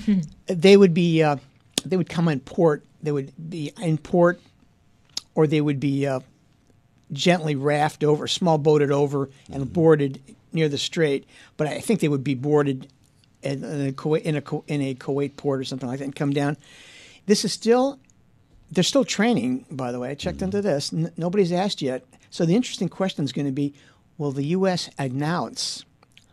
they 0.47 0.77
would 0.77 0.95
be 0.95 1.23
uh, 1.23 1.37
they 1.85 1.97
would 1.97 2.09
come 2.09 2.29
in 2.29 2.41
port. 2.41 2.85
They 3.03 3.13
would 3.13 3.33
be 3.51 3.73
in 3.81 3.99
port, 3.99 4.41
or 5.35 5.47
they 5.47 5.61
would 5.61 5.81
be 5.81 6.07
uh, 6.07 6.21
gently 7.13 7.55
rafted 7.57 8.09
over, 8.09 8.27
small 8.27 8.59
boated 8.59 8.91
over, 8.91 9.29
and 9.51 9.65
Mm-hmm. 9.65 9.73
boarded 9.73 10.21
near 10.53 10.69
the 10.69 10.79
strait. 10.79 11.27
But 11.57 11.67
I 11.67 11.81
think 11.81 12.01
they 12.01 12.09
would 12.09 12.25
be 12.25 12.35
boarded 12.35 12.89
in, 13.43 13.65
in, 13.65 13.89
a, 13.89 13.93
Kuwait, 13.93 14.23
in, 14.23 14.37
a, 14.37 14.43
in 14.67 14.81
a 14.83 14.95
Kuwait 14.95 15.37
port 15.37 15.61
or 15.61 15.65
something 15.65 15.89
like 15.89 15.99
that 15.99 16.05
and 16.05 16.15
come 16.15 16.33
down. 16.33 16.57
This 17.27 17.45
is 17.45 17.53
still, 17.53 17.99
they're 18.71 18.85
still 18.85 19.05
training, 19.05 19.67
by 19.71 19.91
the 19.93 19.99
way. 19.99 20.11
I 20.11 20.15
checked 20.15 20.37
Mm-hmm. 20.39 20.45
into 20.45 20.63
this. 20.63 20.93
N- 20.93 21.13
nobody's 21.17 21.53
asked 21.53 21.83
yet. 21.83 22.05
So 22.31 22.45
the 22.47 22.55
interesting 22.55 22.89
question 22.89 23.25
is 23.25 23.33
going 23.33 23.47
to 23.47 23.53
be 23.53 23.75
will 24.19 24.31
the 24.33 24.45
U.S. 24.49 24.89
announce 24.99 25.85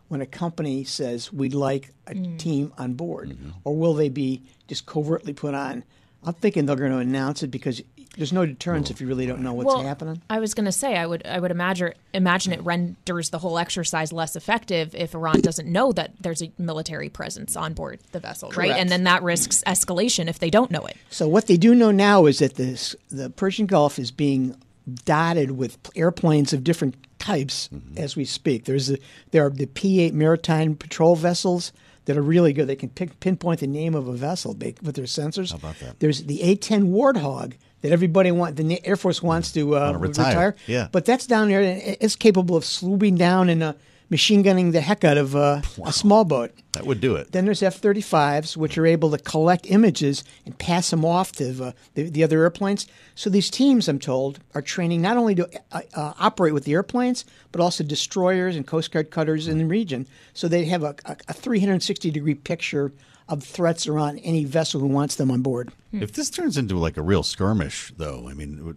when 0.08 0.20
a 0.20 0.26
company 0.26 0.84
says 0.84 1.32
we'd 1.32 1.54
like 1.54 1.90
a 2.06 2.14
team 2.14 2.72
on 2.78 2.92
board, 2.94 3.30
Mm-hmm. 3.30 3.50
or 3.64 3.74
will 3.76 3.94
they 3.94 4.08
be 4.08 4.42
just 4.68 4.86
covertly 4.86 5.32
put 5.32 5.54
on? 5.54 5.82
I'm 6.24 6.34
thinking 6.34 6.66
they're 6.66 6.76
going 6.76 6.92
to 6.92 6.98
announce 6.98 7.42
it 7.42 7.48
because 7.48 7.82
there's 8.16 8.32
no 8.32 8.44
deterrence 8.44 8.90
if 8.90 9.00
you 9.00 9.06
really 9.06 9.26
don't 9.26 9.40
know 9.40 9.52
what's 9.52 9.66
well, 9.66 9.82
happening. 9.82 10.20
I 10.28 10.38
was 10.40 10.52
going 10.52 10.66
to 10.66 10.72
say 10.72 10.96
I 10.96 11.06
would 11.06 11.26
I 11.26 11.38
would 11.38 11.50
imagine 11.50 11.94
imagine 12.12 12.52
it 12.52 12.62
renders 12.62 13.30
the 13.30 13.38
whole 13.38 13.58
exercise 13.58 14.12
less 14.12 14.36
effective 14.36 14.94
if 14.94 15.14
Iran 15.14 15.40
doesn't 15.40 15.70
know 15.70 15.92
that 15.92 16.12
there's 16.20 16.42
a 16.42 16.52
military 16.58 17.08
presence 17.08 17.56
on 17.56 17.72
board 17.72 18.00
the 18.12 18.20
vessel, 18.20 18.50
right? 18.50 18.72
And 18.72 18.90
then 18.90 19.04
that 19.04 19.22
risks 19.22 19.62
escalation 19.66 20.28
if 20.28 20.38
they 20.38 20.50
don't 20.50 20.70
know 20.70 20.84
it. 20.86 20.96
So 21.08 21.28
what 21.28 21.46
they 21.46 21.56
do 21.56 21.74
know 21.74 21.90
now 21.90 22.26
is 22.26 22.40
that 22.40 22.56
this 22.56 22.96
the 23.10 23.30
Persian 23.30 23.66
Gulf 23.66 23.98
is 23.98 24.10
being 24.10 24.56
dotted 25.04 25.52
with 25.52 25.78
airplanes 25.94 26.52
of 26.52 26.64
different 26.64 26.96
types 27.18 27.68
Mm-hmm. 27.68 27.98
as 27.98 28.16
we 28.16 28.24
speak. 28.24 28.64
There's 28.64 28.90
a, 28.90 28.98
there 29.30 29.46
are 29.46 29.50
the 29.50 29.66
P-8 29.66 30.12
maritime 30.12 30.74
patrol 30.74 31.14
vessels 31.14 31.72
that 32.04 32.16
are 32.16 32.22
really 32.22 32.52
good. 32.52 32.66
They 32.66 32.76
can 32.76 32.88
pick, 32.88 33.20
pinpoint 33.20 33.60
the 33.60 33.66
name 33.66 33.94
of 33.94 34.08
a 34.08 34.12
vessel 34.12 34.52
with 34.54 34.94
their 34.94 35.04
sensors. 35.04 35.50
How 35.50 35.56
about 35.58 35.78
that? 35.80 36.00
There's 36.00 36.24
the 36.24 36.42
A-10 36.42 36.90
Warthog 36.90 37.54
that 37.82 37.92
everybody 37.92 38.30
want 38.30 38.56
the 38.56 38.86
Air 38.86 38.96
Force 38.96 39.22
wants 39.22 39.52
to 39.52 39.76
uh, 39.76 39.80
Wanna 39.80 39.98
retire. 39.98 40.56
Yeah. 40.66 40.88
But 40.90 41.04
that's 41.04 41.26
down 41.26 41.48
there. 41.48 41.60
It's 42.00 42.16
capable 42.16 42.56
of 42.56 42.64
swooping 42.64 43.16
down 43.16 43.48
and 43.48 43.62
uh, 43.62 43.72
machine 44.10 44.42
gunning 44.42 44.72
the 44.72 44.80
heck 44.80 45.04
out 45.04 45.16
of 45.16 45.34
uh, 45.34 45.62
a 45.84 45.92
small 45.92 46.24
boat. 46.24 46.52
That 46.72 46.84
would 46.84 47.00
do 47.00 47.14
it. 47.14 47.32
Then 47.32 47.44
there's 47.44 47.62
F 47.62 47.80
35s, 47.80 48.56
which 48.56 48.76
are 48.76 48.86
able 48.86 49.10
to 49.12 49.18
collect 49.18 49.70
images 49.70 50.24
and 50.44 50.58
pass 50.58 50.90
them 50.90 51.04
off 51.04 51.32
to 51.32 51.52
the, 51.52 51.74
the, 51.94 52.10
the 52.10 52.24
other 52.24 52.42
airplanes. 52.42 52.86
So 53.14 53.30
these 53.30 53.50
teams, 53.50 53.88
I'm 53.88 53.98
told, 53.98 54.40
are 54.54 54.62
training 54.62 55.00
not 55.00 55.16
only 55.16 55.34
to 55.36 55.48
uh, 55.72 55.80
uh, 55.94 56.12
operate 56.18 56.52
with 56.52 56.64
the 56.64 56.72
airplanes, 56.72 57.24
but 57.52 57.60
also 57.60 57.84
destroyers 57.84 58.56
and 58.56 58.66
Coast 58.66 58.90
Guard 58.92 59.10
cutters 59.10 59.48
in 59.48 59.58
the 59.58 59.64
region. 59.64 60.06
So 60.34 60.48
they 60.48 60.64
have 60.66 60.82
a, 60.82 60.94
a, 61.04 61.16
a 61.28 61.32
360 61.32 62.10
degree 62.10 62.34
picture 62.34 62.92
of 63.28 63.44
threats 63.44 63.86
around 63.86 64.18
any 64.18 64.44
vessel 64.44 64.80
who 64.80 64.88
wants 64.88 65.14
them 65.14 65.30
on 65.30 65.40
board. 65.40 65.70
If 65.92 66.12
this 66.12 66.30
turns 66.30 66.56
into 66.56 66.76
like 66.76 66.96
a 66.96 67.02
real 67.02 67.22
skirmish, 67.22 67.92
though, 67.96 68.28
I 68.28 68.34
mean, 68.34 68.76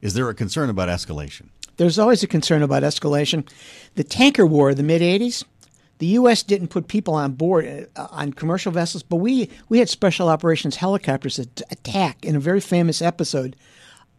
is 0.00 0.14
there 0.14 0.28
a 0.28 0.34
concern 0.34 0.70
about 0.70 0.88
escalation? 0.88 1.48
There's 1.76 1.98
always 1.98 2.22
a 2.22 2.26
concern 2.26 2.62
about 2.62 2.82
escalation. 2.82 3.48
The 3.94 4.04
tanker 4.04 4.46
war 4.46 4.70
of 4.70 4.76
the 4.76 4.82
mid 4.82 5.00
80s, 5.00 5.44
the 5.98 6.06
U.S. 6.06 6.42
didn't 6.42 6.68
put 6.68 6.88
people 6.88 7.14
on 7.14 7.32
board 7.32 7.88
uh, 7.96 8.06
on 8.10 8.32
commercial 8.32 8.72
vessels, 8.72 9.02
but 9.02 9.16
we, 9.16 9.50
we 9.68 9.78
had 9.78 9.88
special 9.88 10.28
operations 10.28 10.76
helicopters 10.76 11.36
that 11.36 11.62
attack 11.70 12.24
in 12.24 12.36
a 12.36 12.40
very 12.40 12.60
famous 12.60 13.02
episode 13.02 13.56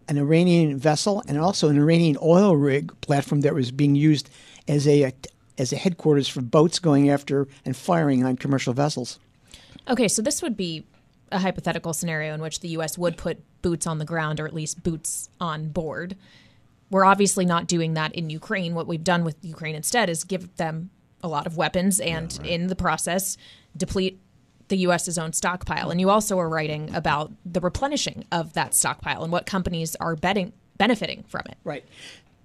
an 0.09 0.17
Iranian 0.17 0.77
vessel 0.77 1.23
and 1.27 1.37
also 1.37 1.69
an 1.69 1.77
Iranian 1.77 2.17
oil 2.21 2.55
rig 2.57 2.99
platform 3.01 3.41
that 3.41 3.53
was 3.53 3.71
being 3.71 3.95
used 3.95 4.29
as 4.67 4.87
a 4.87 5.13
as 5.57 5.71
a 5.71 5.75
headquarters 5.75 6.27
for 6.27 6.41
boats 6.41 6.79
going 6.79 7.09
after 7.09 7.47
and 7.63 7.75
firing 7.75 8.25
on 8.25 8.35
commercial 8.35 8.73
vessels. 8.73 9.19
Okay, 9.87 10.07
so 10.07 10.21
this 10.21 10.41
would 10.41 10.57
be 10.57 10.83
a 11.31 11.39
hypothetical 11.39 11.93
scenario 11.93 12.33
in 12.33 12.41
which 12.41 12.59
the 12.59 12.69
U.S. 12.69 12.97
would 12.97 13.17
put 13.17 13.41
boots 13.61 13.85
on 13.87 13.97
the 13.97 14.05
ground 14.05 14.39
or 14.39 14.47
at 14.47 14.53
least 14.53 14.83
boots 14.83 15.29
on 15.39 15.69
board. 15.69 16.15
We're 16.89 17.05
obviously 17.05 17.45
not 17.45 17.67
doing 17.67 17.93
that 17.93 18.13
in 18.15 18.29
Ukraine. 18.29 18.73
What 18.73 18.87
we've 18.87 19.03
done 19.03 19.23
with 19.23 19.35
Ukraine 19.41 19.75
instead 19.75 20.09
is 20.09 20.23
give 20.23 20.55
them 20.57 20.89
a 21.21 21.27
lot 21.27 21.45
of 21.45 21.57
weapons 21.57 21.99
and, 21.99 22.39
in 22.43 22.67
the 22.67 22.75
process, 22.75 23.37
deplete 23.75 24.19
the 24.69 24.77
U.S.'s 24.77 25.17
own 25.17 25.33
stockpile. 25.33 25.89
And 25.91 25.99
you 25.99 26.09
also 26.09 26.39
are 26.39 26.49
writing 26.49 26.93
about 26.95 27.31
the 27.45 27.59
replenishing 27.59 28.25
of 28.31 28.53
that 28.53 28.73
stockpile 28.73 29.23
and 29.23 29.31
what 29.31 29.45
companies 29.45 29.95
are 29.97 30.15
betting, 30.15 30.53
benefiting 30.77 31.23
from 31.27 31.43
it. 31.49 31.57
Right. 31.63 31.83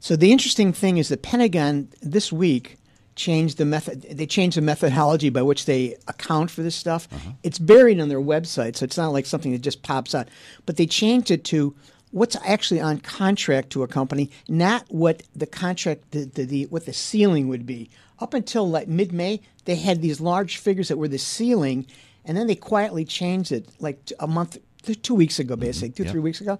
So 0.00 0.16
the 0.16 0.32
interesting 0.32 0.72
thing 0.72 0.98
is 0.98 1.08
the 1.08 1.16
Pentagon 1.16 1.88
this 2.02 2.32
week 2.32 2.76
changed 3.16 3.58
the 3.58 3.64
method. 3.64 4.02
They 4.02 4.26
changed 4.26 4.56
the 4.56 4.62
methodology 4.62 5.30
by 5.30 5.42
which 5.42 5.66
they 5.66 5.96
account 6.08 6.50
for 6.50 6.62
this 6.62 6.74
stuff. 6.74 7.08
Uh-huh. 7.12 7.30
It's 7.42 7.58
buried 7.58 8.00
on 8.00 8.08
their 8.08 8.20
website, 8.20 8.76
so 8.76 8.84
it's 8.84 8.96
not 8.96 9.12
like 9.12 9.26
something 9.26 9.52
that 9.52 9.60
just 9.60 9.82
pops 9.82 10.14
out. 10.14 10.28
But 10.66 10.76
they 10.76 10.86
changed 10.86 11.30
it 11.30 11.44
to 11.44 11.74
what's 12.10 12.36
actually 12.44 12.80
on 12.80 12.98
contract 12.98 13.70
to 13.70 13.82
a 13.82 13.88
company, 13.88 14.30
not 14.48 14.84
what 14.88 15.22
the 15.34 15.46
contract, 15.46 16.12
the, 16.12 16.24
the, 16.24 16.44
the 16.44 16.66
what 16.66 16.86
the 16.86 16.92
ceiling 16.92 17.48
would 17.48 17.66
be. 17.66 17.90
Up 18.20 18.34
until 18.34 18.68
like 18.70 18.86
mid-May, 18.86 19.40
they 19.64 19.74
had 19.76 20.00
these 20.00 20.20
large 20.20 20.58
figures 20.58 20.88
that 20.88 20.96
were 20.96 21.08
the 21.08 21.18
ceiling, 21.18 21.86
and 22.24 22.36
then 22.36 22.46
they 22.46 22.54
quietly 22.54 23.04
changed 23.04 23.50
it 23.50 23.68
like 23.80 24.12
a 24.20 24.26
month, 24.26 24.58
two 25.02 25.14
weeks 25.14 25.38
ago, 25.38 25.54
mm-hmm. 25.54 25.62
basically, 25.62 25.90
2 25.90 26.04
Yeah. 26.04 26.10
three 26.12 26.20
weeks 26.20 26.40
ago, 26.40 26.58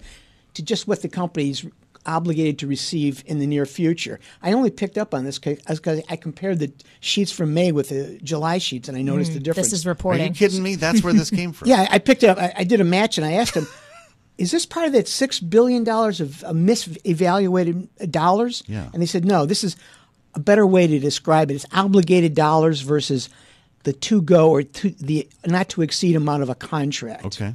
to 0.55 0.63
just 0.63 0.89
what 0.89 1.03
the 1.03 1.09
company's 1.09 1.65
obligated 2.07 2.59
to 2.61 2.67
receive 2.67 3.23
in 3.27 3.39
the 3.39 3.47
near 3.47 3.67
future. 3.67 4.21
I 4.43 4.53
only 4.53 4.71
picked 4.71 4.99
up 4.99 5.15
on 5.15 5.25
this 5.25 5.39
because 5.39 6.03
I 6.09 6.17
compared 6.17 6.59
the 6.59 6.73
sheets 7.01 7.33
from 7.33 7.55
May 7.55 7.73
with 7.73 7.89
the 7.89 8.19
July 8.23 8.59
sheets, 8.59 8.89
and 8.89 8.97
I 8.99 9.03
noticed 9.03 9.31
Mm, 9.31 9.35
the 9.35 9.41
difference. 9.41 9.71
this 9.71 9.81
is 9.81 9.87
reporting. 9.87 10.23
Are 10.23 10.29
you 10.29 10.35
kidding 10.35 10.63
me? 10.63 10.75
That's 10.77 11.03
where 11.03 11.13
this 11.13 11.31
came 11.31 11.53
from. 11.53 11.69
Yeah, 11.75 11.87
I 11.91 11.99
picked 11.99 12.23
it 12.23 12.29
up. 12.29 12.39
I, 12.39 12.53
I 12.59 12.65
did 12.65 12.81
a 12.81 12.85
match, 12.85 13.17
and 13.19 13.27
I 13.27 13.33
asked 13.33 13.55
him, 13.55 13.67
"Is 14.39 14.51
this 14.51 14.67
part 14.67 14.87
of 14.87 14.93
that 14.93 15.09
six 15.09 15.41
billion 15.41 15.85
dollars 15.85 16.21
of 16.21 16.43
uh, 16.45 16.53
misevaluated 16.53 18.11
dollars?" 18.11 18.63
Yeah. 18.67 18.89
And 18.93 19.01
they 19.03 19.07
said, 19.07 19.25
"No. 19.25 19.47
This 19.47 19.65
is 19.65 19.77
a 20.35 20.41
better 20.41 20.67
way 20.67 20.87
to 20.87 20.99
describe 20.99 21.51
it. 21.51 21.55
It's 21.55 21.67
obligated 21.73 22.35
dollars 22.35 22.81
versus 22.81 23.29
the 23.85 23.93
to 23.93 24.21
go 24.23 24.51
or 24.51 24.63
to 24.63 24.91
the 24.91 25.29
not 25.47 25.69
to 25.71 25.83
exceed 25.83 26.17
amount 26.17 26.43
of 26.43 26.49
a 26.49 26.55
contract." 26.55 27.25
Okay. 27.27 27.55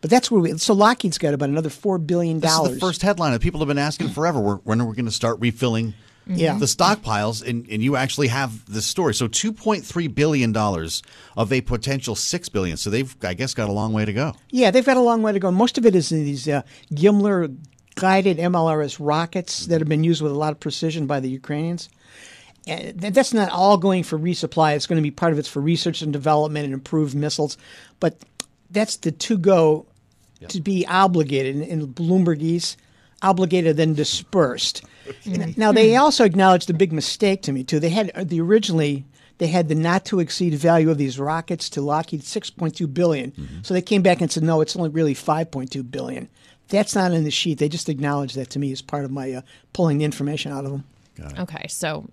But 0.00 0.10
that's 0.10 0.30
where 0.30 0.40
we. 0.40 0.56
So 0.58 0.74
Lockheed's 0.74 1.18
got 1.18 1.34
about 1.34 1.48
another 1.50 1.68
four 1.70 1.98
billion 1.98 2.40
This 2.40 2.50
dollars. 2.50 2.70
is 2.72 2.74
the 2.76 2.80
first 2.86 3.02
headline 3.02 3.32
that 3.32 3.42
people 3.42 3.60
have 3.60 3.68
been 3.68 3.78
asking 3.78 4.08
forever. 4.10 4.40
When 4.64 4.80
are 4.80 4.86
we 4.86 4.94
going 4.96 5.04
to 5.06 5.10
start 5.10 5.38
refilling 5.40 5.92
Yeah. 6.26 6.56
the 6.56 6.64
stockpiles? 6.66 7.46
And, 7.46 7.66
and 7.70 7.82
you 7.82 7.96
actually 7.96 8.28
have 8.28 8.64
this 8.72 8.86
story. 8.86 9.14
So 9.14 9.28
$2.3 9.28 10.14
billion 10.14 10.56
of 10.56 11.52
a 11.52 11.60
potential 11.60 12.14
6 12.16 12.48
billion. 12.48 12.76
So 12.78 12.88
they've, 12.88 13.14
I 13.22 13.34
guess, 13.34 13.52
got 13.52 13.68
a 13.68 13.72
long 13.72 13.92
way 13.92 14.06
to 14.06 14.12
go. 14.14 14.34
Yeah, 14.50 14.70
they've 14.70 14.86
got 14.86 14.96
a 14.96 15.00
long 15.02 15.22
way 15.22 15.32
to 15.32 15.38
go. 15.38 15.50
Most 15.50 15.76
of 15.76 15.84
it 15.84 15.94
is 15.94 16.10
in 16.12 16.24
these 16.24 16.48
uh, 16.48 16.62
Gimler 16.92 17.54
guided 17.96 18.38
MLRS 18.38 18.96
rockets 18.98 19.66
that 19.66 19.82
have 19.82 19.88
been 19.88 20.04
used 20.04 20.22
with 20.22 20.32
a 20.32 20.36
lot 20.38 20.52
of 20.52 20.60
precision 20.60 21.06
by 21.06 21.20
the 21.20 21.28
Ukrainians. 21.28 21.90
And 22.66 22.98
that's 23.00 23.34
not 23.34 23.50
all 23.50 23.76
going 23.76 24.02
for 24.04 24.18
resupply. 24.18 24.76
It's 24.76 24.86
going 24.86 24.96
to 24.98 25.02
be 25.02 25.10
part 25.10 25.32
of 25.32 25.38
it's 25.38 25.48
for 25.48 25.60
research 25.60 26.00
and 26.00 26.10
development 26.12 26.64
and 26.64 26.72
improved 26.72 27.14
missiles. 27.14 27.58
But 28.00 28.18
that's 28.70 28.96
the 28.96 29.10
to 29.12 29.36
go 29.36 29.86
to 30.48 30.60
be 30.60 30.86
obligated 30.86 31.56
in, 31.56 31.62
in 31.62 31.88
Bloombergese, 31.92 32.76
obligated 33.22 33.76
then 33.76 33.94
dispersed. 33.94 34.82
And 35.24 35.56
Now 35.58 35.72
they 35.72 35.96
also 35.96 36.24
acknowledged 36.24 36.68
the 36.68 36.74
big 36.74 36.92
mistake 36.92 37.42
to 37.42 37.52
me 37.52 37.64
too. 37.64 37.80
They 37.80 37.90
had 37.90 38.10
uh, 38.14 38.24
the 38.24 38.40
originally 38.40 39.04
they 39.38 39.46
had 39.46 39.68
the 39.68 39.74
not 39.74 40.04
to 40.06 40.20
exceed 40.20 40.54
value 40.54 40.90
of 40.90 40.98
these 40.98 41.18
rockets 41.18 41.70
to 41.70 41.80
Lockheed 41.80 42.24
six 42.24 42.50
point 42.50 42.76
two 42.76 42.86
billion. 42.86 43.62
So 43.62 43.74
they 43.74 43.82
came 43.82 44.02
back 44.02 44.20
and 44.20 44.30
said 44.30 44.42
no, 44.42 44.60
it's 44.60 44.76
only 44.76 44.90
really 44.90 45.14
five 45.14 45.50
point 45.50 45.70
two 45.70 45.82
billion. 45.82 46.28
That's 46.68 46.94
not 46.94 47.12
in 47.12 47.24
the 47.24 47.30
sheet. 47.30 47.58
They 47.58 47.68
just 47.68 47.88
acknowledged 47.88 48.36
that 48.36 48.50
to 48.50 48.58
me 48.58 48.70
as 48.70 48.80
part 48.80 49.04
of 49.04 49.10
my 49.10 49.32
uh, 49.32 49.42
pulling 49.72 49.98
the 49.98 50.04
information 50.04 50.52
out 50.52 50.64
of 50.64 50.70
them. 50.70 50.84
Okay, 51.38 51.66
so 51.68 52.08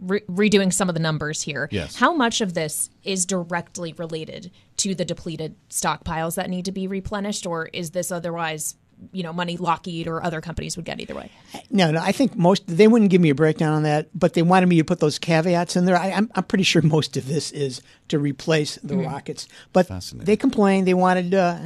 re- 0.00 0.22
redoing 0.22 0.72
some 0.72 0.88
of 0.88 0.94
the 0.94 1.00
numbers 1.00 1.42
here. 1.42 1.68
Yes. 1.70 1.94
How 1.96 2.12
much 2.14 2.40
of 2.40 2.54
this 2.54 2.90
is 3.04 3.26
directly 3.26 3.92
related 3.92 4.50
to 4.78 4.94
the 4.94 5.04
depleted 5.04 5.54
stockpiles 5.70 6.34
that 6.36 6.48
need 6.50 6.64
to 6.64 6.72
be 6.72 6.86
replenished, 6.86 7.46
or 7.46 7.66
is 7.72 7.90
this 7.90 8.10
otherwise, 8.10 8.74
you 9.12 9.22
know, 9.22 9.32
money 9.32 9.56
Lockheed 9.56 10.06
or 10.08 10.22
other 10.24 10.40
companies 10.40 10.76
would 10.76 10.84
get 10.86 10.98
either 11.00 11.14
way? 11.14 11.30
No, 11.70 11.90
no. 11.90 12.00
I 12.00 12.12
think 12.12 12.34
most 12.36 12.64
they 12.66 12.88
wouldn't 12.88 13.10
give 13.10 13.20
me 13.20 13.30
a 13.30 13.34
breakdown 13.34 13.72
on 13.74 13.82
that, 13.84 14.08
but 14.14 14.34
they 14.34 14.42
wanted 14.42 14.68
me 14.68 14.76
to 14.78 14.84
put 14.84 15.00
those 15.00 15.18
caveats 15.18 15.76
in 15.76 15.84
there. 15.84 15.96
I, 15.96 16.10
I'm, 16.12 16.30
I'm 16.34 16.44
pretty 16.44 16.64
sure 16.64 16.82
most 16.82 17.16
of 17.16 17.26
this 17.28 17.50
is 17.52 17.80
to 18.08 18.18
replace 18.18 18.76
the 18.76 18.94
Mhm. 18.94 19.06
rockets, 19.06 19.46
but 19.72 19.88
they 20.14 20.36
complained. 20.36 20.86
They 20.88 20.94
wanted 20.94 21.34
uh, 21.34 21.58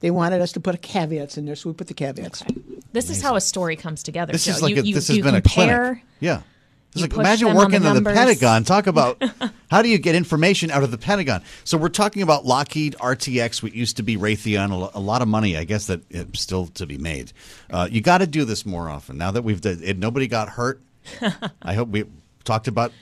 they 0.00 0.10
wanted 0.10 0.40
us 0.40 0.52
to 0.52 0.60
put 0.60 0.80
caveats 0.80 1.36
in 1.36 1.44
there, 1.46 1.56
so 1.56 1.68
we 1.70 1.74
put 1.74 1.88
the 1.88 1.94
caveats. 1.94 2.42
This 2.92 3.10
is 3.10 3.20
how 3.20 3.34
a 3.36 3.40
story 3.40 3.76
comes 3.76 4.02
together. 4.02 4.32
This 4.32 4.44
Joe. 4.46 4.52
is 4.52 4.62
like 4.62 4.74
you, 4.76 4.82
a, 4.82 4.84
you, 4.84 4.94
this 4.94 5.08
has 5.08 5.16
you 5.16 5.22
been 5.22 5.34
a 5.34 5.42
compare, 5.42 5.84
clinic. 5.86 6.04
Yeah. 6.20 6.40
Like 6.94 7.12
imagine 7.12 7.54
working 7.54 7.84
in 7.84 8.02
the. 8.02 8.02
Pentagon. 8.02 8.64
Talk 8.64 8.86
about 8.86 9.22
how 9.70 9.82
do 9.82 9.88
you 9.88 9.98
get 9.98 10.14
information 10.14 10.70
out 10.70 10.82
of 10.82 10.90
the 10.90 10.98
Pentagon? 10.98 11.42
So 11.64 11.76
we're 11.78 11.90
talking 11.90 12.22
about 12.22 12.44
Lockheed 12.44 12.96
RTX, 12.98 13.62
what 13.62 13.74
used 13.74 13.98
to 13.98 14.02
be 14.02 14.16
Raytheon. 14.16 14.92
A 14.94 14.98
A 14.98 15.00
lot 15.00 15.22
of 15.22 15.28
money, 15.28 15.56
I 15.56 15.64
guess, 15.64 15.86
that 15.86 16.00
it's 16.10 16.40
still 16.40 16.66
to 16.68 16.86
be 16.86 16.98
made. 16.98 17.32
Uh, 17.70 17.88
you 17.90 18.00
got 18.00 18.18
to 18.18 18.26
do 18.26 18.44
this 18.44 18.64
more 18.64 18.88
often. 18.88 19.18
Now 19.18 19.30
that 19.30 19.42
we've 19.42 19.60
done, 19.60 19.80
it, 19.82 19.98
nobody 19.98 20.26
got 20.26 20.48
hurt. 20.48 20.80
I 21.62 21.74
hope 21.74 21.88
we 21.88 22.04
talked 22.44 22.68
about 22.68 22.92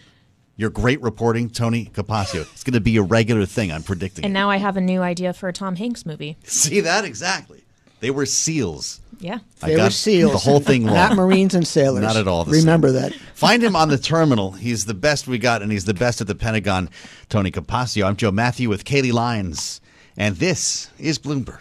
your 0.57 0.71
great 0.71 1.01
reporting, 1.03 1.51
Tony 1.51 1.87
Capaccio. 1.87 2.43
It's 2.53 2.65
going 2.65 2.75
to 2.75 2.81
be 2.81 2.97
a 2.97 3.03
regular 3.03 3.47
thing. 3.47 3.71
I'm 3.71 3.83
predicting. 3.83 4.25
And 4.25 4.33
it. 4.33 4.35
now 4.35 4.51
I 4.51 4.57
have 4.57 4.77
a 4.77 4.81
new 4.81 5.03
idea 5.03 5.33
for 5.33 5.49
a 5.49 5.53
Tom 5.53 5.77
Hanks 5.77 6.07
movie. 6.07 6.37
See 6.45 6.81
that 6.81 7.05
exactly? 7.05 7.63
They 8.01 8.11
were 8.11 8.25
SEAls. 8.25 9.01
Yeah. 9.21 9.39
I 9.63 9.69
They 9.69 9.77
got 9.77 9.85
were 9.85 9.89
SEAls, 9.91 10.33
the 10.33 10.39
whole 10.39 10.61
thing 10.61 10.85
wrong. 10.87 10.95
not 10.95 11.17
Marines 11.17 11.55
and 11.55 11.67
sailors. 11.67 12.03
Not 12.03 12.17
at 12.17 12.29
all. 12.29 12.45
The 12.45 12.53
Remember 12.53 12.89
same. 12.93 13.03
that. 13.03 13.15
Find 13.35 13.63
him 13.63 13.75
on 13.77 13.89
the 13.89 13.99
terminal. 14.13 14.53
He's 14.53 14.85
the 14.85 14.95
best 14.95 15.27
we 15.27 15.39
got, 15.39 15.63
and 15.63 15.73
he's 15.73 15.85
the 15.87 15.95
best 15.95 16.21
at 16.21 16.27
the 16.27 16.35
Pentagon. 16.35 16.91
Tony 17.29 17.51
Capaccio. 17.51 18.07
I'm 18.07 18.17
Joe 18.17 18.31
Mathieu 18.31 18.69
with 18.69 18.85
Kailey 18.85 19.13
Leinz, 19.13 19.81
and 20.17 20.37
this 20.37 20.91
is 20.99 21.19
Bloomberg. 21.19 21.61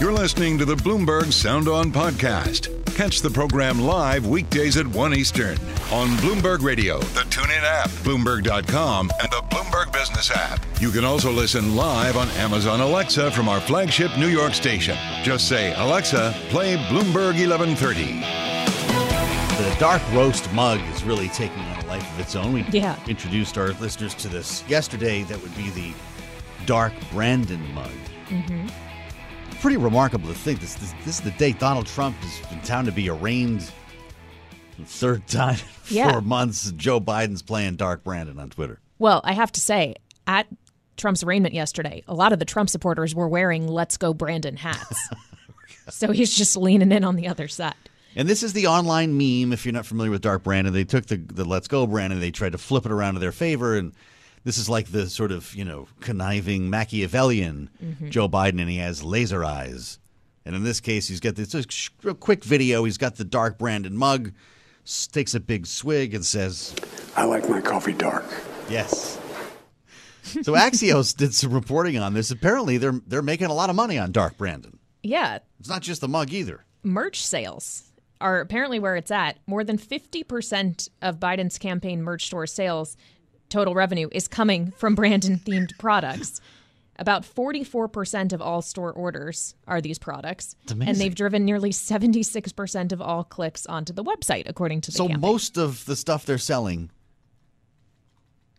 You're 0.00 0.12
listening 0.12 0.58
to 0.58 0.64
the 0.64 0.76
Bloomberg 0.76 1.32
Sound 1.32 1.66
On 1.66 1.90
Podcast. 1.90 2.68
Catch 2.98 3.20
the 3.22 3.30
program 3.30 3.78
live 3.78 4.26
weekdays 4.26 4.76
at 4.76 4.84
1 4.84 5.14
Eastern 5.14 5.56
on 5.92 6.08
Bloomberg 6.16 6.62
Radio, 6.62 6.98
the 6.98 7.20
TuneIn 7.30 7.62
app, 7.62 7.88
Bloomberg.com, 8.02 9.12
and 9.22 9.30
the 9.30 9.40
Bloomberg 9.50 9.92
Business 9.92 10.32
app. 10.32 10.58
You 10.80 10.90
can 10.90 11.04
also 11.04 11.30
listen 11.30 11.76
live 11.76 12.16
on 12.16 12.28
Amazon 12.30 12.80
Alexa 12.80 13.30
from 13.30 13.48
our 13.48 13.60
flagship 13.60 14.10
New 14.18 14.26
York 14.26 14.52
station. 14.52 14.96
Just 15.22 15.48
say, 15.48 15.74
Alexa, 15.76 16.34
play 16.48 16.74
Bloomberg 16.88 17.38
1130. 17.38 18.18
The 19.62 19.76
dark 19.78 20.02
roast 20.12 20.52
mug 20.52 20.80
is 20.92 21.04
really 21.04 21.28
taking 21.28 21.60
on 21.60 21.84
a 21.84 21.86
life 21.86 22.12
of 22.14 22.18
its 22.18 22.34
own. 22.34 22.52
We 22.52 22.62
Yeah. 22.72 22.96
introduced 23.06 23.56
our 23.58 23.68
listeners 23.74 24.14
to 24.14 24.28
this 24.28 24.64
yesterday. 24.66 25.22
That 25.22 25.40
would 25.40 25.56
be 25.56 25.70
the 25.70 25.92
dark 26.66 26.92
Brandon 27.12 27.62
mug. 27.74 27.92
Mm-hmm. 28.28 28.66
Pretty 29.60 29.76
remarkable 29.76 30.28
to 30.28 30.34
think 30.34 30.60
this, 30.60 30.74
this 30.74 30.92
this 31.04 31.18
is 31.18 31.20
the 31.20 31.32
day 31.32 31.52
Donald 31.52 31.86
Trump 31.86 32.16
is 32.24 32.40
in 32.52 32.60
town 32.60 32.84
to 32.84 32.92
be 32.92 33.10
arraigned. 33.10 33.60
The 34.78 34.84
third 34.84 35.26
time 35.26 35.56
in 35.90 35.96
Yeah. 35.96 36.12
four 36.12 36.20
months. 36.20 36.70
Joe 36.72 37.00
Biden's 37.00 37.42
playing 37.42 37.74
Dark 37.76 38.04
Brandon 38.04 38.38
on 38.38 38.50
Twitter. 38.50 38.78
Well, 39.00 39.20
I 39.24 39.32
have 39.32 39.50
to 39.52 39.60
say, 39.60 39.96
at 40.28 40.46
Trump's 40.96 41.24
arraignment 41.24 41.54
yesterday, 41.54 42.04
a 42.06 42.14
lot 42.14 42.32
of 42.32 42.38
the 42.38 42.44
Trump 42.44 42.70
supporters 42.70 43.16
were 43.16 43.26
wearing 43.28 43.66
"Let's 43.66 43.96
Go 43.96 44.14
Brandon" 44.14 44.56
hats. 44.56 45.08
so 45.90 46.12
he's 46.12 46.32
just 46.36 46.56
leaning 46.56 46.92
in 46.92 47.02
on 47.02 47.16
the 47.16 47.26
other 47.26 47.48
side. 47.48 47.74
And 48.14 48.28
this 48.28 48.44
is 48.44 48.52
the 48.52 48.68
online 48.68 49.16
meme. 49.18 49.52
If 49.52 49.64
you're 49.66 49.72
not 49.72 49.86
familiar 49.86 50.12
with 50.12 50.22
Dark 50.22 50.44
Brandon, 50.44 50.72
they 50.72 50.84
took 50.84 51.06
the 51.06 51.16
the 51.16 51.44
Let's 51.44 51.66
Go 51.66 51.84
Brandon, 51.84 52.18
and 52.18 52.22
they 52.22 52.30
tried 52.30 52.52
to 52.52 52.58
flip 52.58 52.86
it 52.86 52.92
around 52.92 53.14
to 53.14 53.20
their 53.20 53.32
favor. 53.32 53.76
And 53.76 53.92
this 54.48 54.56
is 54.58 54.68
like 54.68 54.90
the 54.90 55.08
sort 55.10 55.30
of 55.30 55.54
you 55.54 55.64
know 55.64 55.86
conniving 56.00 56.70
Machiavellian 56.70 57.68
Mhm. 57.84 58.08
Joe 58.10 58.28
Biden, 58.28 58.60
and 58.60 58.70
he 58.70 58.78
has 58.78 59.02
laser 59.04 59.44
eyes. 59.44 59.98
And 60.46 60.56
in 60.56 60.64
this 60.64 60.80
case, 60.80 61.06
he's 61.08 61.20
got 61.20 61.34
this 61.34 61.48
just 61.50 61.90
real 62.02 62.14
quick 62.14 62.42
video. 62.42 62.84
He's 62.84 62.96
got 62.96 63.16
the 63.16 63.24
Dark 63.24 63.58
Brandon 63.58 63.94
mug, 63.94 64.32
takes 65.12 65.34
a 65.34 65.40
big 65.40 65.66
swig, 65.66 66.14
and 66.14 66.24
says, 66.24 66.74
I 67.16 67.24
like 67.24 67.46
my 67.50 67.60
coffee 67.60 67.92
dark. 67.92 68.24
Yes. 68.70 69.18
So 70.42 70.52
Axios 70.52 71.14
did 71.16 71.34
some 71.34 71.52
reporting 71.52 71.98
on 71.98 72.14
this. 72.14 72.30
Apparently, 72.30 72.78
they're 72.78 73.00
they're 73.06 73.22
making 73.22 73.48
a 73.48 73.54
lot 73.54 73.68
of 73.70 73.76
money 73.76 73.98
on 73.98 74.12
Dark 74.12 74.36
Brandon. 74.38 74.78
Yeah, 75.02 75.38
It's 75.60 75.68
not 75.68 75.82
just 75.82 76.00
the 76.00 76.08
mug 76.08 76.32
either. 76.32 76.64
merch 76.82 77.24
sales 77.24 77.84
are 78.20 78.40
apparently 78.40 78.78
where 78.80 78.96
it's 78.96 79.10
at. 79.12 79.38
More 79.46 79.62
than 79.64 79.78
50% 79.78 80.88
of 81.02 81.20
Biden's 81.20 81.56
campaign 81.58 82.02
merch 82.02 82.26
store 82.26 82.46
sales 82.46 82.96
total 83.48 83.74
revenue 83.74 84.08
is 84.12 84.28
coming 84.28 84.72
from 84.76 84.94
Brandon 84.94 85.38
themed 85.38 85.76
products. 85.78 86.40
About 87.00 87.22
44% 87.22 88.32
of 88.32 88.42
all 88.42 88.60
store 88.60 88.92
orders 88.92 89.54
are 89.68 89.80
these 89.80 89.98
products. 90.00 90.56
It's 90.64 90.72
amazing. 90.72 90.88
And 90.90 90.98
they've 91.00 91.14
driven 91.14 91.44
nearly 91.44 91.70
76% 91.70 92.92
of 92.92 93.00
all 93.00 93.22
clicks 93.22 93.66
onto 93.66 93.92
the 93.92 94.02
website, 94.02 94.48
according 94.48 94.80
to 94.82 94.90
the 94.90 94.96
So 94.96 95.06
campaign. 95.06 95.20
most 95.20 95.56
of 95.56 95.84
the 95.84 95.94
stuff 95.94 96.26
they're 96.26 96.38
selling 96.38 96.90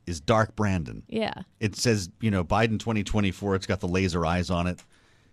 is 0.05 0.19
Dark 0.21 0.55
Brandon. 0.55 1.03
Yeah. 1.07 1.33
It 1.59 1.75
says, 1.75 2.09
you 2.21 2.31
know, 2.31 2.43
Biden 2.43 2.79
2024. 2.79 3.55
It's 3.55 3.65
got 3.67 3.81
the 3.81 3.87
laser 3.87 4.25
eyes 4.25 4.49
on 4.49 4.67
it. 4.67 4.79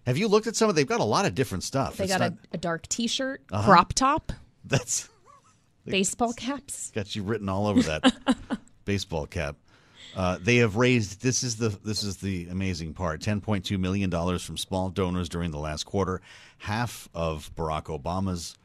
Have 0.04 0.18
you 0.18 0.28
looked 0.28 0.46
at 0.48 0.54
some 0.56 0.68
of? 0.68 0.74
They've 0.76 0.86
got 0.86 1.00
a 1.00 1.04
lot 1.04 1.26
of 1.26 1.34
different 1.34 1.64
stuff. 1.64 1.96
They 1.96 2.04
It's 2.04 2.12
got 2.12 2.20
not- 2.20 2.32
a, 2.32 2.54
a 2.54 2.58
dark 2.58 2.86
t 2.88 3.06
shirt, 3.06 3.42
Uh-huh. 3.50 3.64
crop 3.70 3.92
top, 3.92 4.32
That's 4.64 5.08
baseball 5.84 6.32
caps. 6.32 6.90
got 6.94 7.14
you 7.16 7.22
written 7.22 7.48
all 7.48 7.66
over 7.68 7.82
that 7.82 8.14
baseball 8.86 9.26
cap. 9.26 9.56
Uh, 10.16 10.38
they 10.40 10.56
have 10.56 10.76
raised. 10.76 11.20
This 11.20 11.42
is 11.42 11.56
the 11.56 11.68
this 11.84 12.02
is 12.02 12.16
the 12.16 12.48
amazing 12.48 12.94
part. 12.94 13.20
Ten 13.20 13.42
point 13.42 13.66
two 13.66 13.76
million 13.76 14.08
dollars 14.08 14.42
from 14.42 14.56
small 14.56 14.88
donors 14.88 15.28
during 15.28 15.50
the 15.50 15.58
last 15.58 15.84
quarter. 15.84 16.22
Half 16.58 17.10
of 17.12 17.54
Barack 17.54 17.84
Obama's 17.84 18.56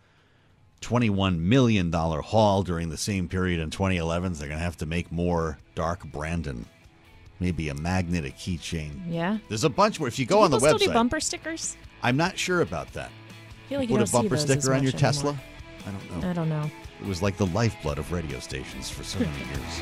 twenty-one 0.80 1.49
million 1.49 1.91
dollar 1.91 2.22
haul 2.22 2.63
during 2.63 2.89
the 2.89 2.97
same 2.97 3.28
period 3.28 3.59
in 3.59 3.69
2011. 3.69 4.34
They're 4.34 4.47
going 4.47 4.59
to 4.59 4.63
have 4.63 4.78
to 4.78 4.86
make 4.86 5.11
more 5.11 5.57
Dark 5.76 6.09
Brandon. 6.09 6.65
Maybe 7.41 7.69
a 7.69 7.76
magnet, 7.76 8.24
a 8.24 8.30
keychain. 8.30 8.91
Yeah. 9.09 9.39
There's 9.49 9.63
a 9.63 9.69
bunch 9.69 9.99
more. 9.99 10.07
If 10.07 10.19
you 10.19 10.26
Do 10.26 10.36
go 10.36 10.41
on 10.41 10.51
the 10.51 10.59
still 10.59 10.78
do 10.78 10.88
website, 10.88 10.93
bumper 10.93 11.19
stickers? 11.19 11.76
I'm 12.03 12.15
not 12.15 12.38
sure 12.38 12.61
about 12.61 12.93
that. 12.93 13.09
I 13.09 13.69
feel 13.69 13.80
like 13.80 13.89
Put 13.89 14.07
a 14.07 14.11
bumper 14.11 14.38
sticker 14.38 14.74
on 14.74 14.84
your 14.84 14.91
much 14.91 15.01
Tesla. 15.01 15.36
I 15.86 15.91
don't 15.91 16.22
know. 16.22 16.30
I 16.30 16.34
don't 16.34 16.49
know. 16.49 16.72
It 17.01 17.07
was 17.07 17.21
like 17.21 17.37
the 17.37 17.47
lifeblood 17.47 17.97
of 17.97 18.11
radio 18.11 18.39
stations 18.39 18.89
for 18.89 19.03
so 19.03 19.19
many 19.19 19.31
years. 19.37 19.81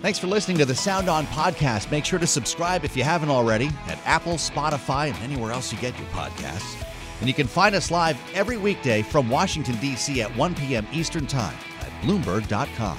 Thanks 0.00 0.18
for 0.18 0.28
listening 0.28 0.56
to 0.58 0.64
the 0.64 0.74
Sound 0.74 1.10
On 1.10 1.26
podcast. 1.26 1.90
Make 1.90 2.06
sure 2.06 2.18
to 2.18 2.26
subscribe 2.26 2.84
if 2.84 2.96
you 2.96 3.02
haven't 3.02 3.28
already 3.28 3.66
at 3.86 3.98
Apple, 4.06 4.34
Spotify, 4.34 5.12
and 5.12 5.16
anywhere 5.18 5.52
else 5.52 5.72
you 5.72 5.78
get 5.78 5.98
your 5.98 6.08
podcasts. 6.08 6.82
And 7.18 7.28
you 7.28 7.34
can 7.34 7.46
find 7.46 7.74
us 7.74 7.90
live 7.90 8.18
every 8.32 8.56
weekday 8.56 9.02
from 9.02 9.28
Washington, 9.28 9.76
D.C. 9.76 10.22
at 10.22 10.34
1 10.36 10.54
p.m. 10.54 10.86
Eastern 10.92 11.26
Time 11.26 11.56
at 11.80 11.90
Bloomberg.com. 12.02 12.98